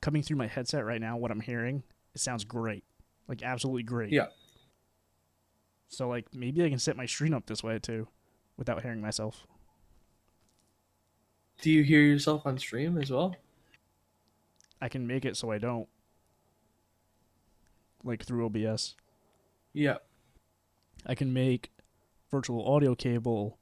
coming 0.00 0.22
through 0.22 0.36
my 0.38 0.48
headset 0.48 0.84
right 0.84 1.00
now, 1.00 1.16
what 1.16 1.30
I'm 1.30 1.40
hearing, 1.40 1.84
it 2.14 2.20
sounds 2.20 2.44
great. 2.44 2.84
Like 3.28 3.42
absolutely 3.42 3.82
great. 3.82 4.12
Yeah. 4.12 4.26
So 5.88 6.08
like 6.08 6.26
maybe 6.34 6.64
I 6.64 6.68
can 6.68 6.78
set 6.78 6.96
my 6.96 7.06
stream 7.06 7.34
up 7.34 7.46
this 7.46 7.62
way 7.62 7.78
too, 7.78 8.08
without 8.56 8.82
hearing 8.82 9.00
myself. 9.00 9.46
do 11.60 11.70
you 11.70 11.82
hear 11.82 12.00
yourself 12.00 12.46
on 12.46 12.58
stream 12.58 12.96
as 12.98 13.10
well? 13.10 13.36
I 14.80 14.88
can 14.88 15.06
make 15.06 15.24
it 15.24 15.36
so 15.36 15.50
I 15.50 15.58
don't. 15.58 15.88
Like 18.02 18.24
through 18.24 18.46
OBS. 18.46 18.96
Yeah. 19.74 19.98
I 21.06 21.14
can 21.14 21.32
make 21.32 21.70
virtual 22.30 22.66
audio 22.66 22.94
cable 22.94 23.58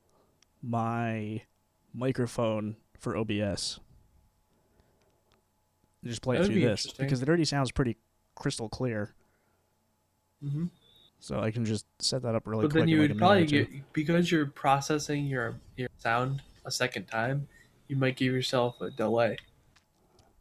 my 0.62 1.42
microphone 1.92 2.76
for 2.98 3.16
OBS. 3.16 3.80
And 6.02 6.10
Just 6.10 6.22
play 6.22 6.36
it 6.36 6.46
through 6.46 6.54
be 6.54 6.64
this 6.64 6.92
because 6.92 7.20
it 7.20 7.28
already 7.28 7.44
sounds 7.44 7.72
pretty 7.72 7.96
crystal 8.38 8.68
clear. 8.68 9.14
hmm 10.40 10.66
So 11.20 11.40
I 11.40 11.50
can 11.50 11.64
just 11.64 11.86
set 12.00 12.22
that 12.22 12.34
up 12.34 12.46
really 12.46 12.66
but 12.66 12.70
quick. 12.70 12.82
then 12.82 12.88
you 12.88 12.98
would 12.98 13.16
probably 13.18 13.44
minute 13.44 13.44
or 13.44 13.46
two. 13.46 13.66
get 13.66 13.92
because 13.92 14.30
you're 14.30 14.46
processing 14.46 15.26
your 15.26 15.60
your 15.76 15.88
sound 15.98 16.42
a 16.64 16.70
second 16.70 17.06
time. 17.06 17.48
You 17.88 17.96
might 17.96 18.16
give 18.16 18.32
yourself 18.32 18.80
a 18.80 18.90
delay. 18.90 19.38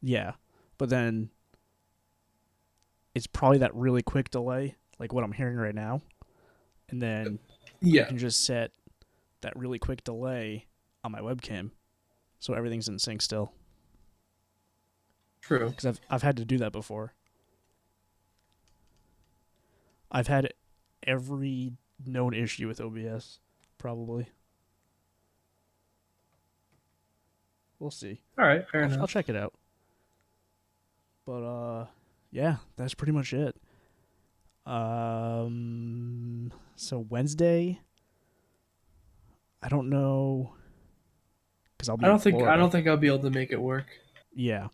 Yeah, 0.02 0.34
but 0.78 0.90
then 0.90 1.30
it's 3.16 3.28
probably 3.28 3.58
that 3.60 3.74
really 3.76 4.02
quick 4.02 4.30
delay, 4.30 4.76
like 5.00 5.14
what 5.14 5.24
I'm 5.24 5.32
hearing 5.32 5.58
right 5.58 5.76
now, 5.76 6.02
and 6.90 7.02
then 7.02 7.40
you 7.82 7.90
Yeah. 7.94 8.06
can 8.06 8.18
just 8.18 8.46
set 8.46 8.72
that 9.42 9.56
really 9.58 9.80
quick 9.80 10.04
delay 10.04 10.68
on 11.04 11.12
my 11.12 11.20
webcam, 11.22 11.72
so 12.40 12.54
everything's 12.54 12.90
in 12.90 13.00
sync 13.00 13.22
still. 13.22 13.54
True. 15.42 15.70
Because 15.70 15.86
I've 15.86 16.02
I've 16.10 16.24
had 16.24 16.38
to 16.38 16.46
do 16.46 16.58
that 16.58 16.72
before. 16.74 17.14
I've 20.12 20.28
had 20.28 20.54
every 21.04 21.74
known 22.06 22.34
issue 22.34 22.68
with 22.68 22.80
OBS, 22.82 23.40
probably. 23.78 24.30
We'll 27.80 27.92
see. 27.92 28.22
All 28.38 28.46
right. 28.46 28.68
Fair 28.72 28.82
I'll, 28.84 28.88
enough. 28.88 29.02
I'll 29.02 29.08
check 29.08 29.30
it 29.30 29.36
out. 29.36 29.54
But 31.26 31.44
uh 31.44 31.86
yeah, 32.32 32.58
that's 32.76 32.94
pretty 32.94 33.12
much 33.12 33.34
it. 33.34 33.56
Um 34.66 36.52
so 36.76 37.00
Wednesday 37.00 37.82
I 39.62 39.70
don't 39.70 39.90
know 39.90 40.54
because 41.78 41.90
I'll 41.90 41.98
be. 41.98 42.06
I 42.06 42.08
don't 42.08 42.22
think 42.22 42.44
I 42.44 42.56
don't 42.56 42.72
think 42.72 42.88
I'll 42.88 42.98
be 42.98 43.08
able 43.08 43.20
to 43.20 43.30
make 43.30 43.52
it 43.52 43.62
work. 43.62 43.86
Yeah, 44.34 44.68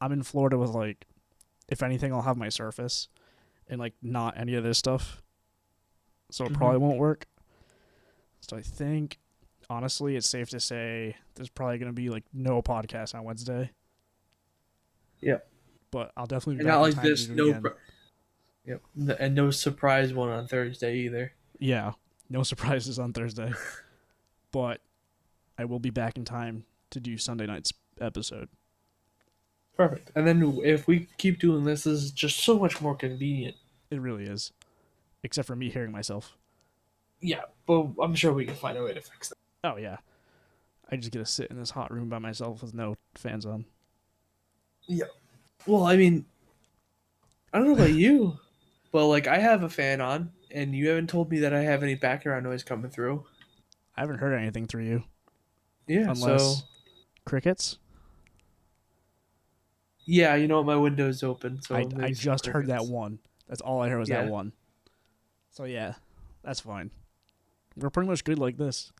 I'm 0.00 0.12
in 0.12 0.22
Florida 0.22 0.58
with 0.58 0.70
like, 0.70 1.06
if 1.68 1.82
anything, 1.82 2.12
I'll 2.12 2.22
have 2.22 2.36
my 2.36 2.48
Surface, 2.48 3.08
and 3.68 3.78
like 3.80 3.94
not 4.02 4.36
any 4.38 4.54
of 4.54 4.64
this 4.64 4.78
stuff. 4.78 5.22
So 6.30 6.44
it 6.46 6.52
Mhm. 6.52 6.56
probably 6.56 6.78
won't 6.78 6.98
work. 6.98 7.26
So 8.40 8.56
I 8.56 8.62
think, 8.62 9.18
honestly, 9.70 10.16
it's 10.16 10.28
safe 10.28 10.50
to 10.50 10.60
say 10.60 11.16
there's 11.34 11.48
probably 11.48 11.78
gonna 11.78 11.92
be 11.92 12.08
like 12.10 12.24
no 12.32 12.62
podcast 12.62 13.14
on 13.14 13.24
Wednesday. 13.24 13.70
Yep. 15.20 15.50
But 15.90 16.12
I'll 16.16 16.26
definitely 16.26 16.56
be 16.56 16.60
And 16.60 16.66
back 16.68 16.74
not 16.74 16.80
like 16.82 16.94
to 16.94 17.00
this, 17.00 17.28
no. 17.28 17.60
Pro- 17.60 17.74
yep, 18.64 18.82
and 19.18 19.34
no 19.34 19.50
surprise 19.50 20.12
one 20.12 20.28
on 20.28 20.46
Thursday 20.46 20.96
either. 20.98 21.32
Yeah, 21.58 21.92
no 22.28 22.42
surprises 22.44 22.98
on 22.98 23.12
Thursday. 23.12 23.52
but 24.52 24.80
I 25.58 25.64
will 25.64 25.78
be 25.80 25.90
back 25.90 26.16
in 26.16 26.24
time 26.24 26.64
to 26.90 27.00
do 27.00 27.16
Sunday 27.18 27.46
night's 27.46 27.72
episode. 28.00 28.48
Perfect. 29.76 30.10
And 30.14 30.26
then 30.26 30.60
if 30.64 30.86
we 30.86 31.08
keep 31.18 31.38
doing 31.38 31.64
this, 31.64 31.84
this 31.84 32.02
is 32.02 32.10
just 32.10 32.40
so 32.40 32.58
much 32.58 32.80
more 32.80 32.94
convenient. 32.94 33.56
It 33.90 34.00
really 34.00 34.24
is. 34.24 34.52
Except 35.22 35.46
for 35.46 35.56
me 35.56 35.70
hearing 35.70 35.92
myself. 35.92 36.36
Yeah, 37.20 37.42
but 37.66 37.88
I'm 38.00 38.14
sure 38.14 38.32
we 38.32 38.46
can 38.46 38.54
find 38.54 38.78
a 38.78 38.82
way 38.82 38.94
to 38.94 39.00
fix 39.00 39.28
that. 39.28 39.36
Oh 39.64 39.76
yeah. 39.76 39.98
I 40.90 40.96
just 40.96 41.12
get 41.12 41.18
to 41.18 41.26
sit 41.26 41.50
in 41.50 41.58
this 41.58 41.70
hot 41.70 41.92
room 41.92 42.08
by 42.08 42.18
myself 42.18 42.62
with 42.62 42.72
no 42.72 42.96
fans 43.14 43.44
on. 43.44 43.64
Yeah. 44.86 45.06
Well, 45.66 45.84
I 45.84 45.96
mean, 45.96 46.24
I 47.52 47.58
don't 47.58 47.66
know 47.66 47.74
about 47.74 47.92
you, 47.92 48.38
but 48.92 49.06
like 49.06 49.26
I 49.26 49.38
have 49.38 49.62
a 49.62 49.68
fan 49.68 50.00
on, 50.00 50.32
and 50.50 50.74
you 50.74 50.88
haven't 50.88 51.10
told 51.10 51.30
me 51.30 51.40
that 51.40 51.52
I 51.52 51.62
have 51.62 51.82
any 51.82 51.96
background 51.96 52.44
noise 52.44 52.62
coming 52.62 52.90
through. 52.90 53.24
I 53.96 54.02
haven't 54.02 54.18
heard 54.18 54.34
anything 54.34 54.66
through 54.66 54.84
you. 54.84 55.04
Yeah, 55.86 56.10
Unless 56.10 56.42
so 56.42 56.54
crickets. 57.24 57.78
Yeah, 60.06 60.34
you 60.36 60.48
know 60.48 60.56
what? 60.58 60.66
My 60.66 60.76
window's 60.76 61.22
open, 61.22 61.60
so 61.60 61.74
I, 61.76 61.84
I 62.00 62.10
just 62.12 62.46
heard 62.46 62.68
that 62.68 62.86
one. 62.86 63.18
That's 63.48 63.60
all 63.60 63.82
I 63.82 63.88
heard 63.88 63.98
was 63.98 64.08
that 64.08 64.28
one. 64.28 64.52
So 65.50 65.64
yeah, 65.64 65.94
that's 66.42 66.60
fine. 66.60 66.90
We're 67.76 67.90
pretty 67.90 68.08
much 68.08 68.24
good 68.24 68.38
like 68.38 68.56
this. 68.56 68.92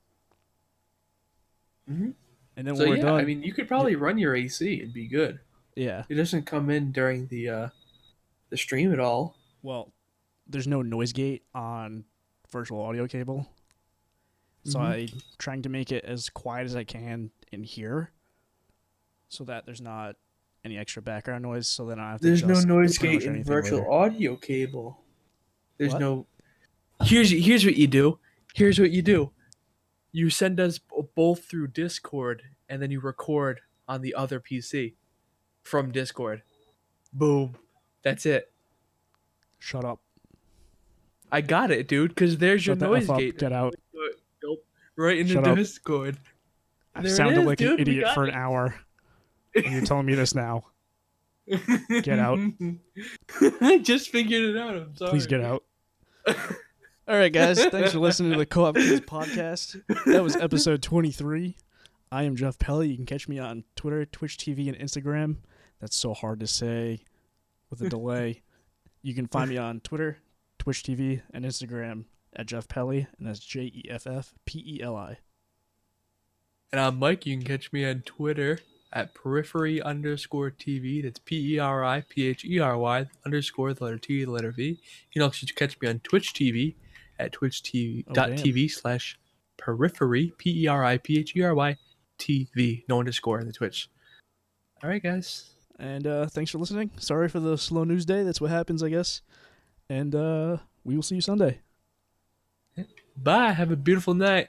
Mhm. 1.90 2.14
And 2.56 2.66
then 2.66 2.74
So 2.76 2.80
when 2.82 2.90
we're 2.90 2.96
yeah, 2.96 3.02
done, 3.02 3.20
I 3.20 3.24
mean, 3.24 3.42
you 3.42 3.52
could 3.52 3.68
probably 3.68 3.96
run 3.96 4.18
your 4.18 4.34
AC 4.34 4.80
and 4.82 4.92
be 4.92 5.06
good. 5.06 5.40
yeah. 5.74 6.04
It 6.08 6.14
doesn't 6.14 6.44
come 6.46 6.70
in 6.70 6.90
during 6.92 7.26
the 7.28 7.48
uh 7.48 7.68
the 8.50 8.56
stream 8.56 8.92
at 8.92 9.00
all. 9.00 9.36
Well, 9.62 9.92
there's 10.46 10.66
no 10.68 10.80
noise 10.82 11.12
gate 11.12 11.44
on 11.54 12.04
virtual 12.50 12.80
audio 12.82 13.06
cable. 13.06 13.48
So 14.64 14.78
Mhm. 14.78 14.82
I'm 15.14 15.20
trying 15.38 15.62
to 15.62 15.68
make 15.68 15.92
it 15.92 16.04
as 16.04 16.28
quiet 16.30 16.64
as 16.64 16.74
I 16.76 16.84
can 16.84 17.30
in 17.52 17.62
here 17.62 18.10
so 19.28 19.44
that 19.44 19.66
there's 19.66 19.80
not 19.80 20.16
any 20.66 20.76
extra 20.76 21.00
background 21.00 21.42
noise 21.42 21.66
so 21.68 21.86
then 21.86 21.98
I 21.98 22.10
have 22.12 22.20
to 22.20 22.26
There's 22.26 22.44
no 22.44 22.60
noise 22.60 22.98
gate 22.98 23.22
in 23.22 23.42
virtual 23.42 23.78
later. 23.78 23.92
audio 23.92 24.36
cable. 24.36 25.00
There's 25.78 25.92
What? 25.92 26.00
no. 26.00 26.26
Here's 27.02 27.30
here's 27.30 27.64
what 27.64 27.76
you 27.76 27.86
do. 27.86 28.18
Here's 28.54 28.78
what 28.78 28.90
you 28.90 29.00
do. 29.02 29.30
You 30.12 30.28
send 30.30 30.58
us 30.60 30.80
both 31.14 31.44
through 31.44 31.68
Discord, 31.68 32.42
and 32.68 32.80
then 32.82 32.90
you 32.90 33.00
record 33.00 33.60
on 33.86 34.00
the 34.00 34.14
other 34.14 34.40
PC 34.40 34.94
from 35.62 35.92
Discord. 35.92 36.42
Boom. 37.12 37.56
That's 38.02 38.24
it. 38.26 38.50
Shut 39.58 39.84
up. 39.84 40.00
I 41.30 41.40
got 41.42 41.70
it, 41.70 41.86
dude. 41.86 42.10
Because 42.14 42.38
there's 42.38 42.66
your 42.66 42.74
Shut 42.76 42.80
the 42.80 42.86
noise 42.86 43.08
gate. 43.08 43.38
Get 43.38 43.52
out. 43.52 43.74
Nope. 44.42 44.64
Right 44.96 45.18
in 45.18 45.26
Shut 45.26 45.44
the 45.44 45.50
up. 45.50 45.56
Discord. 45.56 46.16
I 46.94 47.02
There 47.02 47.12
it 47.12 47.14
sounded 47.14 47.40
is, 47.40 47.46
like 47.46 47.58
dude, 47.58 47.74
an 47.74 47.80
idiot 47.80 48.08
for 48.14 48.24
an 48.24 48.30
hour. 48.34 48.74
And 49.56 49.72
you're 49.72 49.82
telling 49.82 50.06
me 50.06 50.14
this 50.14 50.34
now. 50.34 50.64
Get 52.02 52.18
out. 52.18 52.38
I 53.60 53.78
just 53.78 54.10
figured 54.10 54.42
it 54.42 54.56
out. 54.56 54.76
I'm 54.76 54.96
sorry. 54.96 55.10
Please 55.10 55.26
get 55.26 55.40
out. 55.40 55.64
All 56.28 57.16
right, 57.16 57.32
guys. 57.32 57.64
Thanks 57.64 57.92
for 57.92 58.00
listening 58.00 58.32
to 58.32 58.38
the 58.38 58.46
Co-op 58.46 58.74
Kids 58.74 59.00
podcast. 59.00 59.80
That 60.06 60.24
was 60.24 60.34
episode 60.34 60.82
23. 60.82 61.56
I 62.10 62.24
am 62.24 62.34
Jeff 62.34 62.58
Peli. 62.58 62.88
You 62.88 62.96
can 62.96 63.06
catch 63.06 63.28
me 63.28 63.38
on 63.38 63.64
Twitter, 63.76 64.04
Twitch 64.04 64.36
TV, 64.36 64.68
and 64.68 64.76
Instagram. 64.76 65.36
That's 65.80 65.96
so 65.96 66.14
hard 66.14 66.40
to 66.40 66.46
say 66.46 67.04
with 67.70 67.80
a 67.80 67.88
delay. 67.88 68.42
You 69.02 69.14
can 69.14 69.26
find 69.28 69.50
me 69.50 69.56
on 69.56 69.80
Twitter, 69.80 70.18
Twitch 70.58 70.82
TV, 70.82 71.22
and 71.32 71.44
Instagram 71.44 72.06
at 72.34 72.46
Jeff 72.46 72.66
Peli, 72.66 73.06
and 73.18 73.26
that's 73.26 73.38
J 73.38 73.62
E 73.62 73.84
F 73.88 74.06
F 74.06 74.34
P 74.44 74.64
E 74.66 74.82
L 74.82 74.96
I. 74.96 75.18
And 76.72 76.80
I'm 76.80 76.98
Mike. 76.98 77.24
You 77.24 77.36
can 77.36 77.46
catch 77.46 77.72
me 77.72 77.88
on 77.88 78.00
Twitter 78.00 78.58
at 78.92 79.14
periphery 79.14 79.82
underscore 79.82 80.50
TV. 80.50 81.02
That's 81.02 81.18
P 81.18 81.54
E 81.54 81.58
R 81.58 81.84
I 81.84 82.02
P 82.08 82.26
H 82.28 82.44
E 82.44 82.58
R 82.58 82.78
Y 82.78 83.06
underscore 83.24 83.74
the 83.74 83.84
letter 83.84 83.98
T, 83.98 84.24
the 84.24 84.30
letter 84.30 84.52
V. 84.52 84.64
You 84.68 84.76
can 85.12 85.22
also 85.22 85.46
catch 85.54 85.78
me 85.80 85.88
on 85.88 85.98
Twitch 86.00 86.32
TV 86.34 86.74
at 87.18 87.32
twitch 87.32 87.62
TV 87.62 88.04
Oh, 88.08 88.12
dot 88.12 88.28
damn. 88.30 88.38
TV 88.38 88.70
slash 88.70 89.18
periphery 89.56 90.32
P 90.38 90.64
E 90.64 90.66
R 90.66 90.84
I 90.84 90.98
P 90.98 91.18
H 91.18 91.34
E 91.36 91.42
R 91.42 91.54
Y 91.54 91.76
T 92.18 92.48
V. 92.54 92.84
No 92.88 92.98
underscore 93.00 93.40
in 93.40 93.46
the 93.46 93.52
Twitch. 93.52 93.88
All 94.82 94.90
right, 94.90 95.02
guys. 95.02 95.50
And 95.78 96.06
uh, 96.06 96.26
thanks 96.26 96.50
for 96.50 96.58
listening. 96.58 96.90
Sorry 96.98 97.28
for 97.28 97.40
the 97.40 97.58
slow 97.58 97.84
news 97.84 98.06
day. 98.06 98.22
That's 98.22 98.40
what 98.40 98.50
happens, 98.50 98.82
I 98.82 98.88
guess. 98.88 99.20
And 99.90 100.14
uh, 100.14 100.58
we 100.84 100.94
will 100.96 101.02
see 101.02 101.14
you 101.16 101.20
Sunday. 101.20 101.60
Bye. 103.16 103.52
Have 103.52 103.70
a 103.70 103.76
beautiful 103.76 104.14
night. 104.14 104.48